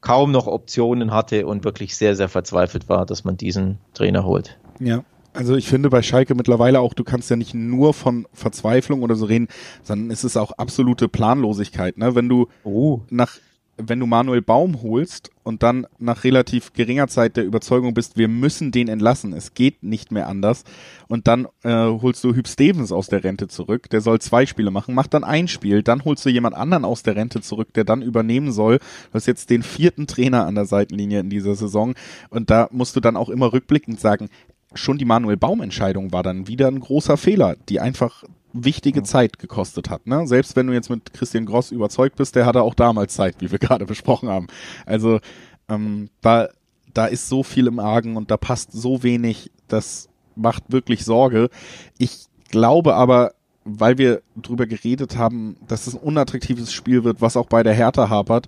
kaum 0.00 0.32
noch 0.32 0.48
Optionen 0.48 1.12
hatte 1.12 1.46
und 1.46 1.62
wirklich 1.62 1.96
sehr, 1.96 2.16
sehr 2.16 2.28
verzweifelt 2.28 2.88
war, 2.88 3.06
dass 3.06 3.22
man 3.22 3.36
diesen 3.36 3.78
Trainer 3.94 4.24
holt. 4.24 4.58
Ja, 4.80 5.04
also 5.34 5.54
ich 5.54 5.68
finde 5.68 5.88
bei 5.88 6.02
Schalke 6.02 6.34
mittlerweile 6.34 6.80
auch, 6.80 6.94
du 6.94 7.04
kannst 7.04 7.30
ja 7.30 7.36
nicht 7.36 7.54
nur 7.54 7.94
von 7.94 8.26
Verzweiflung 8.32 9.02
oder 9.02 9.14
so 9.14 9.26
reden, 9.26 9.46
sondern 9.84 10.10
es 10.10 10.24
ist 10.24 10.36
auch 10.36 10.50
absolute 10.58 11.08
Planlosigkeit. 11.08 11.96
Ne? 11.96 12.16
Wenn 12.16 12.28
du 12.28 12.48
oh. 12.64 13.02
nach 13.08 13.38
wenn 13.78 14.00
du 14.00 14.06
Manuel 14.06 14.42
Baum 14.42 14.82
holst 14.82 15.30
und 15.44 15.62
dann 15.62 15.86
nach 15.98 16.24
relativ 16.24 16.72
geringer 16.72 17.08
Zeit 17.08 17.36
der 17.36 17.44
Überzeugung 17.44 17.94
bist, 17.94 18.16
wir 18.16 18.28
müssen 18.28 18.72
den 18.72 18.88
entlassen, 18.88 19.32
es 19.32 19.54
geht 19.54 19.82
nicht 19.82 20.12
mehr 20.12 20.28
anders, 20.28 20.64
und 21.08 21.26
dann 21.26 21.46
äh, 21.62 21.70
holst 21.70 22.22
du 22.24 22.34
Hüb 22.34 22.48
Stevens 22.48 22.92
aus 22.92 23.06
der 23.06 23.24
Rente 23.24 23.48
zurück, 23.48 23.88
der 23.90 24.00
soll 24.00 24.20
zwei 24.20 24.46
Spiele 24.46 24.70
machen, 24.70 24.94
macht 24.94 25.14
dann 25.14 25.24
ein 25.24 25.48
Spiel, 25.48 25.82
dann 25.82 26.04
holst 26.04 26.26
du 26.26 26.30
jemand 26.30 26.54
anderen 26.56 26.84
aus 26.84 27.02
der 27.02 27.16
Rente 27.16 27.40
zurück, 27.40 27.72
der 27.74 27.84
dann 27.84 28.02
übernehmen 28.02 28.52
soll. 28.52 28.78
Du 28.78 29.14
hast 29.14 29.26
jetzt 29.26 29.50
den 29.50 29.62
vierten 29.62 30.06
Trainer 30.06 30.46
an 30.46 30.54
der 30.54 30.66
Seitenlinie 30.66 31.20
in 31.20 31.30
dieser 31.30 31.54
Saison 31.54 31.94
und 32.30 32.50
da 32.50 32.68
musst 32.72 32.96
du 32.96 33.00
dann 33.00 33.16
auch 33.16 33.28
immer 33.28 33.52
rückblickend 33.52 34.00
sagen, 34.00 34.28
schon 34.74 34.98
die 34.98 35.04
Manuel 35.04 35.36
Baum-Entscheidung 35.36 36.12
war 36.12 36.22
dann 36.22 36.46
wieder 36.46 36.68
ein 36.68 36.80
großer 36.80 37.16
Fehler, 37.16 37.56
die 37.68 37.80
einfach 37.80 38.24
wichtige 38.64 39.02
Zeit 39.02 39.38
gekostet 39.38 39.90
hat. 39.90 40.06
Ne? 40.06 40.26
Selbst 40.26 40.56
wenn 40.56 40.66
du 40.66 40.72
jetzt 40.72 40.90
mit 40.90 41.12
Christian 41.12 41.46
Gross 41.46 41.70
überzeugt 41.70 42.16
bist, 42.16 42.36
der 42.36 42.46
hatte 42.46 42.62
auch 42.62 42.74
damals 42.74 43.14
Zeit, 43.14 43.36
wie 43.40 43.50
wir 43.50 43.58
gerade 43.58 43.86
besprochen 43.86 44.28
haben. 44.28 44.46
Also 44.86 45.20
ähm, 45.68 46.10
da, 46.20 46.48
da 46.94 47.06
ist 47.06 47.28
so 47.28 47.42
viel 47.42 47.66
im 47.66 47.78
Argen 47.78 48.16
und 48.16 48.30
da 48.30 48.36
passt 48.36 48.72
so 48.72 49.02
wenig, 49.02 49.50
das 49.68 50.08
macht 50.34 50.64
wirklich 50.72 51.04
Sorge. 51.04 51.50
Ich 51.98 52.26
glaube 52.50 52.94
aber, 52.94 53.32
weil 53.64 53.98
wir 53.98 54.22
drüber 54.36 54.66
geredet 54.66 55.18
haben, 55.18 55.56
dass 55.66 55.86
es 55.86 55.94
ein 55.94 56.00
unattraktives 56.00 56.72
Spiel 56.72 57.04
wird, 57.04 57.20
was 57.20 57.36
auch 57.36 57.46
bei 57.46 57.62
der 57.62 57.74
Hertha 57.74 58.08
hapert, 58.08 58.46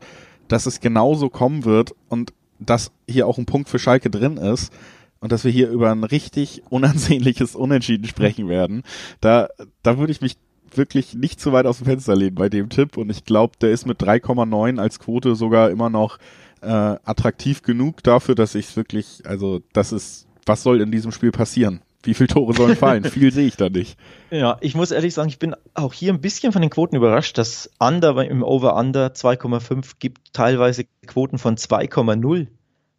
dass 0.48 0.66
es 0.66 0.80
genauso 0.80 1.28
kommen 1.28 1.64
wird 1.64 1.94
und 2.08 2.32
dass 2.58 2.92
hier 3.08 3.26
auch 3.26 3.38
ein 3.38 3.46
Punkt 3.46 3.68
für 3.68 3.78
Schalke 3.78 4.10
drin 4.10 4.36
ist, 4.36 4.72
und 5.20 5.32
dass 5.32 5.44
wir 5.44 5.50
hier 5.50 5.70
über 5.70 5.90
ein 5.90 6.04
richtig 6.04 6.62
unansehnliches 6.70 7.54
Unentschieden 7.54 8.06
sprechen 8.06 8.48
werden, 8.48 8.82
da, 9.20 9.48
da 9.82 9.98
würde 9.98 10.12
ich 10.12 10.20
mich 10.20 10.36
wirklich 10.74 11.14
nicht 11.14 11.40
zu 11.40 11.52
weit 11.52 11.66
aus 11.66 11.78
dem 11.78 11.86
Fenster 11.86 12.14
lehnen 12.14 12.36
bei 12.36 12.48
dem 12.48 12.68
Tipp 12.68 12.96
und 12.96 13.10
ich 13.10 13.24
glaube, 13.24 13.54
der 13.60 13.70
ist 13.70 13.86
mit 13.86 14.00
3,9 14.00 14.80
als 14.80 14.98
Quote 14.98 15.34
sogar 15.34 15.70
immer 15.70 15.90
noch 15.90 16.18
äh, 16.62 16.66
attraktiv 16.66 17.62
genug 17.62 18.02
dafür, 18.02 18.34
dass 18.34 18.54
ich 18.54 18.66
es 18.66 18.76
wirklich, 18.76 19.22
also 19.24 19.60
das 19.72 19.92
ist, 19.92 20.26
was 20.46 20.62
soll 20.62 20.80
in 20.80 20.92
diesem 20.92 21.12
Spiel 21.12 21.32
passieren? 21.32 21.82
wie 22.02 22.14
viele 22.14 22.28
Tore 22.28 22.54
sollen 22.54 22.76
fallen? 22.76 23.04
Viel 23.10 23.32
sehe 23.32 23.46
ich 23.46 23.56
da 23.56 23.68
nicht. 23.68 23.98
Ja, 24.30 24.56
ich 24.60 24.74
muss 24.74 24.90
ehrlich 24.90 25.14
sagen, 25.14 25.28
ich 25.28 25.38
bin 25.38 25.54
auch 25.74 25.92
hier 25.92 26.12
ein 26.12 26.20
bisschen 26.20 26.52
von 26.52 26.62
den 26.62 26.70
Quoten 26.70 26.96
überrascht, 26.96 27.36
dass 27.36 27.70
Under 27.78 28.16
im 28.24 28.42
Over-Under 28.42 29.08
2,5 29.08 29.92
gibt 29.98 30.32
teilweise 30.32 30.84
Quoten 31.06 31.38
von 31.38 31.56
2,0 31.56 32.46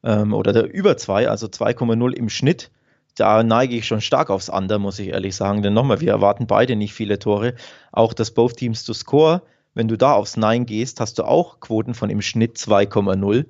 ähm, 0.03 0.33
oder 0.33 0.53
der 0.53 0.71
über 0.71 0.97
2, 0.97 1.29
also 1.29 1.47
2,0 1.47 2.13
im 2.13 2.29
Schnitt. 2.29 2.71
Da 3.15 3.43
neige 3.43 3.75
ich 3.75 3.85
schon 3.85 4.01
stark 4.01 4.29
aufs 4.29 4.49
Under, 4.49 4.79
muss 4.79 4.99
ich 4.99 5.09
ehrlich 5.09 5.35
sagen. 5.35 5.61
Denn 5.61 5.73
nochmal, 5.73 5.99
wir 5.99 6.11
erwarten 6.11 6.47
beide 6.47 6.75
nicht 6.75 6.93
viele 6.93 7.19
Tore. 7.19 7.55
Auch 7.91 8.13
das 8.13 8.31
Both 8.31 8.57
Teams 8.57 8.85
to 8.85 8.93
Score, 8.93 9.41
wenn 9.73 9.87
du 9.87 9.97
da 9.97 10.13
aufs 10.13 10.37
Nein 10.37 10.65
gehst, 10.65 10.99
hast 10.99 11.19
du 11.19 11.23
auch 11.23 11.59
Quoten 11.59 11.93
von 11.93 12.09
im 12.09 12.21
Schnitt 12.21 12.57
2,0. 12.57 13.45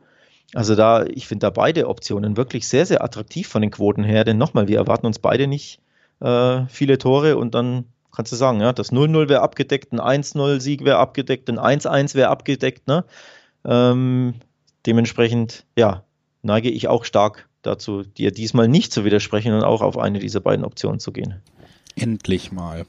Also 0.54 0.76
da, 0.76 1.06
ich 1.06 1.28
finde 1.28 1.46
da 1.46 1.50
beide 1.50 1.88
Optionen 1.88 2.38
wirklich 2.38 2.68
sehr, 2.68 2.86
sehr 2.86 3.04
attraktiv 3.04 3.48
von 3.48 3.62
den 3.62 3.72
Quoten 3.72 4.04
her, 4.04 4.24
denn 4.24 4.38
nochmal, 4.38 4.68
wir 4.68 4.78
erwarten 4.78 5.06
uns 5.06 5.20
beide 5.20 5.48
nicht 5.48 5.80
äh, 6.20 6.66
viele 6.68 6.98
Tore 6.98 7.38
und 7.38 7.56
dann 7.56 7.86
kannst 8.14 8.32
du 8.34 8.36
sagen, 8.36 8.60
ja, 8.60 8.74
das 8.74 8.92
0-0 8.92 9.30
wäre 9.30 9.42
abgedeckt, 9.42 9.94
ein 9.94 10.02
1-0-Sieg 10.02 10.84
wäre 10.84 10.98
abgedeckt, 10.98 11.50
ein 11.50 11.58
1-1 11.58 12.16
wäre 12.16 12.30
abgedeckt, 12.30 12.88
ne? 12.88 13.06
Ähm, 13.64 14.34
dementsprechend, 14.86 15.66
ja, 15.78 16.04
neige 16.42 16.70
ich 16.70 16.88
auch 16.88 17.06
stark 17.06 17.48
dazu, 17.62 18.04
dir 18.04 18.32
diesmal 18.32 18.68
nicht 18.68 18.92
zu 18.92 19.06
widersprechen 19.06 19.54
und 19.54 19.64
auch 19.64 19.82
auf 19.82 19.98
eine 19.98 20.20
dieser 20.20 20.40
beiden 20.40 20.66
Optionen 20.66 21.00
zu 21.00 21.12
gehen. 21.12 21.42
Endlich 21.96 22.52
mal. 22.52 22.86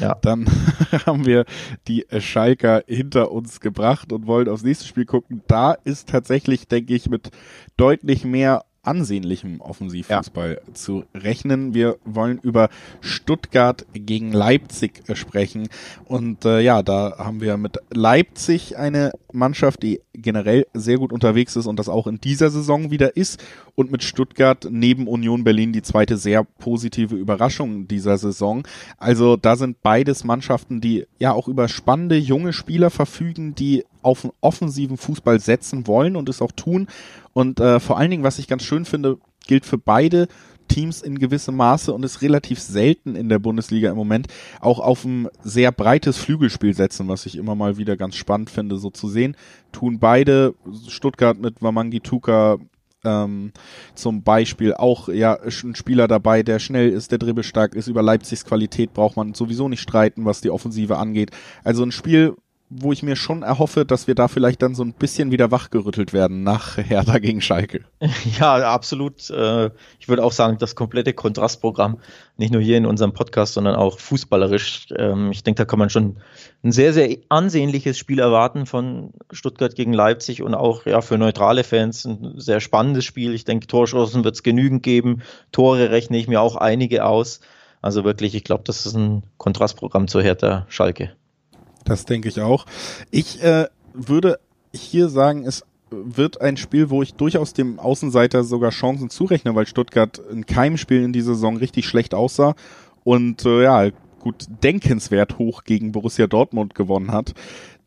Ja. 0.00 0.16
Dann 0.22 0.46
haben 1.06 1.26
wir 1.26 1.44
die 1.86 2.06
Schalker 2.18 2.82
hinter 2.86 3.30
uns 3.30 3.60
gebracht 3.60 4.12
und 4.12 4.26
wollen 4.26 4.48
aufs 4.48 4.62
nächste 4.62 4.86
Spiel 4.86 5.04
gucken. 5.04 5.42
Da 5.46 5.72
ist 5.72 6.08
tatsächlich, 6.08 6.68
denke 6.68 6.94
ich, 6.94 7.08
mit 7.08 7.30
deutlich 7.76 8.24
mehr 8.24 8.64
ansehnlichem 8.88 9.60
Offensivfußball 9.60 10.60
ja. 10.66 10.74
zu 10.74 11.04
rechnen. 11.14 11.74
Wir 11.74 11.98
wollen 12.04 12.38
über 12.42 12.70
Stuttgart 13.00 13.86
gegen 13.92 14.32
Leipzig 14.32 15.02
sprechen. 15.12 15.68
Und 16.06 16.44
äh, 16.46 16.60
ja, 16.60 16.82
da 16.82 17.18
haben 17.18 17.40
wir 17.42 17.58
mit 17.58 17.76
Leipzig 17.90 18.78
eine 18.78 19.12
Mannschaft, 19.30 19.82
die 19.82 20.00
generell 20.14 20.66
sehr 20.72 20.96
gut 20.96 21.12
unterwegs 21.12 21.54
ist 21.54 21.66
und 21.66 21.78
das 21.78 21.88
auch 21.88 22.06
in 22.06 22.20
dieser 22.20 22.50
Saison 22.50 22.90
wieder 22.90 23.16
ist. 23.16 23.42
Und 23.74 23.92
mit 23.92 24.02
Stuttgart 24.02 24.66
neben 24.70 25.06
Union 25.06 25.44
Berlin 25.44 25.72
die 25.72 25.82
zweite 25.82 26.16
sehr 26.16 26.42
positive 26.42 27.14
Überraschung 27.14 27.86
dieser 27.86 28.18
Saison. 28.18 28.66
Also 28.96 29.36
da 29.36 29.54
sind 29.54 29.82
beides 29.82 30.24
Mannschaften, 30.24 30.80
die 30.80 31.06
ja 31.18 31.32
auch 31.32 31.46
über 31.46 31.68
spannende 31.68 32.16
junge 32.16 32.52
Spieler 32.52 32.90
verfügen, 32.90 33.54
die 33.54 33.84
auf 34.08 34.24
einen 34.24 34.32
offensiven 34.40 34.96
Fußball 34.96 35.38
setzen 35.40 35.86
wollen 35.86 36.16
und 36.16 36.28
es 36.28 36.42
auch 36.42 36.52
tun. 36.52 36.88
Und 37.32 37.60
äh, 37.60 37.78
vor 37.78 37.98
allen 37.98 38.10
Dingen, 38.10 38.24
was 38.24 38.38
ich 38.38 38.48
ganz 38.48 38.62
schön 38.62 38.84
finde, 38.84 39.18
gilt 39.46 39.64
für 39.64 39.78
beide 39.78 40.28
Teams 40.68 41.02
in 41.02 41.18
gewissem 41.18 41.56
Maße 41.56 41.92
und 41.92 42.04
ist 42.04 42.22
relativ 42.22 42.60
selten 42.60 43.16
in 43.16 43.28
der 43.28 43.38
Bundesliga 43.38 43.90
im 43.90 43.96
Moment 43.96 44.28
auch 44.60 44.80
auf 44.80 45.04
ein 45.04 45.28
sehr 45.42 45.72
breites 45.72 46.18
Flügelspiel 46.18 46.74
setzen, 46.74 47.08
was 47.08 47.26
ich 47.26 47.36
immer 47.36 47.54
mal 47.54 47.78
wieder 47.78 47.96
ganz 47.96 48.16
spannend 48.16 48.50
finde, 48.50 48.76
so 48.76 48.90
zu 48.90 49.08
sehen. 49.08 49.36
Tun 49.72 49.98
beide, 49.98 50.54
Stuttgart 50.88 51.38
mit 51.38 51.62
Wamangi 51.62 52.00
Tuka 52.00 52.58
ähm, 53.04 53.52
zum 53.94 54.22
Beispiel 54.22 54.74
auch 54.74 55.08
ja 55.08 55.38
ein 55.40 55.74
Spieler 55.74 56.08
dabei, 56.08 56.42
der 56.42 56.58
schnell 56.58 56.90
ist, 56.90 57.10
der 57.10 57.18
dribbelstark 57.18 57.74
ist. 57.74 57.88
Über 57.88 58.02
Leipzigs 58.02 58.44
Qualität 58.44 58.92
braucht 58.92 59.16
man 59.16 59.34
sowieso 59.34 59.68
nicht 59.68 59.80
streiten, 59.80 60.24
was 60.24 60.40
die 60.40 60.50
Offensive 60.50 60.96
angeht. 60.96 61.30
Also 61.64 61.82
ein 61.82 61.92
Spiel, 61.92 62.34
wo 62.70 62.92
ich 62.92 63.02
mir 63.02 63.16
schon 63.16 63.42
erhoffe, 63.42 63.86
dass 63.86 64.06
wir 64.06 64.14
da 64.14 64.28
vielleicht 64.28 64.60
dann 64.60 64.74
so 64.74 64.82
ein 64.82 64.92
bisschen 64.92 65.30
wieder 65.30 65.50
wachgerüttelt 65.50 66.12
werden 66.12 66.42
nach 66.42 66.76
Hertha 66.76 67.18
gegen 67.18 67.40
Schalke. 67.40 67.84
Ja, 68.38 68.56
absolut. 68.72 69.30
Äh, 69.30 69.70
ich 69.98 70.08
würde 70.08 70.22
auch 70.22 70.32
sagen, 70.32 70.58
das 70.58 70.74
komplette 70.74 71.12
Kontrastprogramm, 71.14 71.98
nicht 72.36 72.52
nur 72.52 72.60
hier 72.60 72.76
in 72.76 72.86
unserem 72.86 73.12
Podcast, 73.12 73.54
sondern 73.54 73.74
auch 73.74 73.98
fußballerisch. 73.98 74.88
Ähm, 74.96 75.32
ich 75.32 75.42
denke, 75.42 75.62
da 75.62 75.64
kann 75.64 75.78
man 75.78 75.90
schon 75.90 76.16
ein 76.62 76.72
sehr, 76.72 76.92
sehr 76.92 77.16
ansehnliches 77.28 77.96
Spiel 77.96 78.18
erwarten 78.18 78.66
von 78.66 79.12
Stuttgart 79.30 79.74
gegen 79.74 79.92
Leipzig 79.92 80.42
und 80.42 80.54
auch 80.54 80.84
ja 80.86 81.00
für 81.00 81.16
neutrale 81.16 81.64
Fans 81.64 82.04
ein 82.04 82.34
sehr 82.36 82.60
spannendes 82.60 83.04
Spiel. 83.04 83.34
Ich 83.34 83.44
denke, 83.44 83.66
Torschancen 83.66 84.24
wird 84.24 84.34
es 84.34 84.42
genügend 84.42 84.82
geben. 84.82 85.22
Tore 85.52 85.90
rechne 85.90 86.18
ich 86.18 86.28
mir 86.28 86.40
auch 86.40 86.56
einige 86.56 87.04
aus. 87.04 87.40
Also 87.80 88.04
wirklich, 88.04 88.34
ich 88.34 88.44
glaube, 88.44 88.64
das 88.66 88.86
ist 88.86 88.94
ein 88.94 89.22
Kontrastprogramm 89.38 90.08
zur 90.08 90.22
Hertha 90.22 90.66
Schalke. 90.68 91.12
Das 91.84 92.04
denke 92.04 92.28
ich 92.28 92.40
auch. 92.40 92.66
Ich 93.10 93.42
äh, 93.42 93.66
würde 93.94 94.38
hier 94.72 95.08
sagen, 95.08 95.44
es 95.46 95.64
wird 95.90 96.40
ein 96.40 96.56
Spiel, 96.56 96.90
wo 96.90 97.02
ich 97.02 97.14
durchaus 97.14 97.54
dem 97.54 97.78
Außenseiter 97.78 98.44
sogar 98.44 98.70
Chancen 98.70 99.10
zurechne, 99.10 99.54
weil 99.54 99.66
Stuttgart 99.66 100.18
in 100.30 100.46
keinem 100.46 100.76
Spiel 100.76 101.02
in 101.02 101.12
dieser 101.12 101.34
Saison 101.34 101.56
richtig 101.56 101.86
schlecht 101.86 102.14
aussah 102.14 102.54
und 103.04 103.44
äh, 103.46 103.62
ja, 103.62 103.90
gut 104.20 104.46
denkenswert 104.62 105.38
hoch 105.38 105.64
gegen 105.64 105.92
Borussia 105.92 106.26
Dortmund 106.26 106.74
gewonnen 106.74 107.12
hat. 107.12 107.34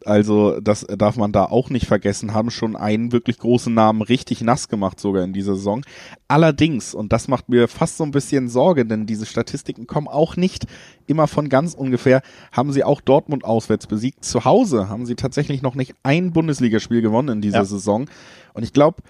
Also 0.06 0.60
das 0.60 0.86
darf 0.88 1.16
man 1.16 1.32
da 1.32 1.46
auch 1.46 1.70
nicht 1.70 1.86
vergessen, 1.86 2.34
haben 2.34 2.52
schon 2.52 2.76
einen 2.76 3.12
wirklich 3.12 3.38
großen 3.38 3.74
Namen 3.74 4.02
richtig 4.02 4.42
nass 4.42 4.68
gemacht 4.68 5.00
sogar 5.00 5.24
in 5.24 5.34
dieser 5.34 5.56
Saison. 5.56 5.84
Allerdings, 6.28 6.94
und 6.94 7.14
das 7.14 7.28
macht 7.28 7.50
mir 7.50 7.68
fast 7.68 7.98
so 7.98 8.04
ein 8.04 8.12
bisschen 8.12 8.50
Sorge, 8.50 8.86
denn 8.86 9.06
diese 9.06 9.26
Statistiken 9.26 9.88
kommen 9.88 10.08
auch 10.08 10.36
nicht 10.36 10.66
immer 11.08 11.28
von 11.28 11.50
ganz 11.50 11.74
ungefähr, 11.74 12.22
haben 12.52 12.72
sie 12.72 12.84
auch 12.84 13.02
Dortmund 13.02 13.44
auswärts 13.44 13.88
besiegt. 13.88 14.26
Zu 14.26 14.46
Hause 14.46 14.90
haben 14.90 15.06
sie 15.06 15.16
tatsächlich 15.16 15.62
noch 15.62 15.76
nicht 15.76 15.94
ein 16.04 16.32
Bundesligaspiel 16.32 17.02
gewonnen 17.02 17.30
in 17.30 17.42
dieser 17.42 17.58
ja. 17.60 17.66
Saison. 17.66 18.10
Und 18.54 18.64
ich 18.64 18.74
glaube, 18.74 19.02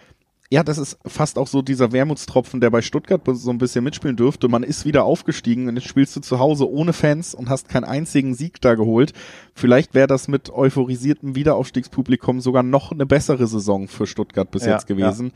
ja, 0.51 0.63
das 0.63 0.77
ist 0.77 0.97
fast 1.05 1.37
auch 1.37 1.47
so 1.47 1.61
dieser 1.61 1.93
Wermutstropfen, 1.93 2.59
der 2.59 2.69
bei 2.71 2.81
Stuttgart 2.81 3.21
so 3.25 3.49
ein 3.51 3.57
bisschen 3.57 3.85
mitspielen 3.85 4.17
dürfte. 4.17 4.49
Man 4.49 4.63
ist 4.63 4.85
wieder 4.85 5.05
aufgestiegen 5.05 5.69
und 5.69 5.77
jetzt 5.77 5.87
spielst 5.87 6.13
du 6.17 6.19
zu 6.19 6.39
Hause 6.39 6.69
ohne 6.69 6.91
Fans 6.91 7.33
und 7.33 7.49
hast 7.49 7.69
keinen 7.69 7.85
einzigen 7.85 8.33
Sieg 8.33 8.59
da 8.59 8.75
geholt. 8.75 9.13
Vielleicht 9.55 9.93
wäre 9.93 10.07
das 10.07 10.27
mit 10.27 10.49
euphorisiertem 10.49 11.35
Wiederaufstiegspublikum 11.35 12.41
sogar 12.41 12.63
noch 12.63 12.91
eine 12.91 13.05
bessere 13.05 13.47
Saison 13.47 13.87
für 13.87 14.05
Stuttgart 14.05 14.51
bis 14.51 14.65
ja, 14.65 14.73
jetzt 14.73 14.87
gewesen. 14.87 15.27
Ja. 15.27 15.33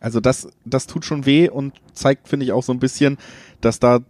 Also 0.00 0.20
das, 0.20 0.48
das 0.66 0.86
tut 0.86 1.06
schon 1.06 1.24
weh 1.24 1.48
und 1.48 1.72
zeigt, 1.94 2.28
finde 2.28 2.44
ich, 2.44 2.52
auch 2.52 2.62
so 2.62 2.72
ein 2.72 2.80
bisschen, 2.80 3.16
dass 3.62 3.80
da 3.80 4.00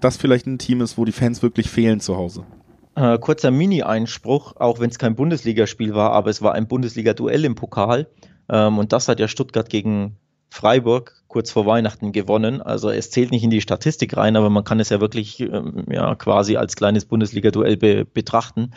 das 0.00 0.16
vielleicht 0.16 0.46
ein 0.46 0.56
Team 0.56 0.80
ist, 0.80 0.96
wo 0.96 1.04
die 1.04 1.12
Fans 1.12 1.42
wirklich 1.42 1.68
fehlen 1.68 2.00
zu 2.00 2.16
Hause. 2.16 2.46
Äh, 2.94 3.18
kurzer 3.18 3.50
Mini-Einspruch, 3.50 4.56
auch 4.56 4.80
wenn 4.80 4.88
es 4.88 4.98
kein 4.98 5.14
Bundesligaspiel 5.14 5.94
war, 5.94 6.12
aber 6.12 6.30
es 6.30 6.40
war 6.40 6.54
ein 6.54 6.68
Bundesliga-Duell 6.68 7.44
im 7.44 7.54
Pokal. 7.54 8.06
Ähm, 8.50 8.78
und 8.78 8.92
das 8.92 9.08
hat 9.08 9.20
ja 9.20 9.28
Stuttgart 9.28 9.68
gegen 9.68 10.16
Freiburg 10.50 11.22
kurz 11.28 11.52
vor 11.52 11.64
Weihnachten 11.64 12.12
gewonnen. 12.12 12.60
Also 12.60 12.90
es 12.90 13.10
zählt 13.10 13.30
nicht 13.30 13.44
in 13.44 13.50
die 13.50 13.60
Statistik 13.60 14.16
rein, 14.16 14.36
aber 14.36 14.50
man 14.50 14.64
kann 14.64 14.80
es 14.80 14.88
ja 14.88 15.00
wirklich 15.00 15.38
ähm, 15.40 15.86
ja, 15.90 16.14
quasi 16.16 16.56
als 16.56 16.74
kleines 16.74 17.04
Bundesliga-Duell 17.04 17.76
be 17.76 18.04
betrachten. 18.04 18.72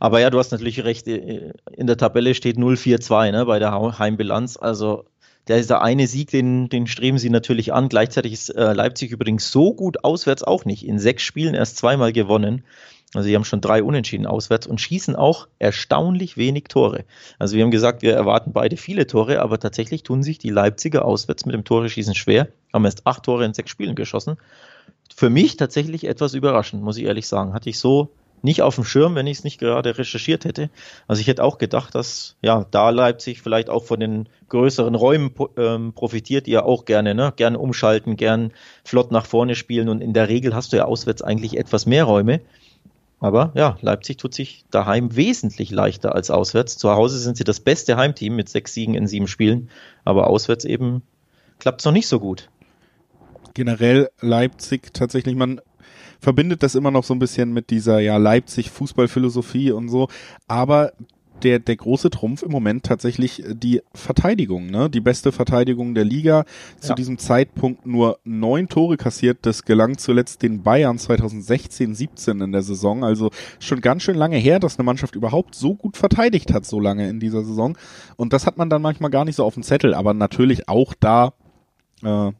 Aber 0.00 0.20
ja, 0.20 0.28
du 0.28 0.38
hast 0.38 0.52
natürlich 0.52 0.84
recht, 0.84 1.08
äh, 1.08 1.52
in 1.72 1.86
der 1.86 1.96
Tabelle 1.96 2.34
steht 2.34 2.58
0-4-2 2.58 3.32
ne, 3.32 3.46
bei 3.46 3.58
der 3.58 3.98
Heimbilanz. 3.98 4.58
Also 4.58 5.06
der 5.48 5.58
ist 5.58 5.70
der 5.70 5.82
eine 5.82 6.06
Sieg, 6.06 6.30
den, 6.30 6.68
den 6.68 6.86
streben 6.86 7.18
sie 7.18 7.30
natürlich 7.30 7.72
an. 7.72 7.88
Gleichzeitig 7.88 8.32
ist 8.32 8.50
äh, 8.50 8.72
Leipzig 8.74 9.10
übrigens 9.10 9.50
so 9.50 9.74
gut 9.74 10.04
auswärts 10.04 10.42
auch 10.42 10.66
nicht. 10.66 10.86
In 10.86 10.98
sechs 10.98 11.22
Spielen 11.22 11.54
erst 11.54 11.78
zweimal 11.78 12.12
gewonnen. 12.12 12.64
Also 13.14 13.26
sie 13.26 13.34
haben 13.34 13.44
schon 13.44 13.60
drei 13.60 13.82
Unentschieden 13.82 14.26
auswärts 14.26 14.66
und 14.66 14.80
schießen 14.80 15.16
auch 15.16 15.48
erstaunlich 15.58 16.36
wenig 16.36 16.64
Tore. 16.64 17.04
Also 17.38 17.56
wir 17.56 17.62
haben 17.62 17.70
gesagt, 17.70 18.02
wir 18.02 18.14
erwarten 18.14 18.52
beide 18.52 18.76
viele 18.76 19.06
Tore, 19.06 19.40
aber 19.40 19.58
tatsächlich 19.58 20.02
tun 20.02 20.22
sich 20.22 20.38
die 20.38 20.50
Leipziger 20.50 21.04
auswärts 21.04 21.46
mit 21.46 21.54
dem 21.54 21.64
Tore-Schießen 21.64 22.14
schwer. 22.14 22.48
Haben 22.72 22.84
erst 22.84 23.06
acht 23.06 23.22
Tore 23.22 23.44
in 23.44 23.54
sechs 23.54 23.70
Spielen 23.70 23.94
geschossen. 23.94 24.36
Für 25.14 25.30
mich 25.30 25.56
tatsächlich 25.56 26.04
etwas 26.04 26.34
überraschend, 26.34 26.82
muss 26.82 26.96
ich 26.96 27.04
ehrlich 27.04 27.28
sagen. 27.28 27.52
Hatte 27.52 27.70
ich 27.70 27.78
so 27.78 28.10
nicht 28.44 28.60
auf 28.60 28.74
dem 28.74 28.84
Schirm, 28.84 29.14
wenn 29.14 29.26
ich 29.26 29.38
es 29.38 29.44
nicht 29.44 29.58
gerade 29.58 29.96
recherchiert 29.96 30.44
hätte. 30.44 30.68
Also 31.08 31.20
ich 31.20 31.26
hätte 31.26 31.42
auch 31.42 31.56
gedacht, 31.56 31.94
dass 31.94 32.36
ja 32.42 32.66
da 32.70 32.90
Leipzig 32.90 33.40
vielleicht 33.40 33.70
auch 33.70 33.84
von 33.84 33.98
den 33.98 34.28
größeren 34.50 34.94
Räumen 34.94 35.34
ähm, 35.56 35.94
profitiert, 35.94 36.46
die 36.46 36.50
ja 36.50 36.62
auch 36.62 36.84
gerne, 36.84 37.14
ne, 37.14 37.32
gerne 37.34 37.58
umschalten, 37.58 38.16
gern 38.16 38.52
flott 38.84 39.10
nach 39.12 39.24
vorne 39.24 39.54
spielen 39.54 39.88
und 39.88 40.02
in 40.02 40.12
der 40.12 40.28
Regel 40.28 40.54
hast 40.54 40.74
du 40.74 40.76
ja 40.76 40.84
auswärts 40.84 41.22
eigentlich 41.22 41.56
etwas 41.56 41.86
mehr 41.86 42.04
Räume. 42.04 42.42
Aber 43.24 43.52
ja, 43.54 43.78
Leipzig 43.80 44.18
tut 44.18 44.34
sich 44.34 44.66
daheim 44.70 45.16
wesentlich 45.16 45.70
leichter 45.70 46.14
als 46.14 46.30
auswärts. 46.30 46.76
Zu 46.76 46.90
Hause 46.90 47.18
sind 47.18 47.38
sie 47.38 47.44
das 47.44 47.58
beste 47.58 47.96
Heimteam 47.96 48.36
mit 48.36 48.50
sechs 48.50 48.74
Siegen 48.74 48.94
in 48.94 49.06
sieben 49.06 49.28
Spielen, 49.28 49.70
aber 50.04 50.26
auswärts 50.26 50.66
eben 50.66 51.00
klappt 51.58 51.80
es 51.80 51.86
noch 51.86 51.92
nicht 51.94 52.06
so 52.06 52.20
gut. 52.20 52.50
Generell 53.54 54.10
Leipzig 54.20 54.92
tatsächlich, 54.92 55.36
man 55.36 55.62
verbindet 56.20 56.62
das 56.62 56.74
immer 56.74 56.90
noch 56.90 57.02
so 57.02 57.14
ein 57.14 57.18
bisschen 57.18 57.54
mit 57.54 57.70
dieser 57.70 57.98
ja 57.98 58.18
Leipzig 58.18 58.70
Fußballphilosophie 58.70 59.72
und 59.72 59.88
so, 59.88 60.08
aber 60.46 60.92
der, 61.42 61.58
der 61.58 61.76
große 61.76 62.10
Trumpf 62.10 62.42
im 62.42 62.50
Moment 62.50 62.84
tatsächlich 62.84 63.44
äh, 63.44 63.54
die 63.54 63.82
Verteidigung, 63.92 64.66
ne? 64.66 64.88
Die 64.88 65.00
beste 65.00 65.32
Verteidigung 65.32 65.94
der 65.94 66.04
Liga. 66.04 66.44
Zu 66.80 66.90
ja. 66.90 66.94
diesem 66.94 67.18
Zeitpunkt 67.18 67.86
nur 67.86 68.18
neun 68.24 68.68
Tore 68.68 68.96
kassiert. 68.96 69.38
Das 69.42 69.64
gelang 69.64 69.98
zuletzt 69.98 70.42
den 70.42 70.62
Bayern 70.62 70.98
2016, 70.98 71.94
17 71.94 72.40
in 72.40 72.52
der 72.52 72.62
Saison. 72.62 73.04
Also 73.04 73.30
schon 73.58 73.80
ganz 73.80 74.02
schön 74.02 74.16
lange 74.16 74.36
her, 74.36 74.58
dass 74.58 74.78
eine 74.78 74.84
Mannschaft 74.84 75.14
überhaupt 75.14 75.54
so 75.54 75.74
gut 75.74 75.96
verteidigt 75.96 76.52
hat, 76.52 76.64
so 76.64 76.80
lange 76.80 77.08
in 77.08 77.20
dieser 77.20 77.44
Saison. 77.44 77.76
Und 78.16 78.32
das 78.32 78.46
hat 78.46 78.56
man 78.56 78.70
dann 78.70 78.82
manchmal 78.82 79.10
gar 79.10 79.24
nicht 79.24 79.36
so 79.36 79.44
auf 79.44 79.54
dem 79.54 79.62
Zettel, 79.62 79.94
aber 79.94 80.14
natürlich 80.14 80.68
auch 80.68 80.94
da, 80.98 81.34
äh, 82.02 82.32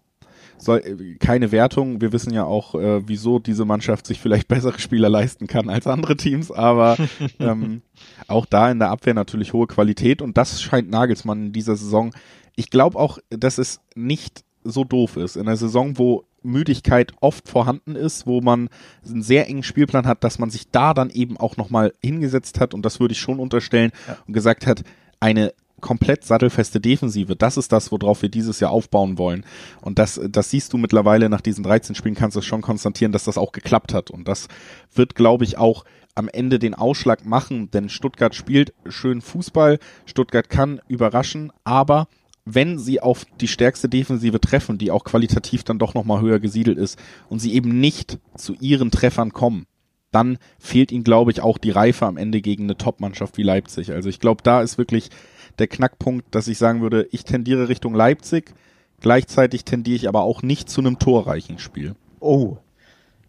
soll, 0.58 0.78
äh, 0.78 1.14
keine 1.16 1.52
Wertung. 1.52 2.00
Wir 2.00 2.12
wissen 2.12 2.32
ja 2.32 2.44
auch, 2.44 2.74
äh, 2.74 3.06
wieso 3.06 3.38
diese 3.38 3.64
Mannschaft 3.64 4.06
sich 4.06 4.20
vielleicht 4.20 4.48
bessere 4.48 4.78
Spieler 4.78 5.08
leisten 5.08 5.46
kann 5.46 5.68
als 5.68 5.86
andere 5.86 6.16
Teams, 6.16 6.50
aber 6.50 6.96
ähm, 7.38 7.82
auch 8.28 8.46
da 8.46 8.70
in 8.70 8.78
der 8.78 8.90
Abwehr 8.90 9.14
natürlich 9.14 9.52
hohe 9.52 9.66
Qualität 9.66 10.22
und 10.22 10.36
das 10.36 10.62
scheint 10.62 10.90
Nagelsmann 10.90 11.46
in 11.46 11.52
dieser 11.52 11.76
Saison. 11.76 12.12
Ich 12.56 12.70
glaube 12.70 12.98
auch, 12.98 13.18
dass 13.30 13.58
es 13.58 13.80
nicht 13.94 14.44
so 14.62 14.84
doof 14.84 15.16
ist. 15.16 15.36
In 15.36 15.42
einer 15.42 15.56
Saison, 15.56 15.98
wo 15.98 16.24
Müdigkeit 16.42 17.12
oft 17.20 17.48
vorhanden 17.48 17.96
ist, 17.96 18.26
wo 18.26 18.40
man 18.40 18.68
einen 19.04 19.22
sehr 19.22 19.48
engen 19.48 19.62
Spielplan 19.62 20.06
hat, 20.06 20.24
dass 20.24 20.38
man 20.38 20.50
sich 20.50 20.70
da 20.70 20.94
dann 20.94 21.10
eben 21.10 21.36
auch 21.36 21.56
nochmal 21.56 21.92
hingesetzt 22.02 22.60
hat 22.60 22.74
und 22.74 22.84
das 22.84 23.00
würde 23.00 23.12
ich 23.12 23.18
schon 23.18 23.40
unterstellen 23.40 23.92
ja. 24.06 24.18
und 24.26 24.34
gesagt 24.34 24.66
hat, 24.66 24.84
eine 25.20 25.54
komplett 25.84 26.24
sattelfeste 26.24 26.80
Defensive. 26.80 27.36
Das 27.36 27.58
ist 27.58 27.70
das, 27.70 27.92
worauf 27.92 28.22
wir 28.22 28.30
dieses 28.30 28.58
Jahr 28.58 28.70
aufbauen 28.70 29.18
wollen. 29.18 29.44
Und 29.82 29.98
das, 29.98 30.18
das 30.30 30.48
siehst 30.48 30.72
du 30.72 30.78
mittlerweile 30.78 31.28
nach 31.28 31.42
diesen 31.42 31.62
13 31.62 31.94
Spielen, 31.94 32.14
kannst 32.14 32.38
du 32.38 32.40
schon 32.40 32.62
konstatieren, 32.62 33.12
dass 33.12 33.24
das 33.24 33.36
auch 33.36 33.52
geklappt 33.52 33.92
hat. 33.92 34.10
Und 34.10 34.26
das 34.26 34.48
wird, 34.94 35.14
glaube 35.14 35.44
ich, 35.44 35.58
auch 35.58 35.84
am 36.14 36.28
Ende 36.28 36.58
den 36.58 36.74
Ausschlag 36.74 37.26
machen, 37.26 37.70
denn 37.70 37.90
Stuttgart 37.90 38.34
spielt 38.34 38.72
schön 38.88 39.20
Fußball, 39.20 39.78
Stuttgart 40.06 40.48
kann 40.48 40.80
überraschen, 40.88 41.52
aber 41.64 42.08
wenn 42.46 42.78
sie 42.78 43.00
auf 43.00 43.26
die 43.40 43.48
stärkste 43.48 43.90
Defensive 43.90 44.40
treffen, 44.40 44.78
die 44.78 44.90
auch 44.90 45.04
qualitativ 45.04 45.64
dann 45.64 45.78
doch 45.78 45.92
nochmal 45.92 46.22
höher 46.22 46.40
gesiedelt 46.40 46.78
ist 46.78 46.98
und 47.28 47.40
sie 47.40 47.52
eben 47.52 47.78
nicht 47.80 48.18
zu 48.36 48.54
ihren 48.60 48.90
Treffern 48.90 49.32
kommen, 49.32 49.66
dann 50.12 50.38
fehlt 50.58 50.92
ihnen, 50.92 51.04
glaube 51.04 51.32
ich, 51.32 51.40
auch 51.40 51.58
die 51.58 51.72
Reife 51.72 52.06
am 52.06 52.16
Ende 52.16 52.40
gegen 52.40 52.64
eine 52.64 52.78
Top-Mannschaft 52.78 53.36
wie 53.36 53.42
Leipzig. 53.42 53.92
Also 53.92 54.08
ich 54.08 54.20
glaube, 54.20 54.42
da 54.42 54.62
ist 54.62 54.78
wirklich 54.78 55.10
der 55.58 55.68
Knackpunkt, 55.68 56.34
dass 56.34 56.48
ich 56.48 56.58
sagen 56.58 56.80
würde, 56.82 57.08
ich 57.10 57.24
tendiere 57.24 57.68
Richtung 57.68 57.94
Leipzig, 57.94 58.52
gleichzeitig 59.00 59.64
tendiere 59.64 59.96
ich 59.96 60.08
aber 60.08 60.22
auch 60.22 60.42
nicht 60.42 60.68
zu 60.68 60.80
einem 60.80 60.98
torreichen 60.98 61.58
Spiel. 61.58 61.94
Oh, 62.20 62.58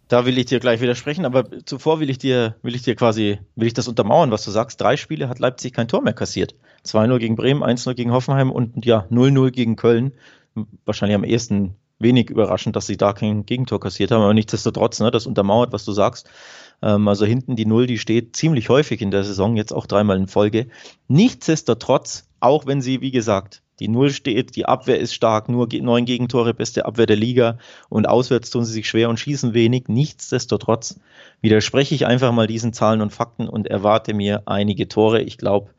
da 0.08 0.26
will 0.26 0.38
ich 0.38 0.46
dir 0.46 0.60
gleich 0.60 0.82
widersprechen, 0.82 1.26
aber 1.26 1.46
zuvor 1.66 2.00
will 2.00 2.10
ich 2.10 2.18
dir, 2.18 2.56
will 2.62 2.76
ich 2.76 2.84
dir 2.84 2.96
quasi, 2.96 3.40
will 3.56 3.68
ich 3.68 3.74
das 3.74 3.88
untermauern, 3.88 4.32
was 4.32 4.46
du 4.46 4.52
sagst. 4.52 4.80
Drei 4.80 4.98
Spiele 4.98 5.30
hat 5.30 5.40
Leipzig 5.40 5.74
kein 5.74 5.88
Tor 5.88 6.02
mehr 6.02 6.14
kassiert. 6.14 6.56
2-0 6.86 7.18
gegen 7.18 7.36
Bremen, 7.36 7.64
1-0 7.64 7.96
gegen 7.96 8.12
Hoffenheim 8.12 8.52
und 8.52 8.86
ja, 8.86 9.08
0-0 9.10 9.50
gegen 9.52 9.76
Köln. 9.76 10.12
Wahrscheinlich 10.86 11.16
am 11.16 11.24
ehesten 11.24 11.76
wenig 12.06 12.30
überraschend, 12.30 12.78
dass 12.78 12.88
sie 12.88 12.96
da 12.96 13.12
kein 13.12 13.46
Gegentor 13.46 13.82
kassiert 13.82 14.12
haben, 14.12 14.22
aber 14.22 14.34
nichtsdestotrotz, 14.34 15.02
ne, 15.02 15.12
das 15.12 15.28
untermauert, 15.28 15.74
was 15.74 15.84
du 15.84 15.92
sagst. 15.92 16.30
Ähm, 16.82 17.10
also 17.10 17.26
hinten 17.26 17.58
die 17.58 17.66
Null, 17.66 17.88
die 17.88 17.98
steht 17.98 18.36
ziemlich 18.38 18.70
häufig 18.70 19.02
in 19.02 19.12
der 19.12 19.26
Saison, 19.26 19.58
jetzt 19.58 19.74
auch 19.74 19.88
dreimal 19.88 20.18
in 20.18 20.28
Folge. 20.28 20.68
Nichtsdestotrotz, 21.10 22.30
auch 22.40 22.66
wenn 22.66 22.82
sie, 22.82 23.02
wie 23.02 23.12
gesagt, 23.12 23.62
die 23.80 23.90
Null 23.90 24.12
steht, 24.12 24.56
die 24.56 24.66
Abwehr 24.66 25.00
ist 25.00 25.14
stark, 25.14 25.50
nur 25.50 25.68
neun 25.82 26.06
Gegentore, 26.06 26.54
beste 26.54 26.86
Abwehr 26.86 27.08
der 27.08 27.18
Liga 27.18 27.58
und 27.90 28.08
auswärts 28.08 28.50
tun 28.50 28.64
sie 28.64 28.72
sich 28.72 28.88
schwer 28.88 29.10
und 29.10 29.20
schießen 29.20 29.54
wenig. 29.54 29.90
Nichtsdestotrotz 29.90 31.00
widerspreche 31.42 31.94
ich 31.94 32.06
einfach 32.06 32.32
mal 32.32 32.48
diesen 32.48 32.72
Zahlen 32.72 33.02
und 33.02 33.12
Fakten 33.12 33.50
und 33.50 33.68
erwarte 33.68 34.14
mir 34.14 34.44
einige 34.46 34.88
Tore. 34.88 35.22
Ich 35.22 35.38
glaube, 35.38 35.72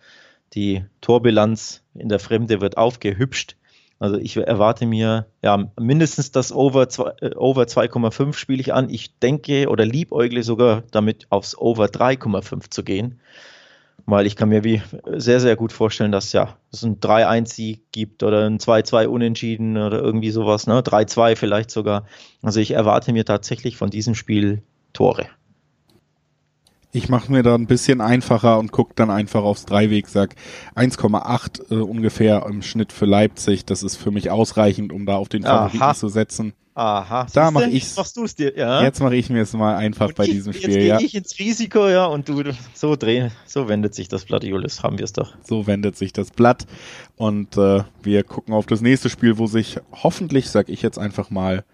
die 0.52 0.84
Torbilanz 1.00 1.82
in 1.94 2.10
der 2.10 2.18
Fremde 2.18 2.60
wird 2.60 2.76
aufgehübscht. 2.76 3.55
Also 3.98 4.18
ich 4.18 4.36
erwarte 4.36 4.84
mir 4.86 5.26
ja 5.42 5.70
mindestens 5.80 6.30
das 6.30 6.52
Over, 6.52 6.86
äh, 7.22 7.34
Over 7.34 7.62
2,5 7.66 8.34
spiele 8.34 8.60
ich 8.60 8.74
an. 8.74 8.90
Ich 8.90 9.18
denke 9.18 9.68
oder 9.68 9.86
liebäugle 9.86 10.42
sogar 10.42 10.82
damit 10.90 11.26
aufs 11.30 11.56
Over 11.56 11.86
3,5 11.86 12.70
zu 12.70 12.84
gehen. 12.84 13.20
Weil 14.04 14.26
ich 14.26 14.36
kann 14.36 14.50
mir 14.50 14.62
wie 14.62 14.82
sehr, 15.16 15.40
sehr 15.40 15.56
gut 15.56 15.72
vorstellen, 15.72 16.12
dass 16.12 16.32
ja 16.32 16.56
es 16.70 16.84
ein 16.84 17.00
3-1-Sieg 17.00 17.90
gibt 17.90 18.22
oder 18.22 18.46
ein 18.46 18.58
2-2 18.58 19.08
Unentschieden 19.08 19.76
oder 19.76 20.00
irgendwie 20.00 20.30
sowas, 20.30 20.66
ne? 20.66 20.80
3-2 20.80 21.34
vielleicht 21.34 21.70
sogar. 21.70 22.06
Also 22.42 22.60
ich 22.60 22.72
erwarte 22.72 23.12
mir 23.12 23.24
tatsächlich 23.24 23.76
von 23.76 23.90
diesem 23.90 24.14
Spiel 24.14 24.62
Tore. 24.92 25.26
Ich 26.92 27.08
mache 27.08 27.30
mir 27.30 27.42
da 27.42 27.54
ein 27.54 27.66
bisschen 27.66 28.00
einfacher 28.00 28.58
und 28.58 28.72
gucke 28.72 28.92
dann 28.94 29.10
einfach 29.10 29.42
aufs 29.42 29.66
Dreiweg, 29.66 30.08
sag 30.08 30.34
1,8 30.76 31.70
äh, 31.70 31.74
ungefähr 31.74 32.46
im 32.46 32.62
Schnitt 32.62 32.92
für 32.92 33.06
Leipzig. 33.06 33.66
Das 33.66 33.82
ist 33.82 33.96
für 33.96 34.10
mich 34.10 34.30
ausreichend, 34.30 34.92
um 34.92 35.04
da 35.04 35.16
auf 35.16 35.28
den 35.28 35.42
Favoriten 35.42 35.82
Aha. 35.82 35.94
zu 35.94 36.08
setzen. 36.08 36.54
Aha. 36.76 37.26
Da 37.32 37.50
mache 37.50 37.70
ich 37.70 37.96
machst 37.96 38.18
du's 38.18 38.34
dir, 38.34 38.54
ja. 38.54 38.82
Jetzt 38.82 39.00
mache 39.00 39.16
ich 39.16 39.30
mir 39.30 39.40
es 39.40 39.54
mal 39.54 39.76
einfach 39.76 40.08
und 40.08 40.16
bei 40.16 40.24
ich, 40.24 40.32
diesem 40.32 40.52
Spiel, 40.52 40.76
jetzt 40.76 40.86
ja. 40.86 41.00
Ich 41.00 41.14
ins 41.14 41.38
Risiko, 41.38 41.88
ja, 41.88 42.04
und 42.04 42.28
du 42.28 42.42
so 42.74 42.96
drehen, 42.96 43.32
so 43.46 43.66
wendet 43.70 43.94
sich 43.94 44.08
das 44.08 44.26
Blatt, 44.26 44.44
Julius, 44.44 44.82
haben 44.82 44.98
wir 44.98 45.06
es 45.06 45.14
doch. 45.14 45.32
So 45.42 45.66
wendet 45.66 45.96
sich 45.96 46.12
das 46.12 46.30
Blatt 46.30 46.66
und 47.16 47.56
äh, 47.56 47.82
wir 48.02 48.24
gucken 48.24 48.52
auf 48.52 48.66
das 48.66 48.82
nächste 48.82 49.08
Spiel, 49.08 49.38
wo 49.38 49.46
sich 49.46 49.78
hoffentlich, 49.90 50.50
sag 50.50 50.68
ich 50.68 50.82
jetzt 50.82 50.98
einfach 50.98 51.30
mal, 51.30 51.64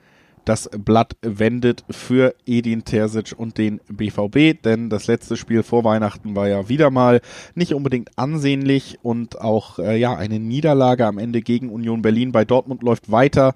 das 0.44 0.68
Blatt 0.76 1.16
wendet 1.22 1.84
für 1.90 2.34
Edin 2.46 2.84
Terzic 2.84 3.34
und 3.36 3.58
den 3.58 3.80
BVB, 3.88 4.60
denn 4.62 4.90
das 4.90 5.06
letzte 5.06 5.36
Spiel 5.36 5.62
vor 5.62 5.84
Weihnachten 5.84 6.34
war 6.34 6.48
ja 6.48 6.68
wieder 6.68 6.90
mal 6.90 7.20
nicht 7.54 7.74
unbedingt 7.74 8.10
ansehnlich 8.16 8.98
und 9.02 9.40
auch 9.40 9.78
äh, 9.78 9.98
ja 9.98 10.16
eine 10.16 10.40
Niederlage 10.40 11.06
am 11.06 11.18
Ende 11.18 11.42
gegen 11.42 11.70
Union 11.70 12.02
Berlin 12.02 12.32
bei 12.32 12.44
Dortmund 12.44 12.82
läuft 12.82 13.10
weiter. 13.10 13.54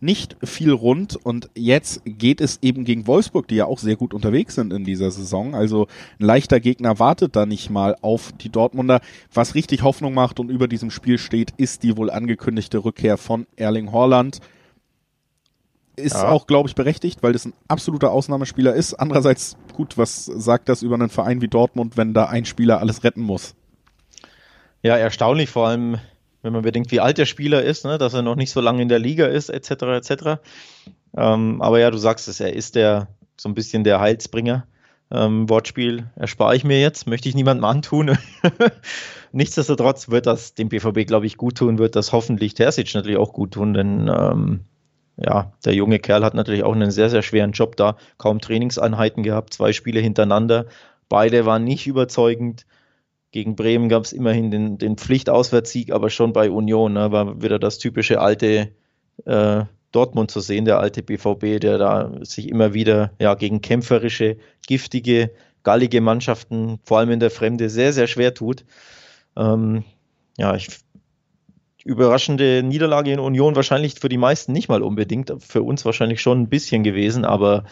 Nicht 0.00 0.36
viel 0.44 0.70
rund 0.70 1.16
und 1.16 1.50
jetzt 1.56 2.02
geht 2.04 2.40
es 2.40 2.60
eben 2.62 2.84
gegen 2.84 3.08
Wolfsburg, 3.08 3.48
die 3.48 3.56
ja 3.56 3.64
auch 3.64 3.80
sehr 3.80 3.96
gut 3.96 4.14
unterwegs 4.14 4.54
sind 4.54 4.72
in 4.72 4.84
dieser 4.84 5.10
Saison. 5.10 5.56
Also 5.56 5.88
ein 6.20 6.24
leichter 6.24 6.60
Gegner 6.60 7.00
wartet 7.00 7.34
da 7.34 7.46
nicht 7.46 7.68
mal 7.68 7.96
auf 8.00 8.30
die 8.30 8.48
Dortmunder. 8.48 9.00
Was 9.34 9.56
richtig 9.56 9.82
Hoffnung 9.82 10.14
macht 10.14 10.38
und 10.38 10.50
über 10.50 10.68
diesem 10.68 10.92
Spiel 10.92 11.18
steht, 11.18 11.52
ist 11.56 11.82
die 11.82 11.96
wohl 11.96 12.10
angekündigte 12.10 12.84
Rückkehr 12.84 13.16
von 13.16 13.48
Erling 13.56 13.90
Horland 13.90 14.40
ist 15.98 16.14
ja. 16.14 16.28
auch, 16.28 16.46
glaube 16.46 16.68
ich, 16.68 16.74
berechtigt, 16.74 17.22
weil 17.22 17.32
das 17.32 17.44
ein 17.44 17.52
absoluter 17.68 18.10
Ausnahmespieler 18.10 18.74
ist. 18.74 18.94
Andererseits, 18.94 19.56
gut, 19.74 19.98
was 19.98 20.24
sagt 20.24 20.68
das 20.68 20.82
über 20.82 20.94
einen 20.94 21.10
Verein 21.10 21.40
wie 21.40 21.48
Dortmund, 21.48 21.96
wenn 21.96 22.14
da 22.14 22.26
ein 22.26 22.44
Spieler 22.44 22.80
alles 22.80 23.04
retten 23.04 23.22
muss? 23.22 23.54
Ja, 24.82 24.96
erstaunlich, 24.96 25.50
vor 25.50 25.68
allem, 25.68 25.98
wenn 26.42 26.52
man 26.52 26.62
bedenkt, 26.62 26.90
wie 26.92 27.00
alt 27.00 27.18
der 27.18 27.26
Spieler 27.26 27.62
ist, 27.62 27.84
ne, 27.84 27.98
dass 27.98 28.14
er 28.14 28.22
noch 28.22 28.36
nicht 28.36 28.52
so 28.52 28.60
lange 28.60 28.82
in 28.82 28.88
der 28.88 28.98
Liga 28.98 29.26
ist, 29.26 29.48
etc., 29.48 29.70
etc. 29.70 30.40
Ähm, 31.16 31.60
aber 31.60 31.80
ja, 31.80 31.90
du 31.90 31.98
sagst 31.98 32.28
es, 32.28 32.40
er 32.40 32.52
ist 32.52 32.74
der, 32.74 33.08
so 33.36 33.48
ein 33.48 33.54
bisschen 33.54 33.84
der 33.84 34.00
Heilsbringer. 34.00 34.66
Ähm, 35.10 35.48
Wortspiel 35.48 36.10
erspare 36.16 36.54
ich 36.54 36.64
mir 36.64 36.80
jetzt, 36.80 37.06
möchte 37.06 37.28
ich 37.28 37.34
niemandem 37.34 37.64
antun. 37.64 38.18
Nichtsdestotrotz 39.32 40.10
wird 40.10 40.26
das 40.26 40.54
dem 40.54 40.68
BVB, 40.68 41.06
glaube 41.06 41.26
ich, 41.26 41.36
gut 41.36 41.56
tun, 41.56 41.78
wird 41.78 41.96
das 41.96 42.12
hoffentlich 42.12 42.54
Terzic 42.54 42.94
natürlich 42.94 43.18
auch 43.18 43.32
gut 43.32 43.52
tun, 43.52 43.72
denn 43.72 44.08
ähm, 44.08 44.60
ja, 45.18 45.52
der 45.64 45.74
junge 45.74 45.98
Kerl 45.98 46.24
hat 46.24 46.34
natürlich 46.34 46.62
auch 46.62 46.74
einen 46.74 46.90
sehr, 46.90 47.10
sehr 47.10 47.22
schweren 47.22 47.52
Job 47.52 47.76
da. 47.76 47.96
Kaum 48.18 48.40
Trainingseinheiten 48.40 49.22
gehabt, 49.22 49.52
zwei 49.52 49.72
Spiele 49.72 50.00
hintereinander. 50.00 50.66
Beide 51.08 51.44
waren 51.44 51.64
nicht 51.64 51.86
überzeugend. 51.86 52.66
Gegen 53.30 53.56
Bremen 53.56 53.88
gab 53.88 54.04
es 54.04 54.12
immerhin 54.12 54.50
den, 54.50 54.78
den 54.78 54.96
Pflichtauswärtssieg, 54.96 55.92
aber 55.92 56.08
schon 56.08 56.32
bei 56.32 56.50
Union 56.50 56.94
ne, 56.94 57.12
war 57.12 57.42
wieder 57.42 57.58
das 57.58 57.78
typische 57.78 58.20
alte 58.20 58.70
äh, 59.26 59.64
Dortmund 59.92 60.30
zu 60.30 60.40
sehen, 60.40 60.64
der 60.64 60.78
alte 60.78 61.02
BVB, 61.02 61.60
der 61.60 61.78
da 61.78 62.12
sich 62.22 62.48
immer 62.48 62.72
wieder 62.72 63.12
ja, 63.18 63.34
gegen 63.34 63.60
kämpferische, 63.60 64.36
giftige, 64.66 65.30
gallige 65.62 66.00
Mannschaften, 66.00 66.78
vor 66.84 66.98
allem 66.98 67.10
in 67.10 67.20
der 67.20 67.30
Fremde, 67.30 67.68
sehr, 67.68 67.92
sehr 67.92 68.06
schwer 68.06 68.34
tut. 68.34 68.64
Ähm, 69.36 69.84
ja, 70.38 70.54
ich 70.54 70.68
überraschende 71.88 72.62
Niederlage 72.62 73.10
in 73.10 73.18
Union 73.18 73.56
wahrscheinlich 73.56 73.98
für 73.98 74.10
die 74.10 74.18
meisten 74.18 74.52
nicht 74.52 74.68
mal 74.68 74.82
unbedingt, 74.82 75.32
für 75.38 75.62
uns 75.62 75.86
wahrscheinlich 75.86 76.20
schon 76.20 76.42
ein 76.42 76.48
bisschen 76.48 76.84
gewesen, 76.84 77.24
aber 77.24 77.64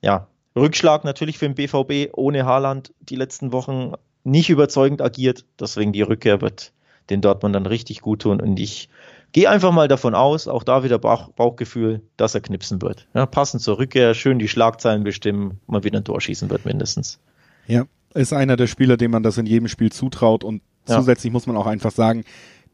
ja, 0.00 0.26
Rückschlag 0.56 1.04
natürlich 1.04 1.36
für 1.36 1.50
den 1.50 1.54
BVB 1.54 2.14
ohne 2.16 2.46
Haaland 2.46 2.94
die 3.00 3.16
letzten 3.16 3.52
Wochen 3.52 3.92
nicht 4.24 4.48
überzeugend 4.48 5.02
agiert, 5.02 5.44
deswegen 5.60 5.92
die 5.92 6.00
Rückkehr 6.00 6.40
wird 6.40 6.72
den 7.10 7.20
Dortmund 7.20 7.54
dann 7.54 7.66
richtig 7.66 8.00
gut 8.00 8.22
tun 8.22 8.40
und 8.40 8.58
ich 8.58 8.88
gehe 9.32 9.50
einfach 9.50 9.70
mal 9.70 9.86
davon 9.86 10.14
aus, 10.14 10.48
auch 10.48 10.62
da 10.62 10.82
wieder 10.82 10.98
Bauch, 10.98 11.28
Bauchgefühl, 11.32 12.00
dass 12.16 12.34
er 12.34 12.40
knipsen 12.40 12.80
wird. 12.80 13.06
Ja, 13.12 13.26
passend 13.26 13.62
zur 13.62 13.78
Rückkehr, 13.78 14.14
schön 14.14 14.38
die 14.38 14.48
Schlagzeilen 14.48 15.04
bestimmen, 15.04 15.60
mal 15.66 15.84
wieder 15.84 15.98
ein 15.98 16.04
Tor 16.04 16.22
schießen 16.22 16.48
wird 16.48 16.64
mindestens. 16.64 17.20
Ja, 17.66 17.84
ist 18.14 18.32
einer 18.32 18.56
der 18.56 18.66
Spieler, 18.66 18.96
dem 18.96 19.10
man 19.10 19.22
das 19.22 19.36
in 19.36 19.44
jedem 19.44 19.68
Spiel 19.68 19.92
zutraut 19.92 20.42
und 20.42 20.62
ja. 20.88 20.96
zusätzlich 20.96 21.30
muss 21.30 21.46
man 21.46 21.58
auch 21.58 21.66
einfach 21.66 21.90
sagen, 21.90 22.24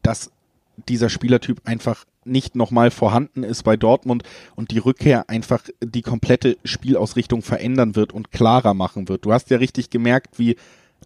dass 0.01 0.31
dieser 0.89 1.09
Spielertyp 1.09 1.61
einfach 1.65 2.05
nicht 2.25 2.55
nochmal 2.55 2.91
vorhanden 2.91 3.43
ist 3.43 3.63
bei 3.63 3.77
Dortmund 3.77 4.23
und 4.55 4.71
die 4.71 4.79
Rückkehr 4.79 5.29
einfach 5.29 5.63
die 5.83 6.01
komplette 6.01 6.57
Spielausrichtung 6.63 7.41
verändern 7.41 7.95
wird 7.95 8.13
und 8.13 8.31
klarer 8.31 8.73
machen 8.73 9.07
wird. 9.07 9.25
Du 9.25 9.31
hast 9.31 9.49
ja 9.51 9.57
richtig 9.57 9.89
gemerkt, 9.91 10.39
wie 10.39 10.55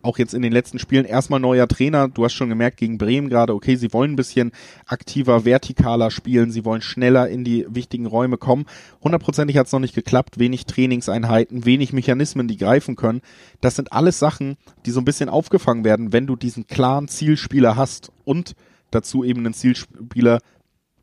auch 0.01 0.17
jetzt 0.17 0.33
in 0.33 0.41
den 0.41 0.53
letzten 0.53 0.79
Spielen 0.79 1.03
erstmal 1.03 1.39
neuer 1.39 1.67
Trainer. 1.67 2.07
Du 2.07 2.23
hast 2.23 2.33
schon 2.33 2.47
gemerkt 2.47 2.77
gegen 2.77 2.97
Bremen 2.97 3.29
gerade, 3.29 3.53
okay, 3.53 3.75
sie 3.75 3.91
wollen 3.91 4.13
ein 4.13 4.15
bisschen 4.15 4.51
aktiver, 4.85 5.41
vertikaler 5.41 6.09
spielen, 6.09 6.51
sie 6.51 6.63
wollen 6.63 6.81
schneller 6.81 7.27
in 7.27 7.43
die 7.43 7.65
wichtigen 7.69 8.05
Räume 8.05 8.37
kommen. 8.37 8.65
Hundertprozentig 9.03 9.57
hat 9.57 9.67
es 9.67 9.73
noch 9.73 9.79
nicht 9.79 9.95
geklappt, 9.95 10.39
wenig 10.39 10.65
Trainingseinheiten, 10.65 11.65
wenig 11.65 11.91
Mechanismen, 11.91 12.47
die 12.47 12.57
greifen 12.57 12.95
können. 12.95 13.21
Das 13.59 13.75
sind 13.75 13.91
alles 13.91 14.19
Sachen, 14.19 14.55
die 14.85 14.91
so 14.91 15.01
ein 15.01 15.05
bisschen 15.05 15.27
aufgefangen 15.27 15.83
werden, 15.83 16.13
wenn 16.13 16.27
du 16.27 16.37
diesen 16.37 16.67
klaren 16.67 17.09
Zielspieler 17.09 17.75
hast 17.75 18.11
und 18.23 18.55
dazu 18.91 19.23
eben 19.23 19.39
einen 19.39 19.53
Zielspieler, 19.53 20.39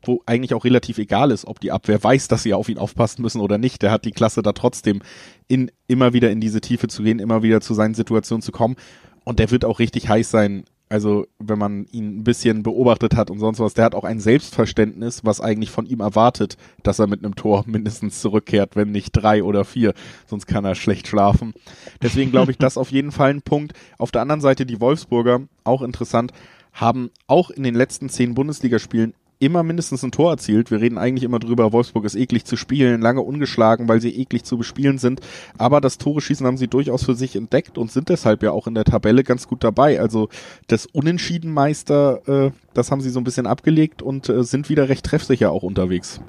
wo 0.03 0.21
eigentlich 0.25 0.53
auch 0.53 0.63
relativ 0.63 0.97
egal 0.97 1.31
ist, 1.31 1.45
ob 1.45 1.59
die 1.59 1.71
Abwehr 1.71 2.03
weiß, 2.03 2.27
dass 2.27 2.43
sie 2.43 2.53
auf 2.53 2.69
ihn 2.69 2.77
aufpassen 2.77 3.21
müssen 3.21 3.41
oder 3.41 3.57
nicht. 3.57 3.81
Der 3.81 3.91
hat 3.91 4.05
die 4.05 4.11
Klasse 4.11 4.41
da 4.41 4.53
trotzdem 4.53 5.01
in, 5.47 5.71
immer 5.87 6.13
wieder 6.13 6.31
in 6.31 6.39
diese 6.39 6.61
Tiefe 6.61 6.87
zu 6.87 7.03
gehen, 7.03 7.19
immer 7.19 7.43
wieder 7.43 7.61
zu 7.61 7.73
seinen 7.73 7.95
Situationen 7.95 8.41
zu 8.41 8.51
kommen. 8.51 8.75
Und 9.23 9.39
der 9.39 9.51
wird 9.51 9.65
auch 9.65 9.79
richtig 9.79 10.07
heiß 10.07 10.31
sein, 10.31 10.63
also 10.89 11.27
wenn 11.39 11.59
man 11.59 11.85
ihn 11.91 12.19
ein 12.19 12.23
bisschen 12.23 12.63
beobachtet 12.63 13.15
hat 13.15 13.29
und 13.29 13.39
sonst 13.39 13.59
was, 13.59 13.73
der 13.73 13.85
hat 13.85 13.95
auch 13.95 14.05
ein 14.05 14.19
Selbstverständnis, 14.19 15.25
was 15.25 15.41
eigentlich 15.41 15.69
von 15.69 15.85
ihm 15.85 15.99
erwartet, 15.99 16.57
dass 16.83 16.99
er 16.99 17.07
mit 17.07 17.23
einem 17.23 17.35
Tor 17.35 17.63
mindestens 17.67 18.21
zurückkehrt, 18.21 18.75
wenn 18.75 18.91
nicht 18.91 19.11
drei 19.11 19.43
oder 19.43 19.65
vier, 19.65 19.93
sonst 20.27 20.45
kann 20.45 20.63
er 20.63 20.75
schlecht 20.75 21.07
schlafen. 21.07 21.53
Deswegen 22.01 22.31
glaube 22.31 22.51
ich, 22.51 22.57
das 22.57 22.77
auf 22.77 22.91
jeden 22.91 23.11
Fall 23.11 23.31
ein 23.31 23.41
Punkt. 23.41 23.73
Auf 23.97 24.11
der 24.11 24.21
anderen 24.21 24.41
Seite 24.41 24.65
die 24.65 24.79
Wolfsburger, 24.79 25.41
auch 25.65 25.81
interessant, 25.81 26.31
haben 26.77 27.11
auch 27.25 27.49
in 27.49 27.63
den 27.63 27.75
letzten 27.75 28.07
zehn 28.07 28.35
Bundesligaspielen 28.35 29.13
immer 29.39 29.63
mindestens 29.63 30.03
ein 30.03 30.11
Tor 30.11 30.31
erzielt. 30.31 30.71
Wir 30.71 30.81
reden 30.81 30.97
eigentlich 30.97 31.23
immer 31.23 31.39
drüber, 31.39 31.71
Wolfsburg 31.71 32.05
ist 32.05 32.15
eklig 32.15 32.45
zu 32.45 32.55
spielen, 32.55 33.01
lange 33.01 33.21
ungeschlagen, 33.21 33.87
weil 33.87 34.01
sie 34.01 34.15
eklig 34.19 34.43
zu 34.43 34.57
bespielen 34.57 34.97
sind. 34.97 35.21
Aber 35.57 35.81
das 35.81 35.97
Tore 35.97 36.21
schießen 36.21 36.45
haben 36.45 36.57
sie 36.57 36.67
durchaus 36.67 37.03
für 37.03 37.15
sich 37.15 37.35
entdeckt 37.35 37.77
und 37.77 37.91
sind 37.91 38.09
deshalb 38.09 38.41
ja 38.41 38.51
auch 38.51 38.67
in 38.67 38.75
der 38.75 38.83
Tabelle 38.83 39.23
ganz 39.23 39.47
gut 39.47 39.63
dabei. 39.63 39.99
Also 39.99 40.29
das 40.67 40.85
Unentschiedenmeister, 40.87 42.47
äh, 42.47 42.51
das 42.73 42.91
haben 42.91 43.01
sie 43.01 43.09
so 43.09 43.19
ein 43.19 43.23
bisschen 43.23 43.47
abgelegt 43.47 44.01
und 44.01 44.29
äh, 44.29 44.43
sind 44.43 44.69
wieder 44.69 44.89
recht 44.89 45.05
treffsicher 45.05 45.51
auch 45.51 45.63
unterwegs. 45.63 46.19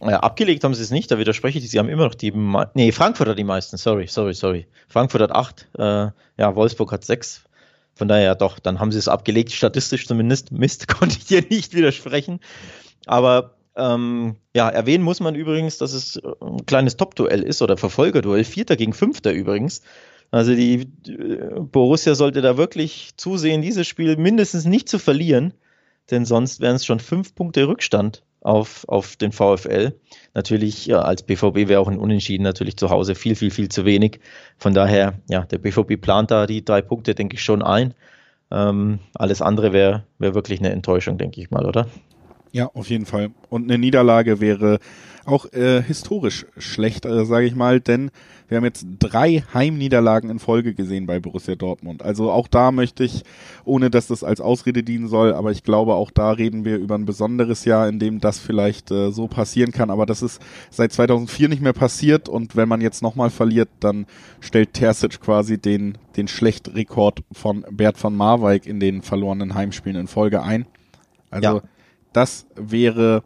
Ja, 0.00 0.20
abgelegt 0.20 0.62
haben 0.64 0.74
sie 0.74 0.82
es 0.82 0.90
nicht, 0.90 1.10
da 1.10 1.18
widerspreche 1.18 1.58
ich. 1.58 1.70
Sie 1.70 1.78
haben 1.78 1.88
immer 1.88 2.04
noch 2.04 2.14
die, 2.14 2.32
nee, 2.74 2.92
Frankfurt 2.92 3.28
hat 3.28 3.38
die 3.38 3.44
meisten, 3.44 3.78
sorry, 3.78 4.06
sorry, 4.06 4.34
sorry. 4.34 4.66
Frankfurt 4.88 5.22
hat 5.22 5.32
acht, 5.32 5.68
äh, 5.78 6.08
ja, 6.38 6.54
Wolfsburg 6.54 6.92
hat 6.92 7.04
sechs. 7.04 7.44
Von 7.96 8.08
daher 8.08 8.34
doch, 8.34 8.58
dann 8.58 8.78
haben 8.78 8.92
sie 8.92 8.98
es 8.98 9.08
abgelegt, 9.08 9.52
statistisch 9.52 10.06
zumindest. 10.06 10.52
Mist, 10.52 10.86
konnte 10.98 11.16
ich 11.18 11.24
dir 11.24 11.42
nicht 11.48 11.74
widersprechen. 11.74 12.40
Aber 13.06 13.56
ähm, 13.74 14.36
ja, 14.54 14.68
erwähnen 14.68 15.02
muss 15.02 15.20
man 15.20 15.34
übrigens, 15.34 15.78
dass 15.78 15.92
es 15.92 16.20
ein 16.40 16.64
kleines 16.66 16.96
Top-Duell 16.96 17.42
ist 17.42 17.62
oder 17.62 17.76
Verfolgerduell, 17.76 18.44
Vierter 18.44 18.76
gegen 18.76 18.92
Fünfter 18.92 19.32
übrigens. 19.32 19.82
Also 20.30 20.54
die 20.54 20.88
äh, 21.08 21.60
Borussia 21.60 22.14
sollte 22.14 22.42
da 22.42 22.56
wirklich 22.56 23.10
zusehen, 23.16 23.62
dieses 23.62 23.86
Spiel 23.86 24.16
mindestens 24.16 24.66
nicht 24.66 24.88
zu 24.88 24.98
verlieren, 24.98 25.54
denn 26.10 26.24
sonst 26.24 26.60
wären 26.60 26.76
es 26.76 26.84
schon 26.84 27.00
fünf 27.00 27.34
Punkte 27.34 27.66
Rückstand 27.66 28.22
auf, 28.46 28.88
auf 28.88 29.16
den 29.16 29.32
VfL. 29.32 29.92
Natürlich, 30.34 30.86
ja, 30.86 31.00
als 31.00 31.22
BVB 31.22 31.68
wäre 31.68 31.80
auch 31.80 31.88
ein 31.88 31.98
Unentschieden 31.98 32.44
natürlich 32.44 32.76
zu 32.76 32.90
Hause 32.90 33.14
viel, 33.14 33.34
viel, 33.34 33.50
viel 33.50 33.68
zu 33.68 33.84
wenig. 33.84 34.20
Von 34.56 34.72
daher, 34.72 35.14
ja, 35.28 35.44
der 35.44 35.58
BVB 35.58 36.00
plant 36.00 36.30
da 36.30 36.46
die 36.46 36.64
drei 36.64 36.80
Punkte, 36.80 37.14
denke 37.14 37.34
ich, 37.34 37.42
schon 37.42 37.62
ein. 37.62 37.94
Ähm, 38.50 39.00
alles 39.14 39.42
andere 39.42 39.72
wäre 39.72 40.04
wär 40.18 40.34
wirklich 40.34 40.60
eine 40.60 40.70
Enttäuschung, 40.70 41.18
denke 41.18 41.40
ich 41.40 41.50
mal, 41.50 41.66
oder? 41.66 41.88
Ja, 42.52 42.70
auf 42.72 42.88
jeden 42.88 43.04
Fall. 43.04 43.30
Und 43.50 43.64
eine 43.64 43.78
Niederlage 43.78 44.40
wäre 44.40 44.78
auch 45.24 45.52
äh, 45.52 45.82
historisch 45.82 46.46
schlecht, 46.56 47.04
äh, 47.04 47.24
sage 47.24 47.46
ich 47.46 47.56
mal, 47.56 47.80
denn 47.80 48.10
wir 48.48 48.56
haben 48.56 48.64
jetzt 48.64 48.86
drei 48.98 49.44
Heimniederlagen 49.52 50.30
in 50.30 50.38
Folge 50.38 50.74
gesehen 50.74 51.06
bei 51.06 51.18
Borussia 51.18 51.56
Dortmund. 51.56 52.02
Also 52.02 52.30
auch 52.30 52.48
da 52.48 52.70
möchte 52.70 53.04
ich, 53.04 53.22
ohne 53.64 53.90
dass 53.90 54.06
das 54.06 54.22
als 54.22 54.40
Ausrede 54.40 54.82
dienen 54.82 55.08
soll, 55.08 55.32
aber 55.32 55.50
ich 55.50 55.64
glaube, 55.64 55.94
auch 55.94 56.10
da 56.10 56.30
reden 56.30 56.64
wir 56.64 56.76
über 56.76 56.94
ein 56.94 57.06
besonderes 57.06 57.64
Jahr, 57.64 57.88
in 57.88 57.98
dem 57.98 58.20
das 58.20 58.38
vielleicht 58.38 58.90
äh, 58.90 59.10
so 59.10 59.26
passieren 59.26 59.72
kann. 59.72 59.90
Aber 59.90 60.06
das 60.06 60.22
ist 60.22 60.40
seit 60.70 60.92
2004 60.92 61.48
nicht 61.48 61.62
mehr 61.62 61.72
passiert 61.72 62.28
und 62.28 62.56
wenn 62.56 62.68
man 62.68 62.80
jetzt 62.80 63.02
nochmal 63.02 63.30
verliert, 63.30 63.68
dann 63.80 64.06
stellt 64.40 64.74
Terzic 64.74 65.20
quasi 65.20 65.58
den, 65.58 65.98
den 66.16 66.28
Schlechtrekord 66.28 67.24
von 67.32 67.64
Bert 67.70 67.98
von 67.98 68.14
Marwijk 68.14 68.66
in 68.66 68.80
den 68.80 69.02
verlorenen 69.02 69.54
Heimspielen 69.54 70.00
in 70.00 70.06
Folge 70.06 70.42
ein. 70.42 70.66
Also 71.30 71.56
ja. 71.56 71.62
das 72.12 72.46
wäre 72.54 73.22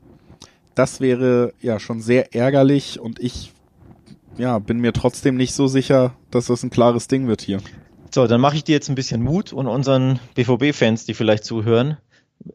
das 0.74 1.00
wäre 1.00 1.52
ja 1.60 1.78
schon 1.78 2.00
sehr 2.00 2.34
ärgerlich 2.34 2.98
und 2.98 3.18
ich 3.18 3.52
ja, 4.40 4.58
bin 4.58 4.78
mir 4.78 4.92
trotzdem 4.92 5.36
nicht 5.36 5.54
so 5.54 5.66
sicher, 5.66 6.14
dass 6.30 6.46
das 6.46 6.62
ein 6.62 6.70
klares 6.70 7.08
Ding 7.08 7.28
wird 7.28 7.42
hier. 7.42 7.60
So, 8.12 8.26
dann 8.26 8.40
mache 8.40 8.56
ich 8.56 8.64
dir 8.64 8.72
jetzt 8.72 8.88
ein 8.88 8.94
bisschen 8.94 9.22
Mut 9.22 9.52
und 9.52 9.66
unseren 9.66 10.18
BVB-Fans, 10.34 11.04
die 11.04 11.14
vielleicht 11.14 11.44
zuhören. 11.44 11.98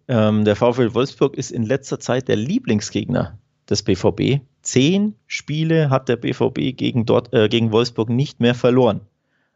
Ähm, 0.08 0.46
der 0.46 0.56
VfL 0.56 0.94
Wolfsburg 0.94 1.36
ist 1.36 1.52
in 1.52 1.64
letzter 1.64 2.00
Zeit 2.00 2.28
der 2.28 2.36
Lieblingsgegner 2.36 3.38
des 3.70 3.84
BVB. 3.84 4.42
Zehn 4.64 5.16
Spiele 5.28 5.92
hat 5.92 6.10
der 6.10 6.16
BVB 6.18 6.76
gegen, 6.76 7.06
dort, 7.06 7.34
äh, 7.34 7.48
gegen 7.50 7.72
Wolfsburg 7.72 8.10
nicht 8.10 8.40
mehr 8.40 8.56
verloren. 8.56 9.02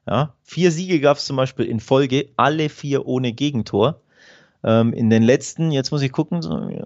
Ja, 0.07 0.36
vier 0.43 0.71
Siege 0.71 0.99
gab 0.99 1.17
es 1.17 1.25
zum 1.25 1.36
Beispiel 1.36 1.65
in 1.65 1.80
Folge, 1.80 2.30
alle 2.38 2.69
vier 2.69 3.05
ohne 3.07 3.34
Gegentor. 3.34 4.01
Ähm, 4.63 4.93
in 4.93 5.09
den 5.09 5.23
letzten, 5.23 5.71
jetzt 5.71 5.91
muss 5.91 6.01
ich 6.01 6.11
gucken, 6.11 6.86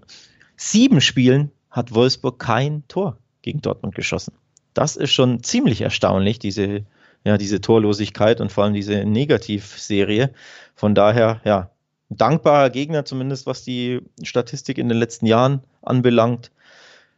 sieben 0.56 1.00
Spielen 1.00 1.50
hat 1.70 1.94
Wolfsburg 1.94 2.38
kein 2.38 2.82
Tor 2.88 3.18
gegen 3.42 3.60
Dortmund 3.60 3.94
geschossen 3.94 4.34
das 4.74 4.96
ist 4.96 5.12
schon 5.12 5.42
ziemlich 5.42 5.80
erstaunlich, 5.80 6.38
diese, 6.38 6.84
ja, 7.24 7.38
diese 7.38 7.60
Torlosigkeit 7.60 8.40
und 8.40 8.52
vor 8.52 8.64
allem 8.64 8.74
diese 8.74 9.04
Negativserie. 9.04 10.32
Von 10.74 10.94
daher, 10.94 11.40
ja, 11.44 11.70
dankbarer 12.10 12.70
Gegner, 12.70 13.04
zumindest 13.04 13.46
was 13.46 13.64
die 13.64 14.00
Statistik 14.22 14.78
in 14.78 14.88
den 14.88 14.98
letzten 14.98 15.26
Jahren 15.26 15.62
anbelangt. 15.82 16.50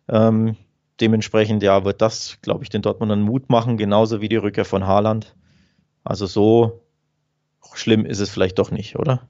Ähm, 0.09 0.57
dementsprechend, 1.01 1.63
ja, 1.63 1.85
wird 1.85 2.01
das, 2.01 2.39
glaube 2.43 2.63
ich, 2.63 2.71
den 2.71 2.83
Dortmundern 2.83 3.23
Mut 3.23 3.51
machen, 3.51 3.77
genauso 3.77 4.21
wie 4.21 4.29
die 4.29 4.37
Rückkehr 4.37 4.65
von 4.65 4.87
Haaland. 4.87 5.35
Also 6.05 6.27
so 6.27 6.83
schlimm 7.75 8.07
ist 8.07 8.21
es 8.21 8.31
vielleicht 8.31 8.59
doch 8.59 8.71
nicht, 8.71 8.97
oder? 8.97 9.29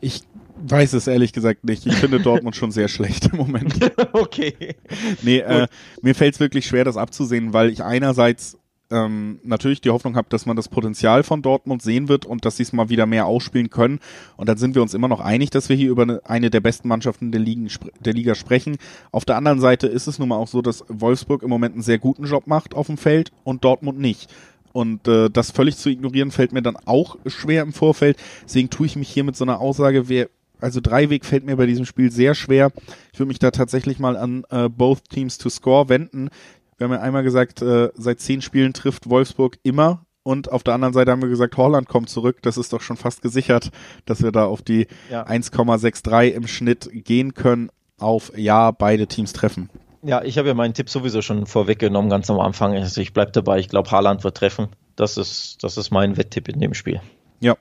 Ich 0.00 0.22
weiß 0.62 0.92
es 0.94 1.06
ehrlich 1.06 1.32
gesagt 1.32 1.64
nicht. 1.64 1.86
Ich 1.86 1.94
finde 1.94 2.20
Dortmund 2.20 2.56
schon 2.56 2.70
sehr 2.70 2.88
schlecht 2.88 3.26
im 3.26 3.38
Moment. 3.38 3.78
okay. 4.12 4.76
Nee, 5.22 5.38
äh, 5.38 5.66
mir 6.02 6.14
fällt 6.14 6.34
es 6.34 6.40
wirklich 6.40 6.66
schwer, 6.66 6.84
das 6.84 6.96
abzusehen, 6.96 7.52
weil 7.52 7.70
ich 7.70 7.82
einerseits 7.82 8.58
ähm, 8.90 9.40
natürlich 9.42 9.80
die 9.80 9.90
Hoffnung 9.90 10.16
habe, 10.16 10.28
dass 10.30 10.46
man 10.46 10.56
das 10.56 10.68
Potenzial 10.68 11.22
von 11.22 11.42
Dortmund 11.42 11.82
sehen 11.82 12.08
wird 12.08 12.24
und 12.24 12.44
dass 12.44 12.56
sie 12.56 12.62
es 12.62 12.72
mal 12.72 12.88
wieder 12.88 13.06
mehr 13.06 13.26
ausspielen 13.26 13.70
können. 13.70 14.00
Und 14.36 14.48
dann 14.48 14.56
sind 14.56 14.74
wir 14.74 14.82
uns 14.82 14.94
immer 14.94 15.08
noch 15.08 15.20
einig, 15.20 15.50
dass 15.50 15.68
wir 15.68 15.76
hier 15.76 15.90
über 15.90 16.02
eine, 16.02 16.20
eine 16.24 16.50
der 16.50 16.60
besten 16.60 16.88
Mannschaften 16.88 17.30
der, 17.32 17.40
Ligen, 17.40 17.68
der 18.00 18.14
Liga 18.14 18.34
sprechen. 18.34 18.76
Auf 19.12 19.24
der 19.24 19.36
anderen 19.36 19.60
Seite 19.60 19.86
ist 19.86 20.06
es 20.06 20.18
nun 20.18 20.28
mal 20.28 20.36
auch 20.36 20.48
so, 20.48 20.62
dass 20.62 20.84
Wolfsburg 20.88 21.42
im 21.42 21.50
Moment 21.50 21.74
einen 21.74 21.82
sehr 21.82 21.98
guten 21.98 22.24
Job 22.24 22.46
macht 22.46 22.74
auf 22.74 22.86
dem 22.86 22.96
Feld 22.96 23.30
und 23.44 23.64
Dortmund 23.64 23.98
nicht. 23.98 24.32
Und 24.72 25.08
äh, 25.08 25.28
das 25.30 25.50
völlig 25.50 25.76
zu 25.76 25.88
ignorieren 25.88 26.30
fällt 26.30 26.52
mir 26.52 26.62
dann 26.62 26.76
auch 26.76 27.16
schwer 27.26 27.62
im 27.62 27.72
Vorfeld. 27.72 28.16
Deswegen 28.44 28.70
tue 28.70 28.86
ich 28.86 28.96
mich 28.96 29.08
hier 29.08 29.24
mit 29.24 29.36
so 29.36 29.44
einer 29.44 29.60
Aussage, 29.60 30.08
wer 30.08 30.28
also 30.60 30.80
Dreiweg 30.80 31.24
fällt 31.24 31.44
mir 31.44 31.56
bei 31.56 31.66
diesem 31.66 31.84
Spiel 31.84 32.10
sehr 32.10 32.34
schwer. 32.34 32.70
Ich 33.12 33.18
würde 33.18 33.28
mich 33.28 33.38
da 33.38 33.50
tatsächlich 33.50 33.98
mal 33.98 34.16
an 34.16 34.44
äh, 34.50 34.68
both 34.68 35.08
teams 35.08 35.38
to 35.38 35.48
score 35.50 35.88
wenden. 35.88 36.30
Wir 36.76 36.86
haben 36.86 36.92
ja 36.92 37.00
einmal 37.00 37.22
gesagt, 37.22 37.62
äh, 37.62 37.90
seit 37.94 38.20
zehn 38.20 38.40
Spielen 38.42 38.72
trifft 38.72 39.08
Wolfsburg 39.08 39.58
immer. 39.62 40.06
Und 40.22 40.52
auf 40.52 40.62
der 40.62 40.74
anderen 40.74 40.92
Seite 40.92 41.10
haben 41.10 41.22
wir 41.22 41.28
gesagt, 41.28 41.56
Holland 41.56 41.88
kommt 41.88 42.10
zurück. 42.10 42.38
Das 42.42 42.58
ist 42.58 42.72
doch 42.72 42.82
schon 42.82 42.96
fast 42.96 43.22
gesichert, 43.22 43.70
dass 44.04 44.22
wir 44.22 44.30
da 44.30 44.44
auf 44.44 44.62
die 44.62 44.86
ja. 45.10 45.26
1,63 45.26 46.30
im 46.32 46.46
Schnitt 46.46 46.88
gehen 46.92 47.34
können. 47.34 47.70
Auf 47.98 48.32
ja, 48.36 48.70
beide 48.70 49.06
Teams 49.06 49.32
treffen. 49.32 49.70
Ja, 50.02 50.22
ich 50.22 50.38
habe 50.38 50.48
ja 50.48 50.54
meinen 50.54 50.74
Tipp 50.74 50.88
sowieso 50.88 51.22
schon 51.22 51.46
vorweggenommen, 51.46 52.10
ganz 52.10 52.30
am 52.30 52.38
Anfang. 52.38 52.76
Also 52.76 53.00
ich 53.00 53.12
bleibe 53.12 53.32
dabei. 53.32 53.58
Ich 53.58 53.68
glaube, 53.68 53.90
Haaland 53.90 54.22
wird 54.22 54.36
treffen. 54.36 54.68
Das 54.94 55.16
ist, 55.16 55.64
das 55.64 55.76
ist 55.76 55.90
mein 55.90 56.16
Wetttipp 56.16 56.48
in 56.48 56.60
dem 56.60 56.74
Spiel. 56.74 57.00
Ja, 57.40 57.56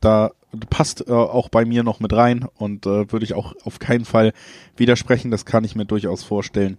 da 0.00 0.30
passt 0.68 1.08
äh, 1.08 1.12
auch 1.12 1.48
bei 1.48 1.64
mir 1.64 1.82
noch 1.82 2.00
mit 2.00 2.12
rein 2.12 2.46
und 2.56 2.86
äh, 2.86 3.10
würde 3.12 3.24
ich 3.24 3.34
auch 3.34 3.54
auf 3.64 3.78
keinen 3.78 4.04
Fall 4.04 4.32
widersprechen. 4.76 5.30
Das 5.30 5.44
kann 5.44 5.64
ich 5.64 5.76
mir 5.76 5.84
durchaus 5.84 6.24
vorstellen. 6.24 6.78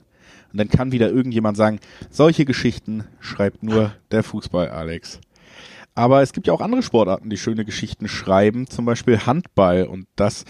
Und 0.51 0.59
dann 0.59 0.69
kann 0.69 0.91
wieder 0.91 1.09
irgendjemand 1.09 1.57
sagen, 1.57 1.79
solche 2.09 2.45
Geschichten 2.45 3.05
schreibt 3.19 3.63
nur 3.63 3.93
der 4.11 4.23
Fußball, 4.23 4.69
Alex. 4.69 5.19
Aber 5.95 6.21
es 6.21 6.33
gibt 6.33 6.47
ja 6.47 6.53
auch 6.53 6.61
andere 6.61 6.83
Sportarten, 6.83 7.29
die 7.29 7.37
schöne 7.37 7.65
Geschichten 7.65 8.07
schreiben, 8.07 8.67
zum 8.67 8.85
Beispiel 8.85 9.19
Handball. 9.25 9.85
Und 9.85 10.07
das 10.15 10.45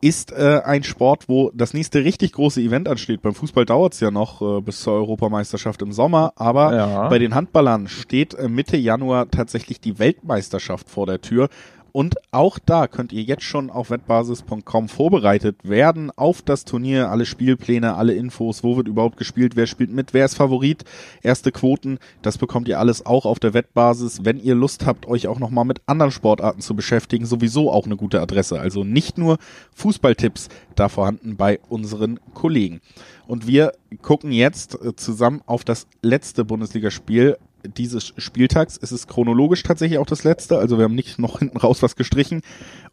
ist 0.00 0.32
äh, 0.32 0.60
ein 0.64 0.84
Sport, 0.84 1.28
wo 1.28 1.50
das 1.54 1.74
nächste 1.74 2.04
richtig 2.04 2.32
große 2.32 2.60
Event 2.60 2.88
ansteht. 2.88 3.22
Beim 3.22 3.34
Fußball 3.34 3.64
dauert 3.64 3.94
es 3.94 4.00
ja 4.00 4.10
noch 4.10 4.40
äh, 4.40 4.60
bis 4.60 4.80
zur 4.80 4.94
Europameisterschaft 4.94 5.82
im 5.82 5.92
Sommer, 5.92 6.32
aber 6.36 6.74
ja. 6.74 7.08
bei 7.08 7.18
den 7.18 7.34
Handballern 7.34 7.88
steht 7.88 8.34
äh, 8.34 8.48
Mitte 8.48 8.76
Januar 8.76 9.30
tatsächlich 9.30 9.80
die 9.80 9.98
Weltmeisterschaft 9.98 10.88
vor 10.88 11.06
der 11.06 11.20
Tür. 11.20 11.48
Und 11.92 12.16
auch 12.30 12.58
da 12.58 12.86
könnt 12.86 13.12
ihr 13.12 13.22
jetzt 13.22 13.42
schon 13.42 13.70
auf 13.70 13.90
wettbasis.com 13.90 14.88
vorbereitet 14.88 15.68
werden 15.68 16.10
auf 16.14 16.42
das 16.42 16.64
Turnier, 16.64 17.10
alle 17.10 17.26
Spielpläne, 17.26 17.94
alle 17.94 18.14
Infos, 18.14 18.62
wo 18.62 18.76
wird 18.76 18.88
überhaupt 18.88 19.16
gespielt, 19.16 19.56
wer 19.56 19.66
spielt 19.66 19.90
mit, 19.90 20.14
wer 20.14 20.24
ist 20.24 20.34
Favorit, 20.34 20.84
erste 21.22 21.52
Quoten, 21.52 21.98
das 22.22 22.38
bekommt 22.38 22.68
ihr 22.68 22.78
alles 22.78 23.06
auch 23.06 23.24
auf 23.24 23.38
der 23.38 23.54
Wettbasis. 23.54 24.24
Wenn 24.24 24.38
ihr 24.38 24.54
Lust 24.54 24.86
habt, 24.86 25.06
euch 25.06 25.26
auch 25.26 25.38
nochmal 25.38 25.64
mit 25.64 25.80
anderen 25.86 26.12
Sportarten 26.12 26.60
zu 26.60 26.76
beschäftigen, 26.76 27.26
sowieso 27.26 27.72
auch 27.72 27.86
eine 27.86 27.96
gute 27.96 28.20
Adresse. 28.20 28.60
Also 28.60 28.84
nicht 28.84 29.18
nur 29.18 29.38
Fußballtipps 29.74 30.48
da 30.74 30.88
vorhanden 30.88 31.36
bei 31.36 31.60
unseren 31.68 32.20
Kollegen. 32.34 32.80
Und 33.26 33.46
wir 33.46 33.72
gucken 34.02 34.32
jetzt 34.32 34.74
äh, 34.82 34.94
zusammen 34.96 35.42
auf 35.46 35.64
das 35.64 35.86
letzte 36.02 36.44
Bundesligaspiel 36.44 37.36
dieses 37.64 38.12
Spieltags. 38.16 38.78
Es 38.80 38.92
ist 38.92 39.08
chronologisch 39.08 39.62
tatsächlich 39.62 39.98
auch 39.98 40.06
das 40.06 40.24
letzte, 40.24 40.58
also 40.58 40.78
wir 40.78 40.84
haben 40.84 40.94
nicht 40.94 41.18
noch 41.18 41.38
hinten 41.38 41.58
raus 41.58 41.82
was 41.82 41.96
gestrichen 41.96 42.42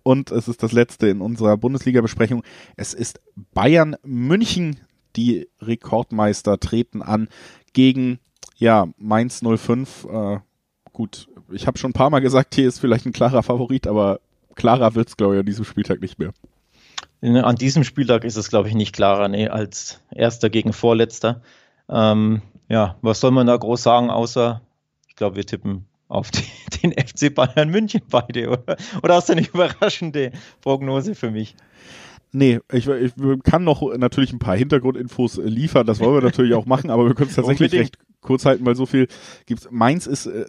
und 0.03 0.31
es 0.31 0.47
ist 0.47 0.63
das 0.63 0.71
letzte 0.71 1.07
in 1.07 1.21
unserer 1.21 1.57
Bundesliga-Besprechung. 1.57 2.43
Es 2.75 2.93
ist 2.93 3.21
Bayern 3.53 3.95
München, 4.03 4.79
die 5.15 5.47
Rekordmeister 5.61 6.59
treten 6.59 7.01
an 7.01 7.27
gegen 7.73 8.19
ja 8.57 8.87
Mainz 8.97 9.41
05. 9.41 10.07
Äh, 10.09 10.39
gut, 10.93 11.27
ich 11.51 11.67
habe 11.67 11.77
schon 11.77 11.91
ein 11.91 11.93
paar 11.93 12.09
Mal 12.09 12.19
gesagt, 12.19 12.55
hier 12.55 12.67
ist 12.67 12.79
vielleicht 12.79 13.05
ein 13.05 13.13
klarer 13.13 13.43
Favorit, 13.43 13.87
aber 13.87 14.19
klarer 14.55 14.95
wird's 14.95 15.17
glaube 15.17 15.35
ich 15.35 15.39
an 15.39 15.45
diesem 15.45 15.65
Spieltag 15.65 16.01
nicht 16.01 16.19
mehr. 16.19 16.33
An 17.21 17.55
diesem 17.55 17.83
Spieltag 17.83 18.23
ist 18.23 18.35
es, 18.35 18.49
glaube 18.49 18.67
ich, 18.67 18.75
nicht 18.75 18.93
klarer, 18.93 19.27
nee, 19.29 19.47
als 19.47 19.99
erster 20.11 20.49
gegen 20.49 20.73
Vorletzter. 20.73 21.41
Ähm, 21.89 22.41
ja, 22.69 22.95
was 23.01 23.19
soll 23.19 23.31
man 23.31 23.47
da 23.47 23.55
groß 23.55 23.81
sagen, 23.81 24.09
außer, 24.09 24.61
ich 25.07 25.15
glaube, 25.15 25.35
wir 25.35 25.45
tippen 25.45 25.85
auf 26.07 26.31
die, 26.31 26.43
den 26.83 26.93
FC 26.93 27.33
Bayern 27.33 27.69
München 27.69 28.01
beide, 28.09 28.49
oder? 28.49 28.77
Oder 29.03 29.15
hast 29.15 29.29
du 29.29 29.33
eine 29.33 29.45
überraschende 29.45 30.31
Prognose 30.61 31.15
für 31.15 31.31
mich? 31.31 31.55
Nee, 32.31 32.59
ich, 32.71 32.87
ich 32.87 33.13
kann 33.43 33.63
noch 33.63 33.81
natürlich 33.95 34.33
ein 34.33 34.39
paar 34.39 34.57
Hintergrundinfos 34.57 35.37
liefern, 35.37 35.87
das 35.87 35.99
wollen 35.99 36.15
wir 36.15 36.21
natürlich 36.21 36.53
auch 36.53 36.65
machen, 36.65 36.89
aber 36.89 37.07
wir 37.07 37.15
können 37.15 37.29
es 37.29 37.35
tatsächlich 37.37 37.73
recht 37.73 37.97
kurz 38.19 38.45
halten, 38.45 38.65
weil 38.65 38.75
so 38.75 38.85
viel 38.85 39.07
gibt's. 39.45 39.69
Mainz 39.71 40.05
ist 40.05 40.25
äh, 40.25 40.45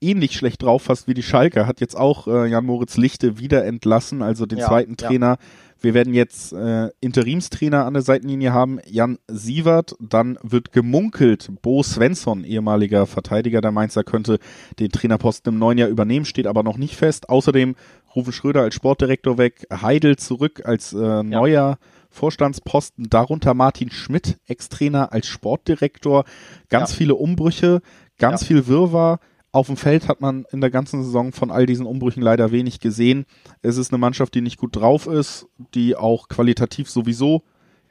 ähnlich 0.00 0.34
schlecht 0.34 0.62
drauf 0.62 0.82
fast 0.82 1.06
wie 1.06 1.14
die 1.14 1.22
Schalke, 1.22 1.66
hat 1.66 1.80
jetzt 1.80 1.96
auch 1.96 2.26
äh, 2.26 2.48
Jan 2.48 2.64
Moritz 2.64 2.96
Lichte 2.96 3.38
wieder 3.38 3.64
entlassen, 3.64 4.22
also 4.22 4.46
den 4.46 4.58
ja, 4.58 4.66
zweiten 4.66 4.96
Trainer. 4.96 5.38
Ja 5.40 5.46
wir 5.80 5.94
werden 5.94 6.14
jetzt 6.14 6.52
äh, 6.52 6.90
Interimstrainer 7.00 7.84
an 7.86 7.94
der 7.94 8.02
Seitenlinie 8.02 8.52
haben, 8.52 8.80
Jan 8.86 9.18
Sievert. 9.28 9.96
Dann 9.98 10.38
wird 10.42 10.72
gemunkelt, 10.72 11.50
Bo 11.62 11.82
Svensson, 11.82 12.44
ehemaliger 12.44 13.06
Verteidiger 13.06 13.60
der 13.60 13.72
Mainzer, 13.72 14.04
könnte 14.04 14.38
den 14.78 14.90
Trainerposten 14.90 15.54
im 15.54 15.58
neuen 15.58 15.78
Jahr 15.78 15.88
übernehmen, 15.88 16.24
steht 16.24 16.46
aber 16.46 16.62
noch 16.62 16.76
nicht 16.76 16.96
fest. 16.96 17.28
Außerdem 17.28 17.76
Rufen 18.14 18.32
Schröder 18.32 18.62
als 18.62 18.74
Sportdirektor 18.74 19.38
weg, 19.38 19.66
Heidel 19.72 20.16
zurück 20.16 20.62
als 20.64 20.92
äh, 20.92 21.22
neuer 21.22 21.50
ja. 21.50 21.78
Vorstandsposten, 22.10 23.08
darunter 23.08 23.54
Martin 23.54 23.90
Schmidt, 23.90 24.38
Ex-Trainer 24.46 25.12
als 25.12 25.28
Sportdirektor. 25.28 26.24
Ganz 26.68 26.90
ja. 26.90 26.96
viele 26.96 27.14
Umbrüche, 27.14 27.82
ganz 28.18 28.42
ja. 28.42 28.46
viel 28.48 28.66
Wirrwarr. 28.66 29.20
Auf 29.52 29.66
dem 29.66 29.76
Feld 29.76 30.06
hat 30.06 30.20
man 30.20 30.44
in 30.52 30.60
der 30.60 30.70
ganzen 30.70 31.02
Saison 31.02 31.32
von 31.32 31.50
all 31.50 31.66
diesen 31.66 31.86
Umbrüchen 31.86 32.22
leider 32.22 32.52
wenig 32.52 32.78
gesehen. 32.78 33.26
Es 33.62 33.76
ist 33.76 33.92
eine 33.92 33.98
Mannschaft, 33.98 34.34
die 34.34 34.42
nicht 34.42 34.58
gut 34.58 34.76
drauf 34.76 35.06
ist, 35.06 35.48
die 35.74 35.96
auch 35.96 36.28
qualitativ 36.28 36.88
sowieso 36.88 37.42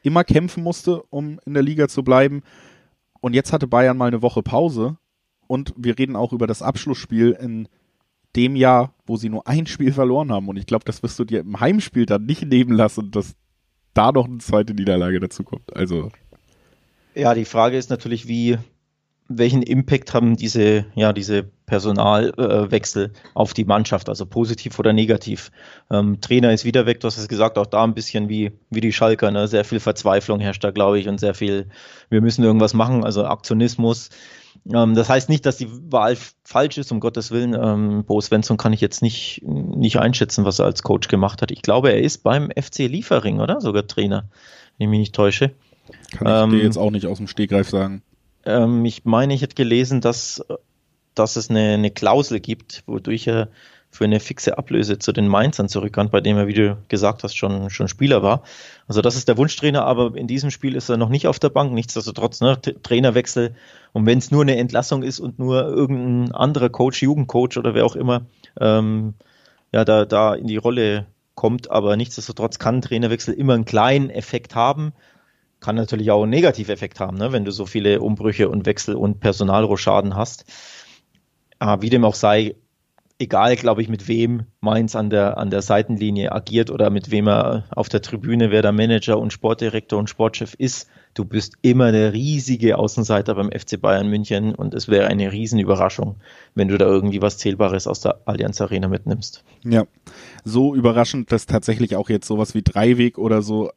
immer 0.01 0.23
kämpfen 0.23 0.63
musste, 0.63 1.03
um 1.09 1.39
in 1.45 1.53
der 1.53 1.63
Liga 1.63 1.89
zu 1.89 2.03
bleiben. 2.03 2.43
Und 3.19 3.33
jetzt 3.33 3.51
hatte 3.51 3.67
Bayern 3.67 3.97
mal 3.97 4.07
eine 4.07 4.21
Woche 4.21 4.41
Pause 4.41 4.97
und 5.47 5.73
wir 5.75 5.99
reden 5.99 6.15
auch 6.15 6.31
über 6.31 6.47
das 6.47 6.61
Abschlussspiel 6.61 7.31
in 7.31 7.67
dem 8.35 8.55
Jahr, 8.55 8.93
wo 9.05 9.17
sie 9.17 9.29
nur 9.29 9.47
ein 9.47 9.65
Spiel 9.65 9.91
verloren 9.91 10.31
haben. 10.31 10.47
Und 10.47 10.57
ich 10.57 10.65
glaube, 10.65 10.85
das 10.85 11.03
wirst 11.03 11.19
du 11.19 11.25
dir 11.25 11.41
im 11.41 11.59
Heimspiel 11.59 12.05
dann 12.05 12.25
nicht 12.25 12.45
nehmen 12.45 12.71
lassen, 12.71 13.11
dass 13.11 13.35
da 13.93 14.11
noch 14.11 14.27
eine 14.27 14.37
zweite 14.37 14.73
Niederlage 14.73 15.19
dazu 15.19 15.43
kommt. 15.43 15.75
Also. 15.75 16.11
Ja, 17.15 17.33
die 17.33 17.45
Frage 17.45 17.77
ist 17.77 17.89
natürlich, 17.89 18.27
wie 18.27 18.57
welchen 19.29 19.61
Impact 19.61 20.13
haben 20.13 20.35
diese, 20.35 20.85
ja, 20.95 21.13
diese 21.13 21.43
Personalwechsel 21.43 23.05
äh, 23.05 23.29
auf 23.35 23.53
die 23.53 23.63
Mannschaft, 23.63 24.09
also 24.09 24.25
positiv 24.25 24.79
oder 24.79 24.91
negativ? 24.91 25.51
Ähm, 25.91 26.19
Trainer 26.19 26.51
ist 26.51 26.65
wieder 26.65 26.87
weg, 26.87 26.99
du 26.99 27.07
hast 27.07 27.17
es 27.17 27.27
gesagt, 27.27 27.59
auch 27.59 27.67
da 27.67 27.83
ein 27.83 27.93
bisschen 27.93 28.27
wie, 28.27 28.51
wie 28.71 28.81
die 28.81 28.91
Schalker, 28.91 29.29
ne? 29.29 29.47
sehr 29.47 29.63
viel 29.63 29.79
Verzweiflung 29.79 30.39
herrscht 30.39 30.63
da, 30.63 30.71
glaube 30.71 30.99
ich, 30.99 31.07
und 31.07 31.19
sehr 31.19 31.35
viel, 31.35 31.69
wir 32.09 32.21
müssen 32.21 32.43
irgendwas 32.43 32.73
machen, 32.73 33.03
also 33.03 33.23
Aktionismus. 33.23 34.09
Ähm, 34.73 34.95
das 34.95 35.09
heißt 35.09 35.29
nicht, 35.29 35.45
dass 35.45 35.57
die 35.57 35.69
Wahl 35.69 36.17
falsch 36.43 36.79
ist, 36.79 36.91
um 36.91 36.99
Gottes 36.99 37.29
Willen. 37.29 37.53
Ähm, 37.53 38.05
Bo 38.05 38.19
Svensson 38.19 38.57
kann 38.57 38.73
ich 38.73 38.81
jetzt 38.81 39.03
nicht, 39.03 39.43
nicht 39.45 39.99
einschätzen, 39.99 40.43
was 40.43 40.57
er 40.57 40.65
als 40.65 40.81
Coach 40.81 41.07
gemacht 41.07 41.43
hat. 41.43 41.51
Ich 41.51 41.61
glaube, 41.61 41.91
er 41.91 42.01
ist 42.01 42.23
beim 42.23 42.49
FC 42.49 42.79
Liefering, 42.79 43.39
oder? 43.39 43.61
Sogar 43.61 43.85
Trainer, 43.85 44.27
wenn 44.77 44.85
ich 44.85 44.89
mich 44.89 44.99
nicht 44.99 45.15
täusche. 45.15 45.51
Kann 46.17 46.27
ich 46.27 46.43
ähm, 46.43 46.49
dir 46.51 46.63
jetzt 46.63 46.77
auch 46.77 46.91
nicht 46.91 47.05
aus 47.05 47.17
dem 47.17 47.27
Stegreif 47.27 47.69
sagen. 47.69 48.01
Ähm, 48.49 48.85
ich 48.85 49.05
meine, 49.05 49.33
ich 49.33 49.41
hätte 49.41 49.55
gelesen, 49.55 50.01
dass, 50.01 50.43
dass 51.15 51.35
es 51.35 51.49
eine, 51.49 51.73
eine 51.73 51.91
Klausel 51.91 52.39
gibt, 52.39 52.83
wodurch 52.87 53.27
er 53.27 53.49
für 53.91 54.03
eine 54.03 54.19
fixe 54.19 54.57
Ablöse 54.57 54.99
zu 54.99 55.11
den 55.11 55.27
Mainzern 55.27 55.67
zurück 55.67 55.93
kann, 55.93 56.09
bei 56.09 56.21
dem 56.21 56.37
er, 56.37 56.47
wie 56.47 56.53
du 56.53 56.77
gesagt 56.89 57.23
hast, 57.23 57.35
schon, 57.35 57.69
schon 57.71 57.87
Spieler 57.87 58.21
war. 58.21 58.43
Also 58.87 59.01
das 59.01 59.15
ist 59.15 59.27
der 59.27 59.37
Wunschtrainer, 59.37 59.83
aber 59.83 60.15
in 60.15 60.27
diesem 60.27 60.51
Spiel 60.51 60.75
ist 60.75 60.89
er 60.89 60.97
noch 60.97 61.09
nicht 61.09 61.27
auf 61.27 61.39
der 61.39 61.49
Bank. 61.49 61.73
Nichtsdestotrotz, 61.73 62.39
ne, 62.41 62.59
Trainerwechsel. 62.61 63.55
Und 63.91 64.05
wenn 64.05 64.19
es 64.19 64.29
nur 64.29 64.43
eine 64.43 64.57
Entlassung 64.57 65.01
ist 65.01 65.19
und 65.19 65.39
nur 65.39 65.65
irgendein 65.65 66.35
anderer 66.35 66.69
Coach, 66.69 67.01
Jugendcoach 67.01 67.57
oder 67.57 67.73
wer 67.73 67.85
auch 67.85 67.95
immer, 67.95 68.25
ähm, 68.59 69.15
ja, 69.71 69.83
da, 69.85 70.05
da 70.05 70.35
in 70.35 70.47
die 70.47 70.57
Rolle 70.57 71.07
kommt, 71.33 71.71
aber 71.71 71.97
nichtsdestotrotz 71.97 72.59
kann 72.59 72.81
Trainerwechsel 72.81 73.33
immer 73.33 73.53
einen 73.53 73.65
kleinen 73.65 74.11
Effekt 74.11 74.53
haben 74.53 74.93
kann 75.59 75.75
natürlich 75.75 76.11
auch 76.11 76.23
einen 76.23 76.31
Negativeffekt 76.31 76.99
haben, 76.99 77.17
ne, 77.17 77.31
wenn 77.31 77.45
du 77.45 77.51
so 77.51 77.65
viele 77.65 78.01
Umbrüche 78.01 78.49
und 78.49 78.65
Wechsel 78.65 78.95
und 78.95 79.19
Personalrochaden 79.19 80.15
hast. 80.15 80.45
Aber 81.59 81.81
wie 81.81 81.89
dem 81.89 82.05
auch 82.05 82.15
sei, 82.15 82.55
egal, 83.19 83.57
glaube 83.57 83.81
ich, 83.81 83.89
mit 83.89 84.07
wem 84.07 84.43
Mainz 84.61 84.95
an 84.95 85.09
der, 85.09 85.37
an 85.37 85.49
der 85.49 85.61
Seitenlinie 85.61 86.31
agiert 86.31 86.71
oder 86.71 86.89
mit 86.89 87.11
wem 87.11 87.27
er 87.27 87.65
auf 87.71 87.89
der 87.89 88.01
Tribüne, 88.01 88.49
wer 88.49 88.61
der 88.61 88.71
Manager 88.71 89.19
und 89.19 89.33
Sportdirektor 89.33 89.99
und 89.99 90.09
Sportchef 90.09 90.53
ist, 90.57 90.87
du 91.13 91.25
bist 91.25 91.55
immer 91.61 91.91
der 91.91 92.13
riesige 92.13 92.77
Außenseiter 92.77 93.35
beim 93.35 93.51
FC 93.51 93.79
Bayern 93.79 94.09
München 94.09 94.55
und 94.55 94.73
es 94.73 94.87
wäre 94.87 95.07
eine 95.07 95.31
Riesenüberraschung, 95.31 96.15
wenn 96.55 96.69
du 96.69 96.77
da 96.77 96.85
irgendwie 96.85 97.21
was 97.21 97.37
Zählbares 97.37 97.87
aus 97.87 97.99
der 97.99 98.21
Allianz 98.25 98.61
Arena 98.61 98.87
mitnimmst. 98.87 99.43
Ja, 99.65 99.85
so 100.45 100.73
überraschend, 100.73 101.31
dass 101.33 101.45
tatsächlich 101.45 101.97
auch 101.97 102.09
jetzt 102.09 102.27
sowas 102.27 102.55
wie 102.55 102.61
Dreiweg 102.61 103.17
oder 103.17 103.41
so 103.41 103.69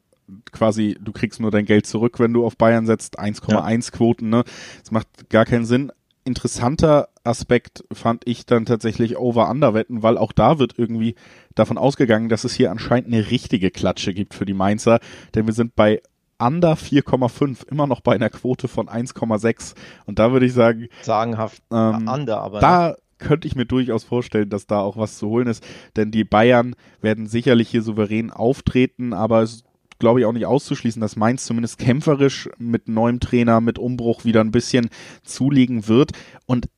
quasi, 0.50 0.96
du 1.00 1.12
kriegst 1.12 1.40
nur 1.40 1.50
dein 1.50 1.64
Geld 1.64 1.86
zurück, 1.86 2.18
wenn 2.18 2.32
du 2.32 2.44
auf 2.44 2.56
Bayern 2.56 2.86
setzt, 2.86 3.18
1,1 3.18 3.84
ja. 3.84 3.90
Quoten, 3.96 4.28
ne? 4.28 4.44
Das 4.80 4.90
macht 4.90 5.30
gar 5.30 5.44
keinen 5.44 5.64
Sinn. 5.64 5.92
Interessanter 6.24 7.08
Aspekt 7.24 7.84
fand 7.92 8.26
ich 8.26 8.46
dann 8.46 8.64
tatsächlich 8.64 9.18
Over-Under-Wetten, 9.18 10.02
weil 10.02 10.18
auch 10.18 10.32
da 10.32 10.58
wird 10.58 10.78
irgendwie 10.78 11.16
davon 11.54 11.78
ausgegangen, 11.78 12.28
dass 12.28 12.44
es 12.44 12.54
hier 12.54 12.70
anscheinend 12.70 13.08
eine 13.08 13.30
richtige 13.30 13.70
Klatsche 13.70 14.14
gibt 14.14 14.34
für 14.34 14.44
die 14.44 14.54
Mainzer, 14.54 15.00
denn 15.34 15.46
wir 15.46 15.52
sind 15.52 15.74
bei 15.74 16.00
Under 16.38 16.74
4,5, 16.74 17.68
immer 17.68 17.86
noch 17.86 18.00
bei 18.00 18.14
einer 18.14 18.30
Quote 18.30 18.68
von 18.68 18.88
1,6 18.88 19.74
und 20.06 20.18
da 20.18 20.32
würde 20.32 20.46
ich 20.46 20.52
sagen, 20.52 20.88
sagenhaft 21.02 21.62
ähm, 21.70 22.08
Under, 22.08 22.40
aber 22.40 22.60
da 22.60 22.88
ne? 22.88 22.96
könnte 23.18 23.46
ich 23.46 23.54
mir 23.54 23.66
durchaus 23.66 24.04
vorstellen, 24.04 24.50
dass 24.50 24.66
da 24.66 24.80
auch 24.80 24.96
was 24.96 25.18
zu 25.18 25.28
holen 25.28 25.46
ist, 25.46 25.64
denn 25.96 26.10
die 26.10 26.24
Bayern 26.24 26.74
werden 27.00 27.26
sicherlich 27.26 27.68
hier 27.68 27.82
souverän 27.82 28.30
auftreten, 28.30 29.12
aber 29.12 29.42
es 29.42 29.64
glaube 30.02 30.18
ich, 30.18 30.26
auch 30.26 30.32
nicht 30.32 30.46
auszuschließen, 30.46 31.00
dass 31.00 31.14
Mainz 31.14 31.44
zumindest 31.44 31.78
kämpferisch 31.78 32.50
mit 32.58 32.88
neuem 32.88 33.20
Trainer, 33.20 33.60
mit 33.60 33.78
Umbruch 33.78 34.24
wieder 34.24 34.40
ein 34.40 34.50
bisschen 34.50 34.90
zulegen 35.22 35.86
wird. 35.86 36.10
Und 36.44 36.68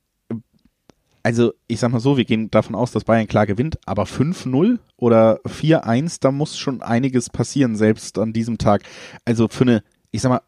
also 1.23 1.53
ich 1.65 1.79
sag 1.79 1.91
mal 1.91 1.99
so, 1.99 2.17
wir 2.17 2.25
gehen 2.25 2.51
davon 2.51 2.75
aus, 2.75 2.91
dass 2.91 3.03
Bayern 3.03 3.25
klar 3.25 3.47
gewinnt, 3.47 3.79
aber 3.87 4.03
5-0 4.03 4.77
oder 4.95 5.39
4-1, 5.41 6.17
da 6.21 6.31
muss 6.31 6.55
schon 6.55 6.83
einiges 6.83 7.31
passieren, 7.31 7.75
selbst 7.75 8.19
an 8.19 8.31
diesem 8.31 8.59
Tag. 8.59 8.83
Also 9.25 9.47
für 9.47 9.63
eine, 9.63 9.83
ich 10.11 10.21
sag 10.21 10.29
mal, 10.29 10.41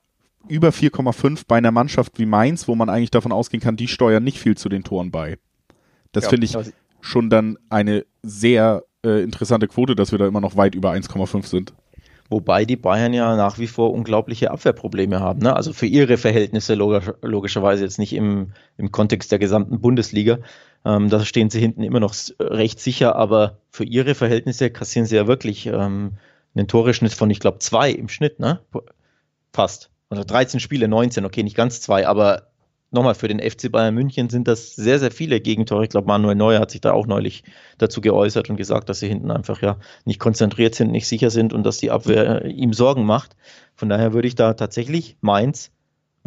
über 0.47 0.69
4,5 0.69 1.45
bei 1.47 1.57
einer 1.57 1.71
Mannschaft 1.71 2.19
wie 2.19 2.27
Mainz, 2.27 2.67
wo 2.67 2.75
man 2.75 2.89
eigentlich 2.89 3.09
davon 3.09 3.31
ausgehen 3.31 3.59
kann, 3.59 3.75
die 3.75 3.87
steuern 3.87 4.23
nicht 4.23 4.37
viel 4.37 4.55
zu 4.55 4.69
den 4.69 4.83
Toren 4.83 5.09
bei. 5.09 5.39
Das 6.11 6.25
ja, 6.25 6.29
finde 6.29 6.45
ich 6.45 6.55
schon 7.01 7.31
dann 7.31 7.57
eine 7.71 8.05
sehr 8.21 8.83
äh, 9.03 9.23
interessante 9.23 9.67
Quote, 9.67 9.95
dass 9.95 10.11
wir 10.11 10.19
da 10.19 10.27
immer 10.27 10.41
noch 10.41 10.57
weit 10.57 10.75
über 10.75 10.91
1,5 10.91 11.47
sind. 11.47 11.73
Wobei 12.29 12.65
die 12.65 12.75
Bayern 12.75 13.13
ja 13.13 13.35
nach 13.35 13.57
wie 13.57 13.67
vor 13.67 13.93
unglaubliche 13.93 14.51
Abwehrprobleme 14.51 15.19
haben. 15.19 15.39
Ne? 15.39 15.55
Also 15.55 15.71
für 15.71 15.85
ihre 15.85 16.17
Verhältnisse 16.17 16.75
logisch, 16.75 17.11
logischerweise 17.21 17.83
jetzt 17.83 17.99
nicht 17.99 18.13
im, 18.13 18.51
im 18.77 18.91
Kontext 18.91 19.31
der 19.31 19.39
gesamten 19.39 19.79
Bundesliga. 19.79 20.39
Ähm, 20.83 21.09
da 21.09 21.23
stehen 21.23 21.49
sie 21.49 21.59
hinten 21.59 21.83
immer 21.83 22.01
noch 22.01 22.13
recht 22.39 22.79
sicher, 22.79 23.15
aber 23.15 23.59
für 23.69 23.85
ihre 23.85 24.13
Verhältnisse 24.13 24.69
kassieren 24.69 25.05
sie 25.05 25.15
ja 25.15 25.27
wirklich 25.27 25.67
ähm, 25.67 26.13
einen 26.53 26.67
Toreschnitt 26.67 27.13
von, 27.13 27.29
ich 27.29 27.39
glaube, 27.39 27.59
zwei 27.59 27.91
im 27.91 28.09
Schnitt, 28.09 28.39
ne? 28.39 28.59
Fast. 29.53 29.89
Also 30.09 30.23
13 30.23 30.59
Spiele, 30.59 30.87
19, 30.87 31.25
okay, 31.25 31.43
nicht 31.43 31.55
ganz 31.55 31.81
zwei, 31.81 32.07
aber 32.07 32.47
nochmal, 32.91 33.15
für 33.15 33.27
den 33.27 33.39
FC 33.39 33.71
Bayern 33.71 33.93
München 33.93 34.29
sind 34.29 34.47
das 34.47 34.75
sehr, 34.75 34.99
sehr 34.99 35.11
viele 35.11 35.39
Gegentore. 35.41 35.83
Ich 35.83 35.89
glaube, 35.89 36.07
Manuel 36.07 36.35
Neuer 36.35 36.59
hat 36.59 36.71
sich 36.71 36.81
da 36.81 36.93
auch 36.93 37.07
neulich 37.07 37.43
dazu 37.77 38.01
geäußert 38.01 38.49
und 38.49 38.57
gesagt, 38.57 38.89
dass 38.89 38.99
sie 38.99 39.07
hinten 39.07 39.31
einfach 39.31 39.61
ja 39.61 39.77
nicht 40.05 40.19
konzentriert 40.19 40.75
sind, 40.75 40.91
nicht 40.91 41.07
sicher 41.07 41.29
sind 41.29 41.53
und 41.53 41.63
dass 41.63 41.77
die 41.77 41.91
Abwehr 41.91 42.45
ihm 42.45 42.73
Sorgen 42.73 43.05
macht. 43.05 43.35
Von 43.75 43.89
daher 43.89 44.13
würde 44.13 44.27
ich 44.27 44.35
da 44.35 44.53
tatsächlich 44.53 45.17
Mainz 45.21 45.71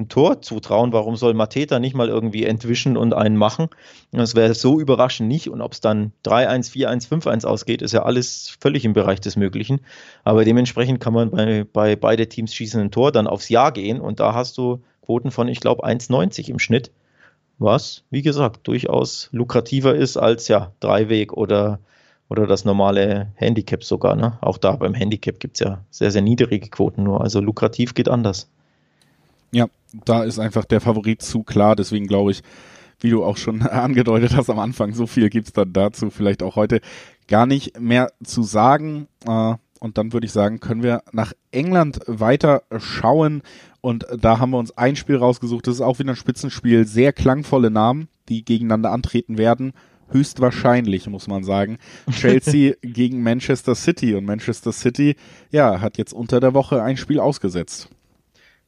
ein 0.01 0.09
Tor 0.09 0.43
zutrauen. 0.43 0.93
Warum 0.93 1.17
soll 1.17 1.35
Mateta 1.35 1.79
nicht 1.79 1.95
mal 1.95 2.09
irgendwie 2.09 2.45
entwischen 2.45 2.97
und 2.97 3.13
einen 3.13 3.37
machen? 3.37 3.69
Das 4.13 4.35
wäre 4.35 4.55
so 4.55 4.81
überraschend 4.81 5.29
nicht. 5.29 5.49
Und 5.49 5.61
ob 5.61 5.73
es 5.73 5.81
dann 5.81 6.13
3-1, 6.25 6.73
4-1, 6.73 7.09
5-1 7.09 7.47
ausgeht, 7.47 7.83
ist 7.83 7.93
ja 7.93 8.03
alles 8.03 8.57
völlig 8.61 8.85
im 8.85 8.93
Bereich 8.93 9.21
des 9.21 9.37
Möglichen. 9.37 9.81
Aber 10.25 10.45
dementsprechend 10.45 11.01
kann 11.01 11.13
man 11.13 11.31
bei, 11.31 11.65
bei 11.65 11.97
beide 11.97 12.29
Teams 12.29 12.55
schießen 12.55 12.81
ein 12.81 12.91
Tor 12.91 13.13
dann 13.13 13.27
aufs 13.27 13.49
Jahr 13.49 13.73
gehen 13.73 14.01
und 14.01 14.21
da 14.21 14.35
hast 14.35 14.59
du 14.59 14.83
Quoten 15.11 15.33
von, 15.33 15.49
ich 15.49 15.59
glaube, 15.59 15.85
1,90 15.85 16.51
im 16.51 16.61
Schnitt. 16.61 16.93
was, 17.59 18.05
wie 18.11 18.23
gesagt, 18.23 18.69
durchaus 18.69 19.29
lukrativer 19.33 19.97
ist 19.97 20.17
als 20.17 20.47
ja 20.47 20.71
Dreiweg 20.79 21.33
oder, 21.33 21.81
oder 22.29 22.47
das 22.47 22.65
normale 22.65 23.33
Handicap 23.35 23.83
sogar. 23.83 24.15
Ne? 24.15 24.39
Auch 24.41 24.57
da 24.57 24.77
beim 24.77 24.95
Handicap 24.95 25.41
gibt 25.41 25.57
es 25.57 25.67
ja 25.67 25.85
sehr, 25.91 26.13
sehr 26.13 26.23
niedrige 26.23 26.71
Quoten 26.71 27.03
nur. 27.03 27.21
Also 27.23 27.41
lukrativ 27.41 27.93
geht 27.95 28.09
anders. 28.09 28.49
Ja, 29.51 29.67
da 30.05 30.23
ist 30.23 30.39
einfach 30.39 30.65
der 30.65 30.81
Favorit 30.81 31.23
zu 31.23 31.43
klar. 31.43 31.75
Deswegen 31.75 32.07
glaube 32.07 32.31
ich, 32.31 32.43
wie 33.01 33.11
du 33.11 33.25
auch 33.25 33.37
schon 33.37 33.63
angedeutet 33.67 34.37
hast 34.37 34.49
am 34.49 34.61
Anfang, 34.61 34.95
so 34.95 35.09
viel 35.09 35.29
gibt's 35.29 35.53
dann 35.53 35.73
dazu 35.73 36.11
vielleicht 36.11 36.45
auch 36.45 36.55
heute 36.55 36.81
gar 37.27 37.47
nicht 37.47 37.81
mehr 37.81 38.13
zu 38.23 38.45
sagen. 38.45 39.09
Äh, 39.27 39.57
und 39.81 39.97
dann 39.99 40.12
würde 40.12 40.26
ich 40.26 40.33
sagen, 40.33 40.61
können 40.61 40.83
wir 40.83 41.03
nach 41.11 41.33
England 41.51 42.01
weiter 42.07 42.62
schauen. 42.78 43.43
Und 43.81 44.07
da 44.16 44.39
haben 44.39 44.51
wir 44.51 44.59
uns 44.59 44.76
ein 44.76 44.95
Spiel 44.95 45.16
rausgesucht. 45.16 45.66
Das 45.66 45.74
ist 45.74 45.81
auch 45.81 45.99
wieder 45.99 46.11
ein 46.11 46.16
Spitzenspiel. 46.16 46.87
Sehr 46.87 47.14
klangvolle 47.14 47.70
Namen, 47.70 48.09
die 48.28 48.45
gegeneinander 48.45 48.93
antreten 48.93 49.39
werden. 49.39 49.72
Höchstwahrscheinlich, 50.11 51.07
muss 51.09 51.28
man 51.28 51.45
sagen. 51.45 51.78
Chelsea 52.11 52.74
gegen 52.83 53.22
Manchester 53.22 53.74
City. 53.74 54.14
Und 54.14 54.26
Manchester 54.26 54.72
City, 54.72 55.16
ja, 55.51 55.81
hat 55.81 55.97
jetzt 55.97 56.12
unter 56.12 56.41
der 56.41 56.53
Woche 56.53 56.83
ein 56.83 56.99
Spiel 56.99 57.18
ausgesetzt. 57.18 57.89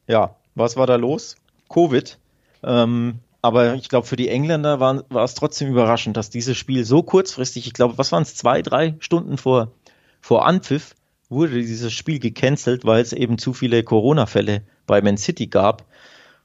Ja, 0.07 0.35
was 0.55 0.77
war 0.77 0.87
da 0.87 0.95
los? 0.95 1.35
Covid. 1.69 2.17
Ähm, 2.63 3.19
aber 3.43 3.75
ich 3.75 3.89
glaube, 3.89 4.07
für 4.07 4.15
die 4.15 4.29
Engländer 4.29 4.79
war, 4.79 5.03
war 5.09 5.25
es 5.25 5.35
trotzdem 5.35 5.69
überraschend, 5.69 6.17
dass 6.17 6.31
dieses 6.31 6.57
Spiel 6.57 6.85
so 6.85 7.03
kurzfristig, 7.03 7.67
ich 7.67 7.73
glaube, 7.73 7.99
was 7.99 8.11
waren 8.11 8.23
es, 8.23 8.35
zwei, 8.35 8.63
drei 8.63 8.95
Stunden 8.99 9.37
vor, 9.37 9.73
vor 10.21 10.47
Anpfiff, 10.47 10.95
wurde 11.33 11.55
dieses 11.55 11.91
Spiel 11.93 12.19
gecancelt, 12.19 12.85
weil 12.85 13.01
es 13.01 13.13
eben 13.13 13.37
zu 13.37 13.53
viele 13.53 13.83
Corona-Fälle 13.83 14.63
bei 14.85 15.01
Man 15.01 15.17
City 15.17 15.47
gab. 15.47 15.85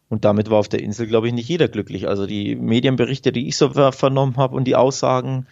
Und 0.08 0.24
damit 0.24 0.50
war 0.50 0.58
auf 0.58 0.68
der 0.68 0.82
Insel, 0.82 1.06
glaube 1.06 1.28
ich, 1.28 1.34
nicht 1.34 1.48
jeder 1.48 1.68
glücklich. 1.68 2.08
Also 2.08 2.26
die 2.26 2.56
Medienberichte, 2.56 3.30
die 3.30 3.48
ich 3.48 3.56
so 3.56 3.70
vernommen 3.92 4.36
habe 4.36 4.56
und 4.56 4.64
die 4.64 4.76
Aussagen, 4.76 5.46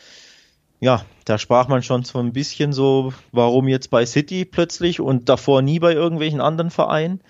ja, 0.80 1.04
da 1.24 1.38
sprach 1.38 1.68
man 1.68 1.82
schon 1.82 2.04
so 2.04 2.18
ein 2.18 2.32
bisschen 2.32 2.72
so, 2.72 3.12
warum 3.32 3.68
jetzt 3.68 3.90
bei 3.90 4.06
City 4.06 4.44
plötzlich 4.44 5.00
und 5.00 5.28
davor 5.28 5.62
nie 5.62 5.78
bei 5.78 5.92
irgendwelchen 5.92 6.40
anderen 6.40 6.70
Vereinen. 6.70 7.20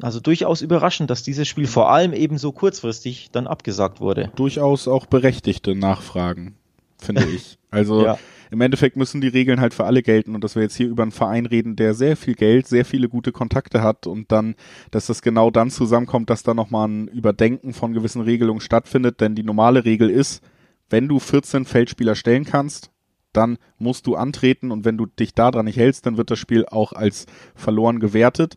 Also 0.00 0.20
durchaus 0.20 0.60
überraschend, 0.60 1.08
dass 1.08 1.22
dieses 1.22 1.48
Spiel 1.48 1.66
vor 1.66 1.90
allem 1.90 2.12
eben 2.12 2.36
so 2.36 2.52
kurzfristig 2.52 3.30
dann 3.32 3.46
abgesagt 3.46 4.00
wurde. 4.00 4.30
Durchaus 4.36 4.88
auch 4.88 5.06
berechtigte 5.06 5.74
Nachfragen, 5.74 6.54
finde 6.98 7.24
ich. 7.34 7.58
Also 7.70 8.04
ja. 8.04 8.18
im 8.50 8.60
Endeffekt 8.60 8.96
müssen 8.96 9.20
die 9.20 9.28
Regeln 9.28 9.60
halt 9.60 9.74
für 9.74 9.84
alle 9.84 10.02
gelten 10.02 10.34
und 10.34 10.42
dass 10.44 10.54
wir 10.54 10.62
jetzt 10.62 10.76
hier 10.76 10.88
über 10.88 11.02
einen 11.02 11.12
Verein 11.12 11.46
reden, 11.46 11.76
der 11.76 11.94
sehr 11.94 12.16
viel 12.16 12.34
Geld, 12.34 12.66
sehr 12.66 12.84
viele 12.84 13.08
gute 13.08 13.32
Kontakte 13.32 13.82
hat 13.82 14.06
und 14.06 14.32
dann, 14.32 14.54
dass 14.90 15.06
das 15.06 15.22
genau 15.22 15.50
dann 15.50 15.70
zusammenkommt, 15.70 16.30
dass 16.30 16.42
da 16.42 16.54
nochmal 16.54 16.88
ein 16.88 17.08
Überdenken 17.08 17.72
von 17.72 17.92
gewissen 17.92 18.22
Regelungen 18.22 18.60
stattfindet, 18.60 19.20
denn 19.20 19.34
die 19.34 19.42
normale 19.42 19.84
Regel 19.84 20.10
ist, 20.10 20.42
wenn 20.88 21.08
du 21.08 21.18
14 21.18 21.64
Feldspieler 21.64 22.14
stellen 22.14 22.44
kannst, 22.44 22.90
dann 23.32 23.58
musst 23.78 24.06
du 24.06 24.14
antreten 24.14 24.70
und 24.70 24.84
wenn 24.84 24.96
du 24.96 25.06
dich 25.06 25.34
daran 25.34 25.66
nicht 25.66 25.76
hältst, 25.76 26.06
dann 26.06 26.16
wird 26.16 26.30
das 26.30 26.38
Spiel 26.38 26.64
auch 26.66 26.92
als 26.92 27.26
verloren 27.54 28.00
gewertet. 28.00 28.56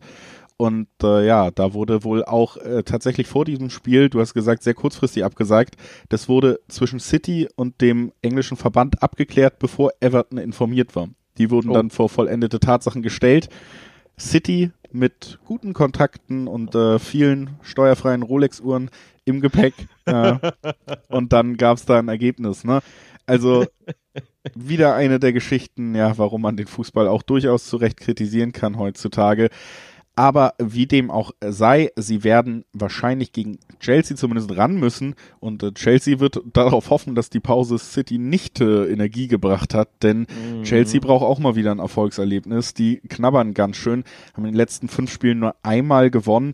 Und 0.60 0.88
äh, 1.02 1.26
ja, 1.26 1.50
da 1.50 1.72
wurde 1.72 2.04
wohl 2.04 2.22
auch 2.22 2.58
äh, 2.58 2.82
tatsächlich 2.82 3.26
vor 3.26 3.46
diesem 3.46 3.70
Spiel, 3.70 4.10
du 4.10 4.20
hast 4.20 4.34
gesagt, 4.34 4.62
sehr 4.62 4.74
kurzfristig 4.74 5.24
abgesagt. 5.24 5.76
Das 6.10 6.28
wurde 6.28 6.60
zwischen 6.68 7.00
City 7.00 7.48
und 7.56 7.80
dem 7.80 8.12
englischen 8.20 8.58
Verband 8.58 9.02
abgeklärt, 9.02 9.58
bevor 9.58 9.92
Everton 10.00 10.36
informiert 10.36 10.94
war. 10.94 11.08
Die 11.38 11.50
wurden 11.50 11.70
oh. 11.70 11.72
dann 11.72 11.88
vor 11.88 12.10
vollendete 12.10 12.60
Tatsachen 12.60 13.00
gestellt. 13.00 13.48
City 14.18 14.70
mit 14.92 15.38
guten 15.46 15.72
Kontakten 15.72 16.46
und 16.46 16.74
äh, 16.74 16.98
vielen 16.98 17.56
steuerfreien 17.62 18.22
Rolex-Uhren 18.22 18.90
im 19.24 19.40
Gepäck. 19.40 19.72
äh, 20.04 20.34
und 21.08 21.32
dann 21.32 21.56
gab 21.56 21.78
es 21.78 21.86
da 21.86 21.98
ein 21.98 22.08
Ergebnis. 22.08 22.64
Ne? 22.64 22.80
Also 23.24 23.64
wieder 24.54 24.94
eine 24.94 25.20
der 25.20 25.32
Geschichten, 25.32 25.94
ja, 25.94 26.18
warum 26.18 26.42
man 26.42 26.58
den 26.58 26.66
Fußball 26.66 27.08
auch 27.08 27.22
durchaus 27.22 27.64
zu 27.64 27.78
Recht 27.78 27.96
kritisieren 27.98 28.52
kann 28.52 28.76
heutzutage. 28.76 29.48
Aber 30.20 30.52
wie 30.58 30.84
dem 30.84 31.10
auch 31.10 31.30
sei, 31.40 31.92
sie 31.96 32.24
werden 32.24 32.66
wahrscheinlich 32.74 33.32
gegen 33.32 33.58
Chelsea 33.78 34.18
zumindest 34.18 34.54
ran 34.54 34.74
müssen. 34.74 35.14
Und 35.38 35.62
äh, 35.62 35.72
Chelsea 35.72 36.20
wird 36.20 36.42
darauf 36.52 36.90
hoffen, 36.90 37.14
dass 37.14 37.30
die 37.30 37.40
Pause 37.40 37.78
City 37.78 38.18
nicht 38.18 38.60
äh, 38.60 38.92
Energie 38.92 39.28
gebracht 39.28 39.72
hat. 39.72 39.88
Denn 40.02 40.26
mhm. 40.26 40.62
Chelsea 40.62 41.00
braucht 41.00 41.24
auch 41.24 41.38
mal 41.38 41.56
wieder 41.56 41.70
ein 41.70 41.78
Erfolgserlebnis. 41.78 42.74
Die 42.74 42.98
knabbern 43.08 43.54
ganz 43.54 43.76
schön, 43.76 44.04
haben 44.34 44.44
in 44.44 44.50
den 44.50 44.58
letzten 44.58 44.88
fünf 44.88 45.10
Spielen 45.10 45.38
nur 45.38 45.56
einmal 45.62 46.10
gewonnen. 46.10 46.52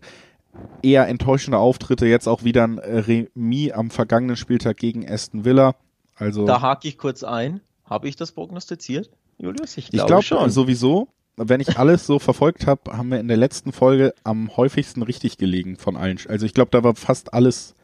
Eher 0.81 1.09
enttäuschende 1.09 1.57
Auftritte, 1.57 2.05
jetzt 2.05 2.29
auch 2.29 2.45
wieder 2.45 2.63
ein 2.63 2.79
Remis 2.79 3.73
am 3.73 3.89
vergangenen 3.89 4.37
Spieltag 4.37 4.77
gegen 4.77 5.05
Aston 5.05 5.43
Villa. 5.43 5.75
Also 6.15 6.45
da 6.45 6.61
hake 6.61 6.87
ich 6.87 6.97
kurz 6.97 7.21
ein. 7.21 7.59
Habe 7.83 8.07
ich 8.07 8.15
das 8.15 8.31
prognostiziert, 8.31 9.11
Julius? 9.37 9.75
Ich 9.75 9.89
glaube 9.89 10.07
glaub, 10.07 10.23
schon. 10.23 10.49
Sowieso 10.51 11.09
wenn 11.37 11.61
ich 11.61 11.77
alles 11.77 12.07
so 12.07 12.17
verfolgt 12.17 12.65
habe, 12.65 12.97
haben 12.97 13.09
wir 13.09 13.19
in 13.19 13.27
der 13.27 13.37
letzten 13.37 13.71
Folge 13.71 14.13
am 14.23 14.55
häufigsten 14.57 15.03
richtig 15.03 15.37
gelegen 15.37 15.77
von 15.77 15.95
allen. 15.95 16.19
Also 16.27 16.45
ich 16.45 16.53
glaube, 16.53 16.71
da 16.71 16.83
war 16.83 16.95
fast 16.95 17.33
alles 17.33 17.75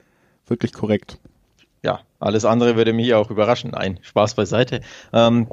wirklich 0.48 0.74
korrekt. 0.74 1.20
Ja, 1.84 2.02
alles 2.20 2.46
andere 2.46 2.76
würde 2.76 2.94
mich 2.94 3.14
auch 3.14 3.30
überraschen. 3.30 3.72
Nein, 3.72 4.00
Spaß 4.02 4.34
beiseite. 4.34 4.82
Ähm, 5.12 5.48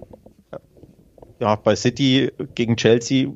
ja, 1.40 1.56
bei 1.56 1.76
City 1.76 2.32
gegen 2.54 2.76
Chelsea 2.76 3.28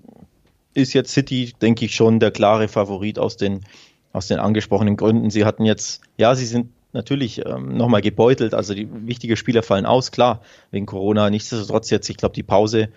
ist 0.73 0.95
jetzt 0.95 1.13
City, 1.13 1.53
denke 1.61 1.85
ich, 1.85 1.95
schon 1.95 2.19
der 2.19 2.31
klare 2.31 2.69
Favorit 2.69 3.19
aus 3.19 3.37
den, 3.37 3.61
aus 4.13 4.29
den 4.29 4.39
angesprochenen 4.39 4.97
Gründen. 4.97 5.31
Sie 5.31 5.45
hatten 5.45 5.65
jetzt, 5.65 6.03
ja, 6.17 6.35
sie 6.35 6.47
sind 6.47 6.71
natürlich 6.93 7.45
ähm, 7.45 7.77
nochmal 7.77 8.01
gebeutelt, 8.01 8.55
also 8.55 8.73
die 8.75 8.89
wichtigen 9.07 9.37
Spieler 9.37 9.63
fallen 9.63 9.87
aus, 9.87 10.11
klar, 10.11 10.41
wegen 10.71 10.87
Corona. 10.87 11.29
Nichtsdestotrotz 11.29 11.91
jetzt, 11.91 12.09
ich 12.09 12.17
glaube, 12.17 12.35
die 12.35 12.43
Pause 12.43 12.89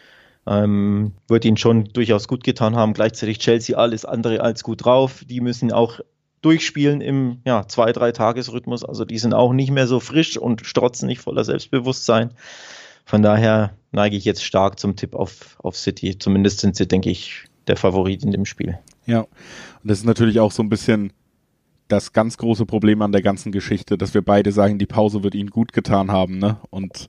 ähm, 0.48 1.14
wird 1.28 1.46
ihnen 1.46 1.58
schon 1.58 1.86
durchaus 1.86 2.28
gut 2.28 2.44
getan 2.44 2.76
haben. 2.76 2.94
Gleichzeitig 2.94 3.40
Chelsea 3.40 3.78
alles 3.78 4.06
andere 4.06 4.42
als 4.42 4.64
gut 4.64 4.86
drauf. 4.86 5.24
Die 5.28 5.42
müssen 5.42 5.72
auch 5.72 6.00
durchspielen 6.42 7.02
im 7.02 7.42
ja, 7.46 7.68
zwei, 7.68 7.92
drei 7.92 8.12
Tagesrhythmus. 8.12 8.84
Also 8.84 9.06
die 9.06 9.18
sind 9.18 9.34
auch 9.34 9.54
nicht 9.54 9.72
mehr 9.72 9.88
so 9.88 10.00
frisch 10.00 10.38
und 10.38 10.66
strotzen 10.66 11.08
nicht 11.08 11.20
voller 11.20 11.44
Selbstbewusstsein. 11.44 12.32
Von 13.06 13.22
daher 13.22 13.74
neige 13.92 14.16
ich 14.16 14.26
jetzt 14.26 14.44
stark 14.44 14.80
zum 14.80 14.96
Tipp 14.96 15.16
auf, 15.16 15.58
auf 15.60 15.78
City. 15.78 16.18
Zumindest 16.18 16.60
sind 16.60 16.76
sie, 16.76 16.88
denke 16.88 17.10
ich, 17.10 17.46
der 17.68 17.78
Favorit 17.78 18.24
in 18.24 18.32
dem 18.32 18.46
Spiel. 18.46 18.78
Ja, 19.06 19.22
und 19.22 19.30
das 19.84 20.00
ist 20.00 20.06
natürlich 20.06 20.40
auch 20.40 20.52
so 20.52 20.64
ein 20.64 20.70
bisschen 20.70 21.14
das 21.88 22.14
ganz 22.14 22.38
große 22.38 22.66
Problem 22.66 23.02
an 23.02 23.12
der 23.12 23.22
ganzen 23.22 23.52
Geschichte, 23.52 23.98
dass 23.98 24.14
wir 24.14 24.22
beide 24.22 24.52
sagen, 24.52 24.78
die 24.78 24.86
Pause 24.86 25.24
wird 25.24 25.36
ihnen 25.36 25.50
gut 25.50 25.74
getan 25.74 26.12
haben, 26.12 26.38
ne? 26.38 26.58
Und 26.70 27.08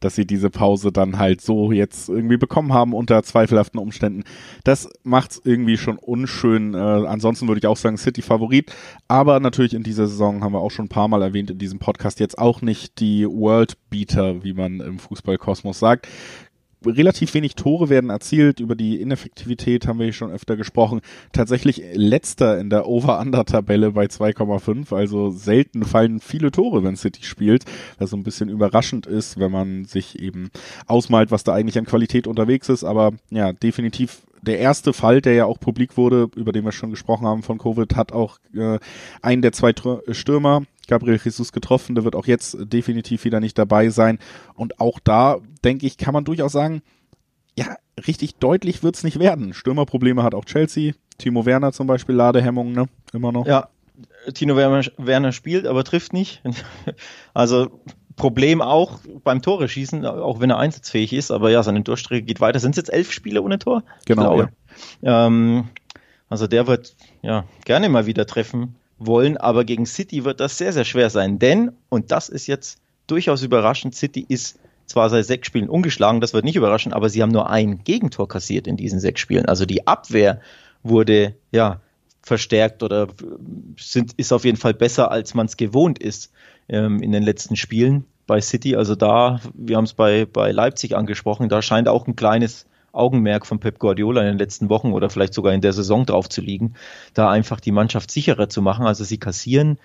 dass 0.00 0.14
sie 0.14 0.26
diese 0.26 0.50
Pause 0.50 0.92
dann 0.92 1.18
halt 1.18 1.40
so 1.40 1.72
jetzt 1.72 2.08
irgendwie 2.08 2.36
bekommen 2.36 2.72
haben 2.72 2.94
unter 2.94 3.22
zweifelhaften 3.22 3.80
Umständen. 3.80 4.24
Das 4.64 4.88
macht's 5.02 5.40
irgendwie 5.44 5.76
schon 5.76 5.98
unschön. 5.98 6.74
Äh, 6.74 6.78
ansonsten 6.78 7.48
würde 7.48 7.58
ich 7.58 7.66
auch 7.66 7.76
sagen, 7.76 7.96
City 7.96 8.22
Favorit. 8.22 8.72
Aber 9.08 9.40
natürlich 9.40 9.74
in 9.74 9.82
dieser 9.82 10.06
Saison 10.06 10.42
haben 10.42 10.52
wir 10.52 10.60
auch 10.60 10.70
schon 10.70 10.86
ein 10.86 10.90
paar 10.90 11.08
Mal 11.08 11.22
erwähnt 11.22 11.50
in 11.50 11.58
diesem 11.58 11.78
Podcast 11.78 12.20
jetzt 12.20 12.38
auch 12.38 12.62
nicht 12.62 13.00
die 13.00 13.26
World 13.26 13.76
Beater, 13.90 14.44
wie 14.44 14.52
man 14.52 14.80
im 14.80 14.98
Fußballkosmos 14.98 15.78
sagt 15.78 16.08
relativ 16.84 17.34
wenig 17.34 17.54
Tore 17.54 17.88
werden 17.88 18.10
erzielt. 18.10 18.60
Über 18.60 18.74
die 18.74 19.00
Ineffektivität 19.00 19.86
haben 19.86 19.98
wir 19.98 20.12
schon 20.12 20.30
öfter 20.30 20.56
gesprochen. 20.56 21.00
Tatsächlich 21.32 21.82
letzter 21.94 22.58
in 22.58 22.70
der 22.70 22.86
Over-Under-Tabelle 22.86 23.92
bei 23.92 24.06
2,5. 24.06 24.94
Also 24.94 25.30
selten 25.30 25.84
fallen 25.84 26.20
viele 26.20 26.50
Tore, 26.50 26.82
wenn 26.82 26.96
City 26.96 27.22
spielt. 27.22 27.64
Was 27.98 28.10
so 28.10 28.16
ein 28.16 28.22
bisschen 28.22 28.48
überraschend 28.48 29.06
ist, 29.06 29.38
wenn 29.38 29.52
man 29.52 29.84
sich 29.84 30.18
eben 30.20 30.50
ausmalt, 30.86 31.30
was 31.30 31.44
da 31.44 31.54
eigentlich 31.54 31.78
an 31.78 31.86
Qualität 31.86 32.26
unterwegs 32.26 32.68
ist. 32.68 32.84
Aber 32.84 33.12
ja, 33.30 33.52
definitiv 33.52 34.22
der 34.42 34.58
erste 34.58 34.92
Fall, 34.92 35.20
der 35.20 35.34
ja 35.34 35.44
auch 35.44 35.58
publik 35.58 35.96
wurde, 35.96 36.28
über 36.34 36.52
den 36.52 36.64
wir 36.64 36.72
schon 36.72 36.90
gesprochen 36.90 37.26
haben 37.26 37.42
von 37.42 37.58
Covid, 37.58 37.94
hat 37.96 38.12
auch 38.12 38.38
äh, 38.54 38.78
einen 39.22 39.42
der 39.42 39.52
zwei 39.52 39.72
Stürmer 40.10 40.62
Gabriel 40.88 41.20
Jesus 41.22 41.52
getroffen. 41.52 41.94
Der 41.94 42.04
wird 42.04 42.16
auch 42.16 42.26
jetzt 42.26 42.56
definitiv 42.60 43.24
wieder 43.24 43.40
nicht 43.40 43.58
dabei 43.58 43.90
sein. 43.90 44.18
Und 44.54 44.80
auch 44.80 44.98
da, 44.98 45.38
denke 45.64 45.86
ich, 45.86 45.98
kann 45.98 46.14
man 46.14 46.24
durchaus 46.24 46.52
sagen, 46.52 46.82
ja, 47.56 47.76
richtig 48.06 48.36
deutlich 48.36 48.82
wird's 48.82 49.04
nicht 49.04 49.18
werden. 49.18 49.52
Stürmerprobleme 49.52 50.22
hat 50.22 50.34
auch 50.34 50.44
Chelsea. 50.44 50.94
Timo 51.18 51.44
Werner 51.44 51.72
zum 51.72 51.86
Beispiel, 51.86 52.14
Ladehemmungen, 52.14 52.72
ne? 52.72 52.86
Immer 53.12 53.32
noch. 53.32 53.46
Ja, 53.46 53.68
Tino 54.34 54.56
Werner 54.56 55.32
spielt, 55.32 55.66
aber 55.66 55.84
trifft 55.84 56.12
nicht. 56.12 56.42
Also 57.34 57.80
Problem 58.16 58.60
auch 58.60 59.00
beim 59.24 59.42
Tore 59.42 59.68
schießen, 59.68 60.04
auch 60.04 60.40
wenn 60.40 60.50
er 60.50 60.58
einsatzfähig 60.58 61.12
ist, 61.12 61.30
aber 61.30 61.50
ja, 61.50 61.62
seine 61.62 61.82
Durchstrecke 61.82 62.22
geht 62.22 62.40
weiter. 62.40 62.58
Sind 62.58 62.72
es 62.72 62.76
jetzt 62.76 62.92
elf 62.92 63.12
Spiele 63.12 63.42
ohne 63.42 63.58
Tor? 63.58 63.82
Genau. 64.06 64.42
Ja. 65.02 65.26
Ähm, 65.26 65.68
also 66.28 66.46
der 66.46 66.66
wird 66.66 66.94
ja 67.22 67.44
gerne 67.64 67.88
mal 67.88 68.06
wieder 68.06 68.26
treffen 68.26 68.76
wollen, 68.98 69.36
aber 69.36 69.64
gegen 69.64 69.86
City 69.86 70.24
wird 70.24 70.40
das 70.40 70.58
sehr, 70.58 70.72
sehr 70.72 70.84
schwer 70.84 71.10
sein. 71.10 71.38
Denn, 71.38 71.72
und 71.88 72.10
das 72.12 72.28
ist 72.28 72.46
jetzt 72.46 72.78
durchaus 73.06 73.42
überraschend, 73.42 73.94
City 73.94 74.24
ist 74.28 74.58
zwar 74.86 75.08
seit 75.08 75.24
sechs 75.24 75.46
Spielen 75.46 75.68
ungeschlagen, 75.68 76.20
das 76.20 76.34
wird 76.34 76.44
nicht 76.44 76.56
überraschen, 76.56 76.92
aber 76.92 77.08
sie 77.08 77.22
haben 77.22 77.30
nur 77.30 77.48
ein 77.48 77.84
Gegentor 77.84 78.28
kassiert 78.28 78.66
in 78.66 78.76
diesen 78.76 79.00
sechs 79.00 79.20
Spielen. 79.20 79.46
Also 79.46 79.64
die 79.64 79.86
Abwehr 79.86 80.40
wurde 80.82 81.36
ja 81.52 81.80
verstärkt 82.22 82.82
oder 82.82 83.08
sind, 83.78 84.12
ist 84.16 84.32
auf 84.32 84.44
jeden 84.44 84.58
Fall 84.58 84.74
besser, 84.74 85.10
als 85.10 85.34
man 85.34 85.46
es 85.46 85.56
gewohnt 85.56 85.98
ist 85.98 86.32
ähm, 86.70 87.02
in 87.02 87.12
den 87.12 87.22
letzten 87.22 87.56
Spielen 87.56 88.04
bei 88.26 88.40
City. 88.40 88.76
Also 88.76 88.94
da, 88.94 89.40
wir 89.54 89.76
haben 89.76 89.84
es 89.84 89.92
bei, 89.92 90.24
bei 90.24 90.52
Leipzig 90.52 90.96
angesprochen, 90.96 91.48
da 91.48 91.62
scheint 91.62 91.88
auch 91.88 92.06
ein 92.06 92.16
kleines 92.16 92.66
Augenmerk 92.92 93.46
von 93.46 93.60
Pep 93.60 93.78
Guardiola 93.78 94.22
in 94.22 94.28
den 94.28 94.38
letzten 94.38 94.68
Wochen 94.68 94.92
oder 94.92 95.10
vielleicht 95.10 95.34
sogar 95.34 95.52
in 95.52 95.60
der 95.60 95.72
Saison 95.72 96.06
drauf 96.06 96.28
zu 96.28 96.40
liegen, 96.40 96.74
da 97.14 97.30
einfach 97.30 97.60
die 97.60 97.72
Mannschaft 97.72 98.10
sicherer 98.10 98.48
zu 98.48 98.62
machen. 98.62 98.86
Also 98.86 99.04
sie 99.04 99.18
kassieren 99.18 99.78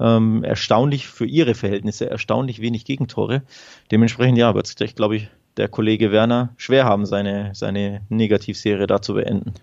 ähm, 0.00 0.44
erstaunlich 0.44 1.06
für 1.06 1.26
ihre 1.26 1.54
Verhältnisse 1.54 2.08
erstaunlich 2.08 2.60
wenig 2.60 2.84
Gegentore. 2.84 3.42
Dementsprechend 3.90 4.38
ja, 4.38 4.54
wird 4.54 4.66
es, 4.66 4.94
glaube 4.94 5.16
ich, 5.16 5.28
der 5.56 5.68
Kollege 5.68 6.12
Werner 6.12 6.50
schwer 6.56 6.84
haben, 6.84 7.06
seine, 7.06 7.50
seine 7.54 8.02
Negativserie 8.08 8.86
da 8.86 9.00
zu 9.00 9.14
beenden. 9.14 9.54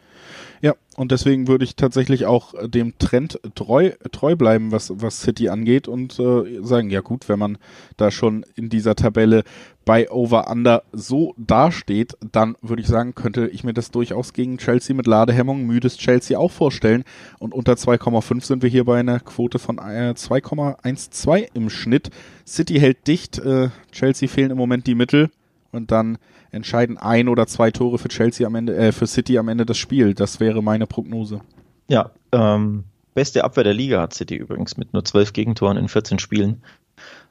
Ja, 0.63 0.75
und 0.95 1.11
deswegen 1.11 1.49
würde 1.49 1.65
ich 1.65 1.75
tatsächlich 1.75 2.25
auch 2.25 2.53
dem 2.65 2.97
Trend 2.97 3.37
treu, 3.53 3.91
treu 4.13 4.37
bleiben, 4.37 4.71
was, 4.71 4.93
was 4.95 5.19
City 5.19 5.49
angeht 5.49 5.89
und 5.89 6.17
äh, 6.19 6.63
sagen, 6.63 6.89
ja 6.89 7.01
gut, 7.01 7.27
wenn 7.27 7.37
man 7.37 7.57
da 7.97 8.11
schon 8.11 8.45
in 8.55 8.69
dieser 8.69 8.95
Tabelle 8.95 9.43
bei 9.83 10.09
Over-Under 10.09 10.83
so 10.93 11.33
dasteht, 11.35 12.15
dann 12.31 12.55
würde 12.61 12.81
ich 12.81 12.87
sagen, 12.87 13.13
könnte 13.13 13.49
ich 13.49 13.65
mir 13.65 13.73
das 13.73 13.91
durchaus 13.91 14.31
gegen 14.31 14.57
Chelsea 14.57 14.95
mit 14.95 15.05
Ladehemmung, 15.05 15.65
müdes 15.65 15.97
Chelsea 15.97 16.39
auch 16.39 16.51
vorstellen. 16.51 17.03
Und 17.39 17.53
unter 17.53 17.73
2,5 17.73 18.45
sind 18.45 18.63
wir 18.63 18.69
hier 18.69 18.85
bei 18.85 19.01
einer 19.01 19.19
Quote 19.19 19.59
von 19.59 19.79
äh, 19.79 20.13
2,12 20.15 21.49
im 21.55 21.69
Schnitt. 21.69 22.09
City 22.47 22.79
hält 22.79 23.05
dicht, 23.07 23.37
äh, 23.37 23.67
Chelsea 23.91 24.29
fehlen 24.29 24.51
im 24.51 24.57
Moment 24.57 24.87
die 24.87 24.95
Mittel 24.95 25.29
und 25.73 25.91
dann 25.91 26.17
entscheiden 26.53 26.97
ein 26.97 27.27
oder 27.27 27.47
zwei 27.47 27.71
Tore 27.71 27.97
für 27.97 28.09
Chelsea 28.09 28.45
am 28.45 28.55
Ende, 28.55 28.75
äh, 28.75 28.91
für 28.91 29.07
City 29.07 29.37
am 29.37 29.47
Ende 29.47 29.65
das 29.65 29.77
Spiel. 29.77 30.13
Das 30.13 30.39
wäre 30.39 30.61
meine 30.61 30.87
Prognose. 30.87 31.41
Ja, 31.87 32.11
ähm, 32.31 32.85
beste 33.13 33.43
Abwehr 33.43 33.63
der 33.63 33.73
Liga 33.73 34.01
hat 34.01 34.13
City 34.13 34.35
übrigens 34.35 34.77
mit 34.77 34.93
nur 34.93 35.03
zwölf 35.03 35.33
Gegentoren 35.33 35.77
in 35.77 35.87
14 35.87 36.19
Spielen. 36.19 36.63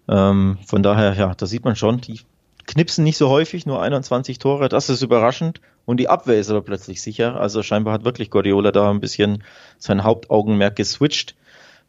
Ähm, 0.09 0.59
von 0.67 0.83
daher, 0.83 1.15
ja, 1.15 1.35
da 1.35 1.47
sieht 1.47 1.65
man 1.65 1.77
schon, 1.77 2.01
die 2.01 2.21
knipsen 2.67 3.05
nicht 3.05 3.17
so 3.17 3.29
häufig, 3.29 3.67
nur 3.67 3.83
21 3.83 4.39
Tore, 4.39 4.69
das 4.69 4.89
ist 4.89 5.03
überraschend. 5.03 5.61
Und 5.85 5.99
die 5.99 6.09
Abwehr 6.09 6.39
ist 6.39 6.51
aber 6.51 6.63
plötzlich 6.63 7.03
sicher. 7.03 7.41
Also 7.41 7.63
scheinbar 7.63 7.95
hat 7.95 8.05
wirklich 8.05 8.31
Guardiola 8.31 8.71
da 8.71 8.91
ein 8.91 9.01
bisschen 9.01 9.43
sein 9.79 10.05
Hauptaugenmerk 10.05 10.77
geswitcht 10.77 11.35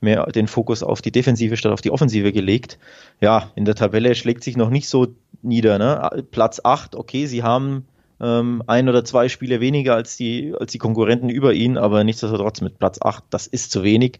mehr 0.04 0.26
den 0.28 0.48
Fokus 0.48 0.84
auf 0.84 1.02
die 1.02 1.12
Defensive 1.12 1.58
statt 1.58 1.72
auf 1.72 1.82
die 1.82 1.92
Offensive 1.92 2.32
gelegt. 2.32 2.78
Ja, 3.22 3.52
in 3.56 3.66
der 3.66 3.76
Tabelle 3.76 4.14
schlägt 4.14 4.44
sich 4.44 4.58
noch 4.58 4.70
nicht 4.70 4.88
so 4.88 5.16
nieder. 5.42 5.80
Ne? 5.80 6.24
Platz 6.30 6.62
8, 6.64 6.96
okay, 6.96 7.26
sie 7.26 7.42
haben 7.42 7.86
ähm, 8.22 8.64
ein 8.68 8.90
oder 8.90 9.04
zwei 9.04 9.30
Spiele 9.30 9.60
weniger 9.60 9.96
als 9.96 10.16
die, 10.18 10.54
als 10.60 10.72
die 10.72 10.78
Konkurrenten 10.78 11.30
über 11.30 11.54
ihn, 11.54 11.78
aber 11.78 12.04
nichtsdestotrotz 12.04 12.62
mit 12.62 12.78
Platz 12.78 13.00
8, 13.02 13.24
das 13.30 13.48
ist 13.48 13.72
zu 13.72 13.84
wenig. 13.84 14.20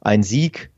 Ein 0.00 0.22
Sieg 0.22 0.70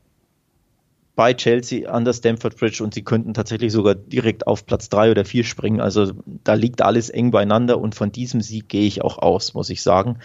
bei 1.15 1.33
Chelsea 1.33 1.89
an 1.89 2.05
der 2.05 2.13
Stamford 2.13 2.55
Bridge 2.57 2.81
und 2.81 2.93
sie 2.93 3.03
könnten 3.03 3.33
tatsächlich 3.33 3.73
sogar 3.73 3.93
direkt 3.93 4.47
auf 4.47 4.65
Platz 4.65 4.87
3 4.87 5.11
oder 5.11 5.25
4 5.25 5.43
springen. 5.43 5.81
Also 5.81 6.13
da 6.45 6.53
liegt 6.53 6.81
alles 6.81 7.09
eng 7.09 7.31
beieinander 7.31 7.77
und 7.77 7.93
von 7.93 8.11
diesem 8.11 8.39
Sieg 8.39 8.69
gehe 8.69 8.87
ich 8.87 9.01
auch 9.01 9.17
aus, 9.17 9.53
muss 9.53 9.69
ich 9.69 9.81
sagen. 9.81 10.19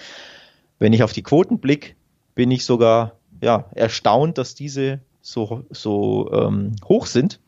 Wenn 0.79 0.93
ich 0.93 1.03
auf 1.03 1.13
die 1.13 1.25
Quoten 1.25 1.59
blicke, 1.59 1.95
bin 2.37 2.51
ich 2.53 2.65
sogar 2.65 3.19
ja, 3.45 3.67
erstaunt, 3.75 4.39
dass 4.39 4.55
diese 4.55 5.01
so, 5.21 5.65
so 5.71 6.33
ähm, 6.33 6.73
hoch 6.85 7.07
sind. 7.07 7.41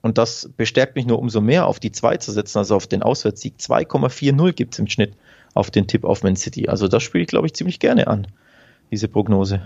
Und 0.00 0.16
das 0.16 0.48
bestärkt 0.56 0.94
mich 0.94 1.06
nur 1.06 1.18
umso 1.18 1.40
mehr, 1.40 1.66
auf 1.66 1.80
die 1.80 1.90
2 1.90 2.18
zu 2.18 2.30
setzen, 2.30 2.58
also 2.58 2.76
auf 2.76 2.86
den 2.86 3.02
Auswärtssieg. 3.02 3.54
2,40 3.58 4.52
gibt 4.52 4.74
es 4.74 4.78
im 4.78 4.86
Schnitt 4.86 5.14
auf 5.54 5.72
den 5.72 5.88
Tipp 5.88 6.04
auf 6.04 6.22
Man 6.22 6.36
City. 6.36 6.68
Also 6.68 6.86
das 6.86 7.02
spiele 7.02 7.22
ich, 7.22 7.28
glaube 7.28 7.46
ich, 7.46 7.54
ziemlich 7.54 7.80
gerne 7.80 8.06
an, 8.06 8.28
diese 8.92 9.08
Prognose. 9.08 9.60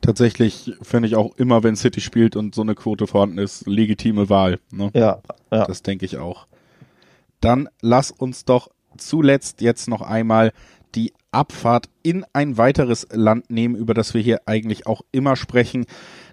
Tatsächlich 0.00 0.72
finde 0.80 1.08
ich 1.08 1.16
auch 1.16 1.36
immer, 1.36 1.62
wenn 1.62 1.76
City 1.76 2.00
spielt 2.00 2.36
und 2.36 2.54
so 2.54 2.62
eine 2.62 2.74
Quote 2.74 3.06
vorhanden 3.06 3.36
ist, 3.36 3.66
legitime 3.66 4.30
Wahl. 4.30 4.58
Ne? 4.70 4.90
Ja, 4.94 5.20
ja. 5.52 5.66
Das 5.66 5.82
denke 5.82 6.06
ich 6.06 6.16
auch. 6.16 6.46
Dann 7.42 7.68
lass 7.82 8.10
uns 8.10 8.46
doch 8.46 8.70
zuletzt 8.96 9.60
jetzt 9.60 9.88
noch 9.88 10.00
einmal 10.00 10.52
die 10.94 11.12
Abfahrt 11.32 11.88
in 12.02 12.24
ein 12.32 12.58
weiteres 12.58 13.06
Land 13.12 13.50
nehmen, 13.50 13.76
über 13.76 13.94
das 13.94 14.14
wir 14.14 14.20
hier 14.20 14.40
eigentlich 14.46 14.86
auch 14.86 15.02
immer 15.12 15.36
sprechen, 15.36 15.86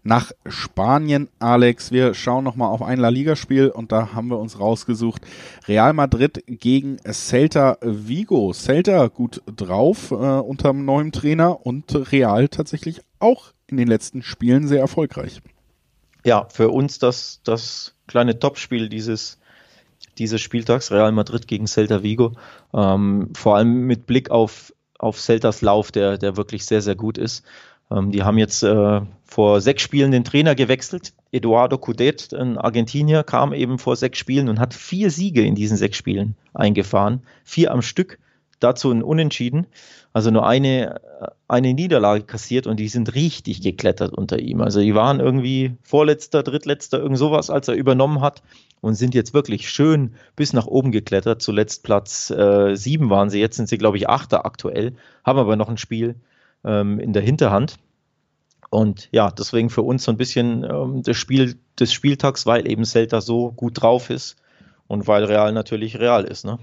nach 0.03 0.31
Spanien. 0.47 1.29
Alex, 1.39 1.91
wir 1.91 2.13
schauen 2.13 2.43
nochmal 2.43 2.69
auf 2.69 2.81
ein 2.81 2.99
La 2.99 3.09
Liga-Spiel 3.09 3.69
und 3.69 3.91
da 3.91 4.13
haben 4.13 4.29
wir 4.29 4.39
uns 4.39 4.59
rausgesucht. 4.59 5.21
Real 5.67 5.93
Madrid 5.93 6.43
gegen 6.47 6.97
Celta 7.11 7.77
Vigo. 7.81 8.53
Celta 8.53 9.07
gut 9.07 9.41
drauf 9.45 10.11
äh, 10.11 10.15
unter 10.15 10.69
dem 10.69 10.85
neuen 10.85 11.11
Trainer 11.11 11.65
und 11.65 12.11
Real 12.11 12.47
tatsächlich 12.47 13.01
auch 13.19 13.51
in 13.67 13.77
den 13.77 13.87
letzten 13.87 14.23
Spielen 14.23 14.67
sehr 14.67 14.79
erfolgreich. 14.79 15.41
Ja, 16.23 16.47
für 16.49 16.69
uns 16.69 16.99
das, 16.99 17.41
das 17.43 17.93
kleine 18.07 18.39
Topspiel 18.39 18.89
dieses 18.89 19.39
dieses 20.19 20.41
Spieltags, 20.41 20.91
Real 20.91 21.11
Madrid 21.11 21.47
gegen 21.47 21.67
Celta 21.67 22.03
Vigo. 22.03 22.33
Ähm, 22.73 23.29
vor 23.35 23.55
allem 23.55 23.85
mit 23.87 24.05
Blick 24.05 24.31
auf 24.31 24.71
auf 24.97 25.19
Celtas 25.19 25.61
Lauf, 25.61 25.91
der, 25.91 26.17
der 26.17 26.37
wirklich 26.37 26.65
sehr, 26.65 26.81
sehr 26.81 26.95
gut 26.95 27.17
ist. 27.17 27.45
Ähm, 27.91 28.11
die 28.11 28.23
haben 28.23 28.37
jetzt 28.37 28.63
äh, 28.63 29.01
vor 29.25 29.61
sechs 29.61 29.81
Spielen 29.81 30.11
den 30.11 30.23
Trainer 30.23 30.55
gewechselt. 30.55 31.13
Eduardo 31.31 31.77
Cudet, 31.77 32.33
ein 32.33 32.57
Argentinier, 32.57 33.23
kam 33.23 33.53
eben 33.53 33.79
vor 33.79 33.95
sechs 33.95 34.17
Spielen 34.17 34.49
und 34.49 34.59
hat 34.59 34.73
vier 34.73 35.11
Siege 35.11 35.43
in 35.43 35.55
diesen 35.55 35.77
sechs 35.77 35.97
Spielen 35.97 36.35
eingefahren. 36.53 37.21
Vier 37.43 37.71
am 37.71 37.81
Stück, 37.81 38.19
dazu 38.59 38.91
ein 38.91 39.03
Unentschieden. 39.03 39.67
Also 40.13 40.31
nur 40.31 40.47
eine, 40.47 40.99
eine 41.47 41.73
Niederlage 41.73 42.23
kassiert 42.23 42.65
und 42.65 42.79
die 42.79 42.87
sind 42.87 43.13
richtig 43.13 43.61
geklettert 43.61 44.13
unter 44.13 44.39
ihm. 44.39 44.61
Also 44.61 44.79
die 44.79 44.95
waren 44.95 45.19
irgendwie 45.19 45.75
vorletzter, 45.83 46.41
drittletzter, 46.41 46.97
irgend 46.99 47.19
sowas, 47.19 47.51
als 47.51 47.67
er 47.67 47.75
übernommen 47.75 48.21
hat 48.21 48.41
und 48.81 48.95
sind 48.95 49.15
jetzt 49.15 49.33
wirklich 49.33 49.69
schön 49.69 50.13
bis 50.35 50.53
nach 50.53 50.67
oben 50.67 50.91
geklettert. 50.91 51.41
Zuletzt 51.41 51.83
Platz 51.83 52.29
äh, 52.29 52.75
sieben 52.75 53.09
waren 53.09 53.29
sie, 53.29 53.39
jetzt 53.39 53.57
sind 53.57 53.69
sie, 53.69 53.77
glaube 53.77 53.97
ich, 53.97 54.09
Achter 54.09 54.45
aktuell, 54.45 54.93
haben 55.25 55.39
aber 55.39 55.55
noch 55.55 55.69
ein 55.69 55.77
Spiel 55.77 56.15
ähm, 56.63 56.99
in 56.99 57.13
der 57.13 57.23
Hinterhand. 57.23 57.77
Und 58.69 59.09
ja, 59.11 59.31
deswegen 59.31 59.69
für 59.69 59.81
uns 59.81 60.03
so 60.03 60.11
ein 60.11 60.17
bisschen 60.17 60.63
ähm, 60.63 61.01
das 61.03 61.17
Spiel 61.17 61.55
des 61.79 61.93
Spieltags, 61.93 62.45
weil 62.45 62.69
eben 62.69 62.83
Celta 62.85 63.21
so 63.21 63.51
gut 63.51 63.81
drauf 63.81 64.09
ist 64.09 64.35
und 64.87 65.07
weil 65.07 65.23
Real 65.23 65.53
natürlich 65.53 65.99
Real 65.99 66.25
ist. 66.25 66.45
Ne? 66.45 66.59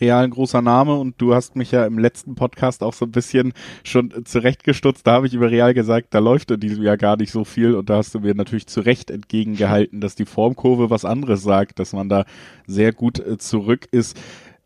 Real 0.00 0.24
ein 0.24 0.30
großer 0.30 0.62
Name 0.62 0.94
und 0.94 1.20
du 1.20 1.34
hast 1.34 1.56
mich 1.56 1.70
ja 1.70 1.86
im 1.86 1.98
letzten 1.98 2.34
Podcast 2.34 2.82
auch 2.82 2.92
so 2.92 3.04
ein 3.04 3.12
bisschen 3.12 3.52
schon 3.84 4.12
zurechtgestutzt. 4.24 5.06
Da 5.06 5.12
habe 5.12 5.26
ich 5.26 5.34
über 5.34 5.50
Real 5.50 5.74
gesagt, 5.74 6.08
da 6.14 6.18
läuft 6.18 6.50
in 6.50 6.60
diesem 6.60 6.82
Jahr 6.82 6.96
gar 6.96 7.16
nicht 7.16 7.30
so 7.30 7.44
viel 7.44 7.74
und 7.74 7.90
da 7.90 7.96
hast 7.96 8.14
du 8.14 8.20
mir 8.20 8.34
natürlich 8.34 8.66
zu 8.66 8.80
Recht 8.80 9.10
entgegengehalten, 9.10 10.00
dass 10.00 10.14
die 10.14 10.26
Formkurve 10.26 10.90
was 10.90 11.04
anderes 11.04 11.42
sagt, 11.42 11.78
dass 11.78 11.92
man 11.92 12.08
da 12.08 12.24
sehr 12.66 12.92
gut 12.92 13.18
äh, 13.18 13.38
zurück 13.38 13.86
ist 13.90 14.18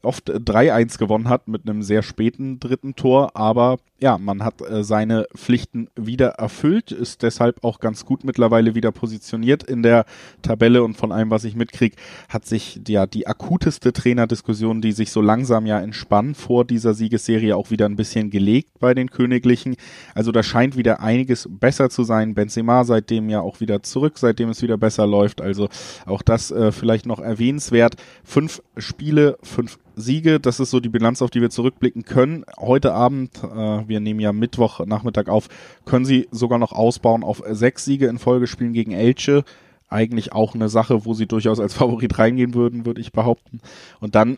oft 0.03 0.31
3-1 0.31 0.99
gewonnen 0.99 1.29
hat 1.29 1.49
mit 1.49 1.69
einem 1.69 1.83
sehr 1.83 2.03
späten 2.03 2.61
dritten 2.61 2.95
Tor, 2.95 3.37
aber 3.37 3.79
ja, 4.01 4.17
man 4.17 4.45
hat 4.45 4.61
äh, 4.63 4.85
seine 4.85 5.27
Pflichten 5.37 5.89
wieder 5.97 6.29
erfüllt, 6.29 6.93
ist 6.93 7.23
deshalb 7.23 7.65
auch 7.65 7.81
ganz 7.81 8.05
gut 8.05 8.23
mittlerweile 8.23 8.77
wieder 8.77 8.93
positioniert 8.93 9.65
in 9.65 9.83
der 9.83 10.05
Tabelle 10.41 10.85
und 10.85 10.97
von 10.97 11.11
allem, 11.11 11.31
was 11.31 11.43
ich 11.43 11.57
mitkriege, 11.57 11.97
hat 12.29 12.47
sich 12.47 12.81
ja 12.87 13.07
die 13.07 13.27
akuteste 13.27 13.93
Trainerdiskussion, 13.93 14.81
die 14.81 14.93
sich 14.93 15.11
so 15.11 15.21
langsam 15.21 15.67
ja 15.67 15.81
entspannt 15.81 16.37
vor 16.37 16.65
dieser 16.65 16.95
Siegesserie 16.95 17.57
auch 17.57 17.71
wieder 17.73 17.87
ein 17.87 17.97
bisschen 17.97 18.31
gelegt 18.31 18.79
bei 18.79 18.95
den 18.95 19.11
Königlichen. 19.11 19.75
Also 20.15 20.31
da 20.31 20.45
scheint 20.45 20.77
wieder 20.77 21.01
einiges 21.01 21.49
besser 21.51 21.91
zu 21.91 22.05
sein. 22.05 22.35
Benzema 22.35 22.85
seitdem 22.85 23.29
ja 23.29 23.41
auch 23.41 23.59
wieder 23.59 23.83
zurück, 23.83 24.19
seitdem 24.19 24.51
es 24.51 24.63
wieder 24.63 24.79
besser 24.79 25.09
läuft. 25.09 25.41
Also 25.41 25.69
auch 26.07 26.23
das 26.23 26.53
äh, 26.53 26.71
vielleicht 26.71 27.07
noch 27.07 27.19
erwähnenswert. 27.19 27.97
Fünf 28.23 28.63
Spiele, 28.77 29.39
fünf 29.43 29.79
Siege, 30.01 30.41
das 30.41 30.61
ist 30.61 30.71
so 30.71 30.81
die 30.81 30.89
Bilanz, 30.89 31.23
auf 31.23 31.31
die 31.31 31.41
wir 31.41 31.51
zurückblicken 31.51 32.05
können. 32.05 32.45
Heute 32.59 32.93
Abend, 32.93 33.43
äh, 33.43 33.89
wir 33.89 34.01
nehmen 34.01 34.21
ja 34.21 34.33
Mittwoch 34.33 34.85
Nachmittag 34.87 35.29
auf, 35.29 35.49
können 35.85 36.05
sie 36.05 36.29
sogar 36.31 36.59
noch 36.59 36.73
ausbauen 36.73 37.25
auf 37.25 37.43
sechs 37.51 37.85
Siege 37.85 38.07
in 38.07 38.19
Folge 38.19 38.47
spielen 38.47 38.73
gegen 38.73 38.93
Elche. 38.93 39.45
Eigentlich 39.89 40.33
auch 40.33 40.55
eine 40.55 40.69
Sache, 40.69 41.05
wo 41.05 41.15
sie 41.15 41.27
durchaus 41.27 41.61
als 41.61 41.75
Favorit 41.75 42.19
reingehen 42.19 42.55
würden, 42.55 42.87
würde 42.87 43.01
ich 43.01 43.13
behaupten. 43.13 43.61
Und 44.01 44.15
dann 44.15 44.37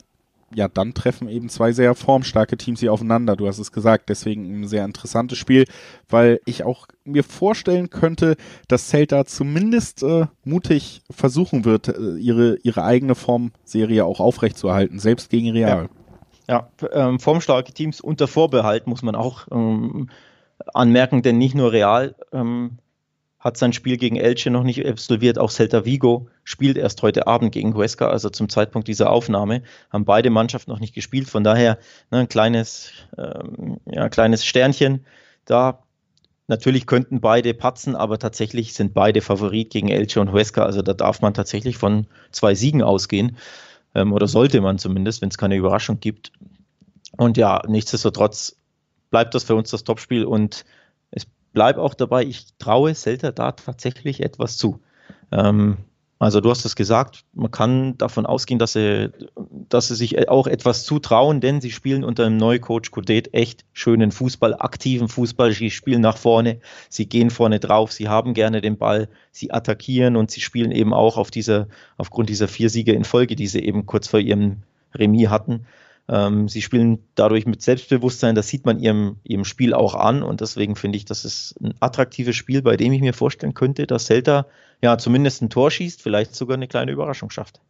ja, 0.54 0.68
dann 0.68 0.94
treffen 0.94 1.28
eben 1.28 1.48
zwei 1.48 1.72
sehr 1.72 1.94
formstarke 1.94 2.56
Teams 2.56 2.80
hier 2.80 2.92
aufeinander. 2.92 3.36
Du 3.36 3.46
hast 3.46 3.58
es 3.58 3.70
gesagt, 3.72 4.08
deswegen 4.08 4.62
ein 4.62 4.66
sehr 4.66 4.84
interessantes 4.84 5.38
Spiel, 5.38 5.64
weil 6.08 6.40
ich 6.44 6.64
auch 6.64 6.86
mir 7.04 7.22
vorstellen 7.22 7.90
könnte, 7.90 8.36
dass 8.66 8.88
Celta 8.88 9.24
zumindest 9.26 10.02
äh, 10.02 10.26
mutig 10.44 11.02
versuchen 11.10 11.64
wird, 11.64 11.88
äh, 11.88 12.16
ihre, 12.16 12.56
ihre 12.62 12.82
eigene 12.82 13.14
Formserie 13.14 14.04
auch 14.04 14.18
aufrechtzuerhalten, 14.18 14.98
selbst 14.98 15.30
gegen 15.30 15.50
Real. 15.50 15.88
Ja, 16.48 16.68
ja 16.82 17.08
ähm, 17.08 17.20
formstarke 17.20 17.72
Teams 17.72 18.00
unter 18.00 18.26
Vorbehalt 18.26 18.88
muss 18.88 19.02
man 19.02 19.14
auch 19.14 19.46
ähm, 19.52 20.10
anmerken, 20.74 21.22
denn 21.22 21.38
nicht 21.38 21.54
nur 21.54 21.70
Real 21.72 22.16
ähm, 22.32 22.78
hat 23.40 23.56
sein 23.56 23.72
Spiel 23.72 23.96
gegen 23.96 24.16
Elche 24.16 24.50
noch 24.50 24.62
nicht 24.62 24.86
absolviert. 24.86 25.38
Auch 25.38 25.50
Celta 25.50 25.86
Vigo 25.86 26.28
spielt 26.44 26.76
erst 26.76 27.00
heute 27.02 27.26
Abend 27.26 27.52
gegen 27.52 27.74
Huesca, 27.74 28.08
also 28.08 28.28
zum 28.28 28.50
Zeitpunkt 28.50 28.86
dieser 28.86 29.10
Aufnahme 29.10 29.62
haben 29.90 30.04
beide 30.04 30.28
Mannschaften 30.28 30.70
noch 30.70 30.78
nicht 30.78 30.94
gespielt. 30.94 31.28
Von 31.28 31.42
daher 31.42 31.78
ne, 32.10 32.18
ein 32.18 32.28
kleines, 32.28 32.92
ähm, 33.16 33.80
ja, 33.86 34.08
kleines 34.10 34.44
Sternchen 34.44 35.06
da. 35.46 35.82
Natürlich 36.48 36.86
könnten 36.86 37.20
beide 37.20 37.54
patzen, 37.54 37.94
aber 37.96 38.18
tatsächlich 38.18 38.74
sind 38.74 38.92
beide 38.92 39.20
Favorit 39.22 39.70
gegen 39.70 39.88
Elche 39.88 40.20
und 40.20 40.32
Huesca. 40.32 40.64
Also 40.64 40.82
da 40.82 40.92
darf 40.92 41.22
man 41.22 41.32
tatsächlich 41.32 41.78
von 41.78 42.08
zwei 42.32 42.54
Siegen 42.54 42.82
ausgehen. 42.82 43.38
Ähm, 43.94 44.12
oder 44.12 44.26
sollte 44.26 44.60
man 44.60 44.78
zumindest, 44.78 45.22
wenn 45.22 45.30
es 45.30 45.38
keine 45.38 45.56
Überraschung 45.56 46.00
gibt. 46.00 46.32
Und 47.16 47.36
ja, 47.36 47.62
nichtsdestotrotz 47.66 48.56
bleibt 49.10 49.34
das 49.34 49.44
für 49.44 49.54
uns 49.54 49.70
das 49.70 49.84
Topspiel 49.84 50.24
und 50.24 50.64
es 51.50 51.52
bleibt 51.52 51.78
auch 51.80 51.94
dabei, 51.94 52.24
ich 52.24 52.46
traue 52.58 52.94
Celta 52.94 53.32
da 53.32 53.52
tatsächlich 53.52 54.22
etwas 54.22 54.56
zu. 54.56 54.78
Ähm, 55.32 55.78
also 56.20 56.40
du 56.40 56.50
hast 56.50 56.64
es 56.66 56.76
gesagt, 56.76 57.24
man 57.32 57.50
kann 57.50 57.96
davon 57.96 58.26
ausgehen, 58.26 58.58
dass 58.58 58.74
sie, 58.74 59.10
dass 59.70 59.88
sie 59.88 59.96
sich 59.96 60.28
auch 60.28 60.46
etwas 60.46 60.84
zutrauen, 60.84 61.40
denn 61.40 61.62
sie 61.62 61.70
spielen 61.70 62.04
unter 62.04 62.24
dem 62.24 62.36
neuen 62.36 62.60
Coach 62.60 62.90
Codet 62.90 63.32
echt 63.32 63.64
schönen 63.72 64.12
Fußball, 64.12 64.54
aktiven 64.54 65.08
Fußball. 65.08 65.52
Sie 65.52 65.70
spielen 65.70 66.02
nach 66.02 66.18
vorne, 66.18 66.60
sie 66.90 67.08
gehen 67.08 67.30
vorne 67.30 67.58
drauf, 67.58 67.90
sie 67.90 68.08
haben 68.08 68.34
gerne 68.34 68.60
den 68.60 68.76
Ball, 68.76 69.08
sie 69.32 69.50
attackieren 69.50 70.14
und 70.16 70.30
sie 70.30 70.42
spielen 70.42 70.72
eben 70.72 70.92
auch 70.92 71.16
auf 71.16 71.30
dieser, 71.30 71.68
aufgrund 71.96 72.28
dieser 72.28 72.48
vier 72.48 72.68
Siege 72.68 72.92
in 72.92 73.04
Folge, 73.04 73.34
die 73.34 73.46
sie 73.46 73.60
eben 73.60 73.86
kurz 73.86 74.06
vor 74.06 74.20
ihrem 74.20 74.58
Remis 74.94 75.30
hatten, 75.30 75.66
ähm, 76.10 76.48
sie 76.48 76.60
spielen 76.60 76.98
dadurch 77.14 77.46
mit 77.46 77.62
Selbstbewusstsein, 77.62 78.34
das 78.34 78.48
sieht 78.48 78.66
man 78.66 78.80
ihrem, 78.80 79.16
ihrem 79.22 79.44
Spiel 79.44 79.72
auch 79.72 79.94
an 79.94 80.24
und 80.24 80.40
deswegen 80.40 80.74
finde 80.74 80.96
ich, 80.96 81.04
das 81.04 81.24
ist 81.24 81.54
ein 81.62 81.74
attraktives 81.78 82.34
Spiel, 82.34 82.62
bei 82.62 82.76
dem 82.76 82.92
ich 82.92 83.00
mir 83.00 83.14
vorstellen 83.14 83.54
könnte, 83.54 83.86
dass 83.86 84.06
Celta 84.06 84.46
ja 84.82 84.98
zumindest 84.98 85.40
ein 85.40 85.50
Tor 85.50 85.70
schießt, 85.70 86.02
vielleicht 86.02 86.34
sogar 86.34 86.56
eine 86.56 86.66
kleine 86.66 86.90
Überraschung 86.90 87.30
schafft. 87.30 87.60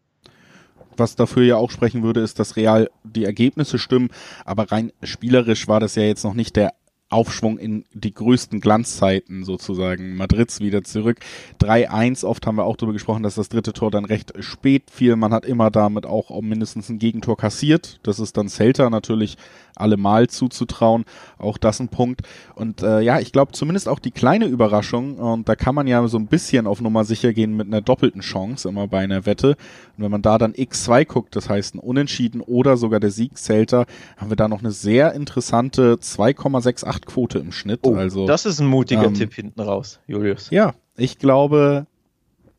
Was 0.97 1.17
dafür 1.17 1.45
ja 1.45 1.57
auch 1.57 1.71
sprechen 1.71 2.03
würde, 2.03 2.21
ist, 2.21 2.39
dass 2.39 2.57
Real 2.57 2.91
die 3.05 3.25
Ergebnisse 3.25 3.79
stimmen, 3.79 4.09
aber 4.45 4.73
rein 4.73 4.93
spielerisch 5.03 5.69
war 5.69 5.81
das 5.81 5.95
ja 5.95 6.03
jetzt 6.03 6.25
noch 6.25 6.35
nicht 6.35 6.57
der 6.57 6.73
Aufschwung 7.11 7.59
in 7.59 7.85
die 7.93 8.15
größten 8.15 8.61
Glanzzeiten 8.61 9.45
sozusagen. 9.45 10.17
Madrids 10.17 10.61
wieder 10.61 10.83
zurück. 10.85 11.19
3-1, 11.61 12.25
oft 12.25 12.47
haben 12.47 12.57
wir 12.57 12.65
auch 12.65 12.77
darüber 12.77 12.93
gesprochen, 12.93 13.23
dass 13.23 13.35
das 13.35 13.49
dritte 13.49 13.73
Tor 13.73 13.91
dann 13.91 14.05
recht 14.05 14.33
spät 14.41 14.85
fiel. 14.91 15.17
Man 15.17 15.33
hat 15.33 15.45
immer 15.45 15.71
damit 15.71 16.07
auch 16.07 16.41
mindestens 16.41 16.89
ein 16.89 16.99
Gegentor 16.99 17.37
kassiert. 17.37 17.99
Das 18.05 18.21
ist 18.21 18.37
dann 18.37 18.49
Celta 18.49 18.89
natürlich 18.91 19.37
allemal 19.81 20.29
zuzutrauen. 20.29 21.05
Auch 21.39 21.59
das 21.59 21.81
ein 21.81 21.89
Punkt. 21.89 22.23
Und 22.55 22.83
äh, 22.83 23.01
ja, 23.01 23.19
ich 23.21 23.33
glaube 23.33 23.53
zumindest 23.53 23.89
auch 23.89 23.99
die 23.99 24.11
kleine 24.11 24.47
Überraschung, 24.47 25.17
und 25.17 25.49
da 25.49 25.57
kann 25.57 25.75
man 25.75 25.87
ja 25.87 26.07
so 26.09 26.19
ein 26.19 26.27
bisschen 26.27 26.67
auf 26.67 26.81
Nummer 26.81 27.05
sicher 27.05 27.33
gehen 27.33 27.57
mit 27.57 27.67
einer 27.67 27.81
doppelten 27.81 28.21
Chance 28.21 28.69
immer 28.69 28.87
bei 28.89 29.01
einer 29.01 29.27
Wette. 29.27 29.57
Und 29.97 30.05
wenn 30.05 30.11
man 30.11 30.23
da 30.23 30.39
dann 30.39 30.53
X2 30.53 31.05
guckt, 31.07 31.37
das 31.37 31.49
heißt 31.49 31.75
ein 31.75 31.79
Unentschieden 31.79 32.41
oder 32.41 32.77
sogar 32.77 33.01
der 33.01 33.11
Sieg 33.11 33.39
Celta, 33.39 33.87
haben 34.17 34.31
wir 34.31 34.37
da 34.37 34.49
noch 34.49 34.61
eine 34.61 34.73
sehr 34.73 35.15
interessante 35.15 35.95
2,68 35.95 37.07
Quote 37.07 37.39
im 37.39 37.53
Schnitt. 37.53 37.81
Oh, 37.83 37.95
also, 37.95 38.27
das 38.27 38.47
ist 38.47 38.61
ein 38.61 38.67
mutiger 38.67 39.05
ähm, 39.05 39.15
Tipp 39.15 39.35
hinten 39.35 39.61
raus, 39.61 40.01
Julius. 40.07 40.51
Ja, 40.51 40.75
ich 40.97 41.19
glaube, 41.19 41.87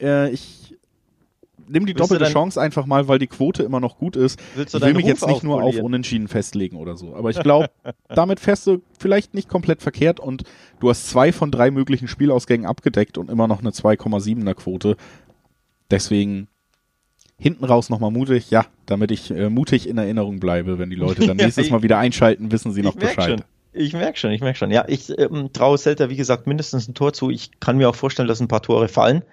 äh, 0.01 0.29
ich 0.31 0.60
nimm 1.71 1.85
die 1.85 1.93
doppelte 1.93 2.25
Chance 2.25 2.59
einfach 2.59 2.85
mal, 2.85 3.07
weil 3.07 3.19
die 3.19 3.27
Quote 3.27 3.63
immer 3.63 3.79
noch 3.79 3.97
gut 3.97 4.15
ist. 4.15 4.39
ich 4.55 4.73
will 4.73 4.93
mich 4.93 5.03
Ruf 5.03 5.09
jetzt 5.09 5.27
nicht 5.27 5.43
nur 5.43 5.63
auf 5.63 5.77
Unentschieden 5.77 6.27
festlegen 6.27 6.77
oder 6.77 6.97
so. 6.97 7.15
Aber 7.15 7.29
ich 7.29 7.39
glaube, 7.39 7.69
damit 8.09 8.39
fährst 8.39 8.67
du 8.67 8.81
vielleicht 8.99 9.33
nicht 9.33 9.49
komplett 9.49 9.81
verkehrt 9.81 10.19
und 10.19 10.43
du 10.79 10.89
hast 10.89 11.09
zwei 11.09 11.31
von 11.31 11.51
drei 11.51 11.71
möglichen 11.71 12.07
Spielausgängen 12.07 12.65
abgedeckt 12.65 13.17
und 13.17 13.29
immer 13.29 13.47
noch 13.47 13.59
eine 13.59 13.71
2,7er 13.71 14.53
Quote. 14.53 14.97
Deswegen 15.89 16.47
hinten 17.37 17.65
raus 17.65 17.89
nochmal 17.89 18.11
mutig, 18.11 18.51
ja, 18.51 18.65
damit 18.85 19.09
ich 19.11 19.31
äh, 19.31 19.49
mutig 19.49 19.89
in 19.89 19.97
Erinnerung 19.97 20.39
bleibe, 20.39 20.77
wenn 20.77 20.89
die 20.89 20.95
Leute 20.95 21.25
dann 21.25 21.37
nächstes 21.37 21.71
Mal 21.71 21.81
wieder 21.81 21.97
einschalten, 21.97 22.51
wissen 22.51 22.71
sie 22.71 22.83
noch 22.83 22.95
Bescheid. 22.95 23.39
Schon. 23.39 23.43
Ich 23.73 23.93
merke 23.93 24.19
schon, 24.19 24.31
ich 24.31 24.41
merke 24.41 24.57
schon. 24.57 24.69
Ja, 24.69 24.85
ich 24.87 25.17
ähm, 25.17 25.51
traue 25.53 25.77
Celta, 25.77 26.09
wie 26.09 26.17
gesagt, 26.17 26.45
mindestens 26.45 26.87
ein 26.87 26.93
Tor 26.93 27.13
zu. 27.13 27.29
Ich 27.29 27.59
kann 27.59 27.77
mir 27.77 27.89
auch 27.89 27.95
vorstellen, 27.95 28.27
dass 28.27 28.41
ein 28.41 28.49
paar 28.49 28.61
Tore 28.61 28.89
fallen. 28.89 29.23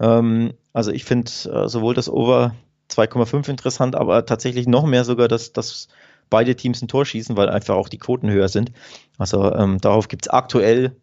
Ähm, 0.00 0.52
also 0.72 0.90
ich 0.92 1.04
finde 1.04 1.30
äh, 1.30 1.68
sowohl 1.68 1.94
das 1.94 2.08
Over 2.08 2.54
2,5 2.90 3.48
interessant, 3.48 3.96
aber 3.96 4.26
tatsächlich 4.26 4.66
noch 4.66 4.86
mehr 4.86 5.04
sogar, 5.04 5.28
dass, 5.28 5.52
dass 5.52 5.88
beide 6.28 6.54
Teams 6.56 6.82
ein 6.82 6.88
Tor 6.88 7.04
schießen, 7.04 7.36
weil 7.36 7.48
einfach 7.48 7.74
auch 7.74 7.88
die 7.88 7.98
Quoten 7.98 8.30
höher 8.30 8.48
sind. 8.48 8.72
Also 9.18 9.52
ähm, 9.52 9.78
darauf 9.80 10.08
gibt 10.08 10.26
es 10.26 10.28
aktuell 10.30 10.96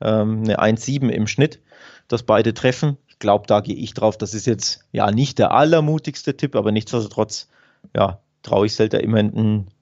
ähm, 0.00 0.42
eine 0.44 0.60
1,7 0.60 1.08
im 1.08 1.26
Schnitt, 1.26 1.60
dass 2.08 2.22
beide 2.22 2.54
treffen. 2.54 2.98
Ich 3.08 3.18
glaube, 3.18 3.46
da 3.46 3.60
gehe 3.60 3.76
ich 3.76 3.94
drauf. 3.94 4.18
Das 4.18 4.34
ist 4.34 4.46
jetzt 4.46 4.84
ja 4.92 5.10
nicht 5.10 5.38
der 5.38 5.52
allermutigste 5.52 6.36
Tipp, 6.36 6.54
aber 6.56 6.72
nichtsdestotrotz, 6.72 7.48
ja, 7.96 8.20
traue 8.42 8.66
ich 8.66 8.74
Celta 8.74 8.98
immer 8.98 9.18
ein, 9.18 9.34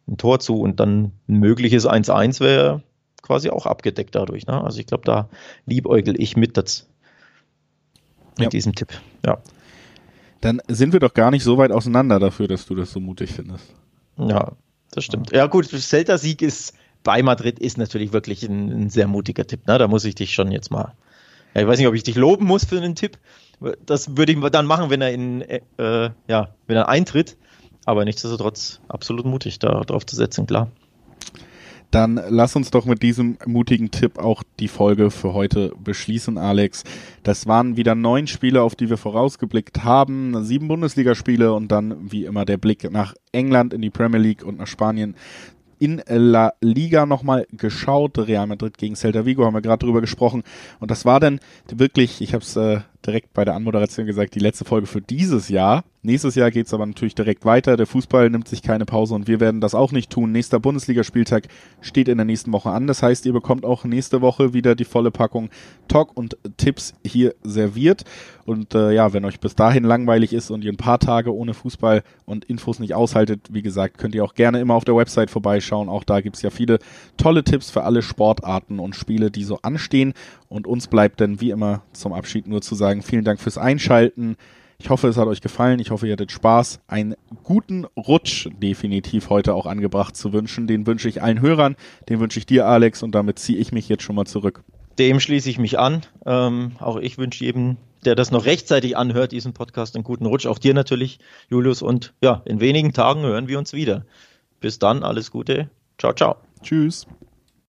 ein, 0.06 0.16
Tor 0.18 0.40
zu 0.40 0.60
und 0.60 0.78
dann 0.78 1.12
ein 1.28 1.38
mögliches 1.38 1.88
1-1 1.88 2.40
wäre 2.40 2.82
quasi 3.22 3.50
auch 3.50 3.66
abgedeckt 3.66 4.14
dadurch. 4.14 4.46
Ne? 4.46 4.62
Also 4.62 4.80
ich 4.80 4.86
glaube, 4.86 5.04
da 5.04 5.28
liebäugel 5.64 6.20
ich 6.20 6.36
mit, 6.36 6.56
das, 6.56 6.88
mit 8.36 8.44
ja. 8.44 8.48
diesem 8.50 8.74
Tipp. 8.74 8.88
Ja. 9.24 9.38
Dann 10.40 10.60
sind 10.68 10.92
wir 10.92 11.00
doch 11.00 11.14
gar 11.14 11.30
nicht 11.30 11.44
so 11.44 11.58
weit 11.58 11.70
auseinander 11.70 12.18
dafür, 12.18 12.48
dass 12.48 12.66
du 12.66 12.74
das 12.74 12.90
so 12.90 13.00
mutig 13.00 13.32
findest. 13.32 13.74
Ja, 14.18 14.52
das 14.90 15.04
stimmt. 15.04 15.30
Ja, 15.32 15.46
gut, 15.46 15.66
Celta-Sieg 15.66 16.42
ist 16.42 16.74
bei 17.04 17.22
Madrid 17.22 17.58
ist 17.58 17.78
natürlich 17.78 18.12
wirklich 18.12 18.44
ein, 18.44 18.70
ein, 18.70 18.90
sehr 18.90 19.08
mutiger 19.08 19.46
Tipp. 19.46 19.66
Ne? 19.66 19.78
Da 19.78 19.88
muss 19.88 20.04
ich 20.04 20.14
dich 20.14 20.34
schon 20.34 20.50
jetzt 20.52 20.70
mal. 20.70 20.94
Ja, 21.54 21.62
ich 21.62 21.66
weiß 21.66 21.78
nicht, 21.78 21.88
ob 21.88 21.94
ich 21.94 22.02
dich 22.02 22.16
loben 22.16 22.46
muss 22.46 22.64
für 22.64 22.76
einen 22.76 22.94
Tipp. 22.94 23.18
Das 23.86 24.16
würde 24.16 24.32
ich 24.32 24.40
dann 24.50 24.66
machen, 24.66 24.90
wenn 24.90 25.02
er 25.02 25.12
in, 25.12 25.42
äh, 25.42 26.10
ja, 26.28 26.48
wenn 26.66 26.76
er 26.76 26.88
eintritt. 26.88 27.36
Aber 27.84 28.04
nichtsdestotrotz 28.04 28.80
absolut 28.88 29.26
mutig, 29.26 29.58
da 29.58 29.80
drauf 29.80 30.06
zu 30.06 30.14
setzen, 30.14 30.46
klar. 30.46 30.70
Dann 31.92 32.18
lass 32.30 32.56
uns 32.56 32.70
doch 32.70 32.86
mit 32.86 33.02
diesem 33.02 33.36
mutigen 33.44 33.90
Tipp 33.90 34.18
auch 34.18 34.42
die 34.58 34.68
Folge 34.68 35.10
für 35.10 35.34
heute 35.34 35.74
beschließen, 35.84 36.38
Alex. 36.38 36.84
Das 37.22 37.46
waren 37.46 37.76
wieder 37.76 37.94
neun 37.94 38.26
Spiele, 38.26 38.62
auf 38.62 38.74
die 38.74 38.88
wir 38.88 38.96
vorausgeblickt 38.96 39.84
haben. 39.84 40.42
Sieben 40.42 40.68
Bundesligaspiele 40.68 41.52
und 41.52 41.68
dann 41.68 42.10
wie 42.10 42.24
immer 42.24 42.46
der 42.46 42.56
Blick 42.56 42.90
nach 42.90 43.12
England 43.30 43.74
in 43.74 43.82
die 43.82 43.90
Premier 43.90 44.20
League 44.20 44.42
und 44.42 44.58
nach 44.58 44.66
Spanien 44.66 45.16
in 45.78 46.00
La 46.08 46.54
Liga 46.62 47.04
nochmal 47.04 47.46
geschaut. 47.52 48.18
Real 48.18 48.46
Madrid 48.46 48.78
gegen 48.78 48.96
Celta 48.96 49.26
Vigo 49.26 49.44
haben 49.44 49.54
wir 49.54 49.60
gerade 49.60 49.84
drüber 49.84 50.00
gesprochen. 50.00 50.44
Und 50.80 50.90
das 50.90 51.04
war 51.04 51.20
dann 51.20 51.40
wirklich, 51.68 52.22
ich 52.22 52.32
habe 52.32 52.42
es 52.42 52.56
äh, 52.56 52.80
direkt 53.06 53.32
bei 53.34 53.44
der 53.44 53.54
Anmoderation 53.54 54.06
gesagt, 54.06 54.34
die 54.34 54.40
letzte 54.40 54.64
Folge 54.64 54.86
für 54.86 55.00
dieses 55.00 55.48
Jahr. 55.48 55.84
Nächstes 56.04 56.34
Jahr 56.34 56.50
geht's 56.50 56.74
aber 56.74 56.84
natürlich 56.84 57.14
direkt 57.14 57.44
weiter. 57.44 57.76
Der 57.76 57.86
Fußball 57.86 58.28
nimmt 58.28 58.48
sich 58.48 58.62
keine 58.62 58.84
Pause 58.84 59.14
und 59.14 59.28
wir 59.28 59.38
werden 59.38 59.60
das 59.60 59.72
auch 59.72 59.92
nicht 59.92 60.10
tun. 60.10 60.32
Nächster 60.32 60.58
Bundesligaspieltag 60.58 61.44
steht 61.80 62.08
in 62.08 62.18
der 62.18 62.24
nächsten 62.24 62.52
Woche 62.52 62.70
an. 62.70 62.88
Das 62.88 63.04
heißt, 63.04 63.24
ihr 63.24 63.32
bekommt 63.32 63.64
auch 63.64 63.84
nächste 63.84 64.20
Woche 64.20 64.52
wieder 64.52 64.74
die 64.74 64.84
volle 64.84 65.12
Packung 65.12 65.50
Talk 65.86 66.16
und 66.16 66.36
Tipps 66.56 66.94
hier 67.04 67.36
serviert. 67.44 68.02
Und 68.44 68.74
äh, 68.74 68.92
ja, 68.92 69.12
wenn 69.12 69.24
euch 69.24 69.38
bis 69.38 69.54
dahin 69.54 69.84
langweilig 69.84 70.32
ist 70.32 70.50
und 70.50 70.64
ihr 70.64 70.72
ein 70.72 70.76
paar 70.76 70.98
Tage 70.98 71.32
ohne 71.32 71.54
Fußball 71.54 72.02
und 72.24 72.44
Infos 72.46 72.80
nicht 72.80 72.94
aushaltet, 72.94 73.50
wie 73.52 73.62
gesagt, 73.62 73.98
könnt 73.98 74.16
ihr 74.16 74.24
auch 74.24 74.34
gerne 74.34 74.60
immer 74.60 74.74
auf 74.74 74.84
der 74.84 74.96
Website 74.96 75.30
vorbeischauen. 75.30 75.88
Auch 75.88 76.02
da 76.02 76.20
gibt's 76.20 76.42
ja 76.42 76.50
viele 76.50 76.80
tolle 77.16 77.44
Tipps 77.44 77.70
für 77.70 77.84
alle 77.84 78.02
Sportarten 78.02 78.80
und 78.80 78.96
Spiele, 78.96 79.30
die 79.30 79.44
so 79.44 79.60
anstehen. 79.62 80.14
Und 80.48 80.66
uns 80.66 80.88
bleibt 80.88 81.20
dann 81.20 81.40
wie 81.40 81.50
immer 81.50 81.82
zum 81.92 82.12
Abschied 82.12 82.48
nur 82.48 82.60
zu 82.60 82.74
sagen, 82.92 83.02
vielen 83.02 83.24
Dank 83.24 83.40
fürs 83.40 83.58
Einschalten. 83.58 84.36
Ich 84.78 84.90
hoffe, 84.90 85.08
es 85.08 85.16
hat 85.16 85.28
euch 85.28 85.40
gefallen. 85.40 85.78
Ich 85.78 85.90
hoffe, 85.90 86.06
ihr 86.06 86.12
hattet 86.12 86.32
Spaß. 86.32 86.80
Einen 86.88 87.14
guten 87.44 87.84
Rutsch 87.96 88.48
definitiv 88.60 89.30
heute 89.30 89.54
auch 89.54 89.66
angebracht 89.66 90.16
zu 90.16 90.32
wünschen. 90.32 90.66
Den 90.66 90.86
wünsche 90.86 91.08
ich 91.08 91.22
allen 91.22 91.40
Hörern. 91.40 91.76
Den 92.08 92.20
wünsche 92.20 92.38
ich 92.38 92.46
dir, 92.46 92.66
Alex. 92.66 93.02
Und 93.02 93.14
damit 93.14 93.38
ziehe 93.38 93.58
ich 93.58 93.72
mich 93.72 93.88
jetzt 93.88 94.02
schon 94.02 94.16
mal 94.16 94.26
zurück. 94.26 94.62
Dem 94.98 95.20
schließe 95.20 95.48
ich 95.48 95.58
mich 95.58 95.78
an. 95.78 96.02
Ähm, 96.26 96.72
auch 96.80 96.96
ich 96.96 97.16
wünsche 97.16 97.44
jedem, 97.44 97.76
der 98.04 98.14
das 98.14 98.30
noch 98.30 98.44
rechtzeitig 98.44 98.96
anhört, 98.96 99.32
diesen 99.32 99.54
Podcast 99.54 99.94
einen 99.94 100.04
guten 100.04 100.26
Rutsch. 100.26 100.46
Auch 100.46 100.58
dir 100.58 100.74
natürlich, 100.74 101.20
Julius. 101.48 101.80
Und 101.80 102.12
ja, 102.20 102.42
in 102.44 102.60
wenigen 102.60 102.92
Tagen 102.92 103.22
hören 103.22 103.48
wir 103.48 103.58
uns 103.58 103.72
wieder. 103.72 104.04
Bis 104.60 104.78
dann, 104.80 105.04
alles 105.04 105.30
Gute. 105.30 105.70
Ciao, 105.96 106.12
ciao. 106.12 106.36
Tschüss. 106.62 107.06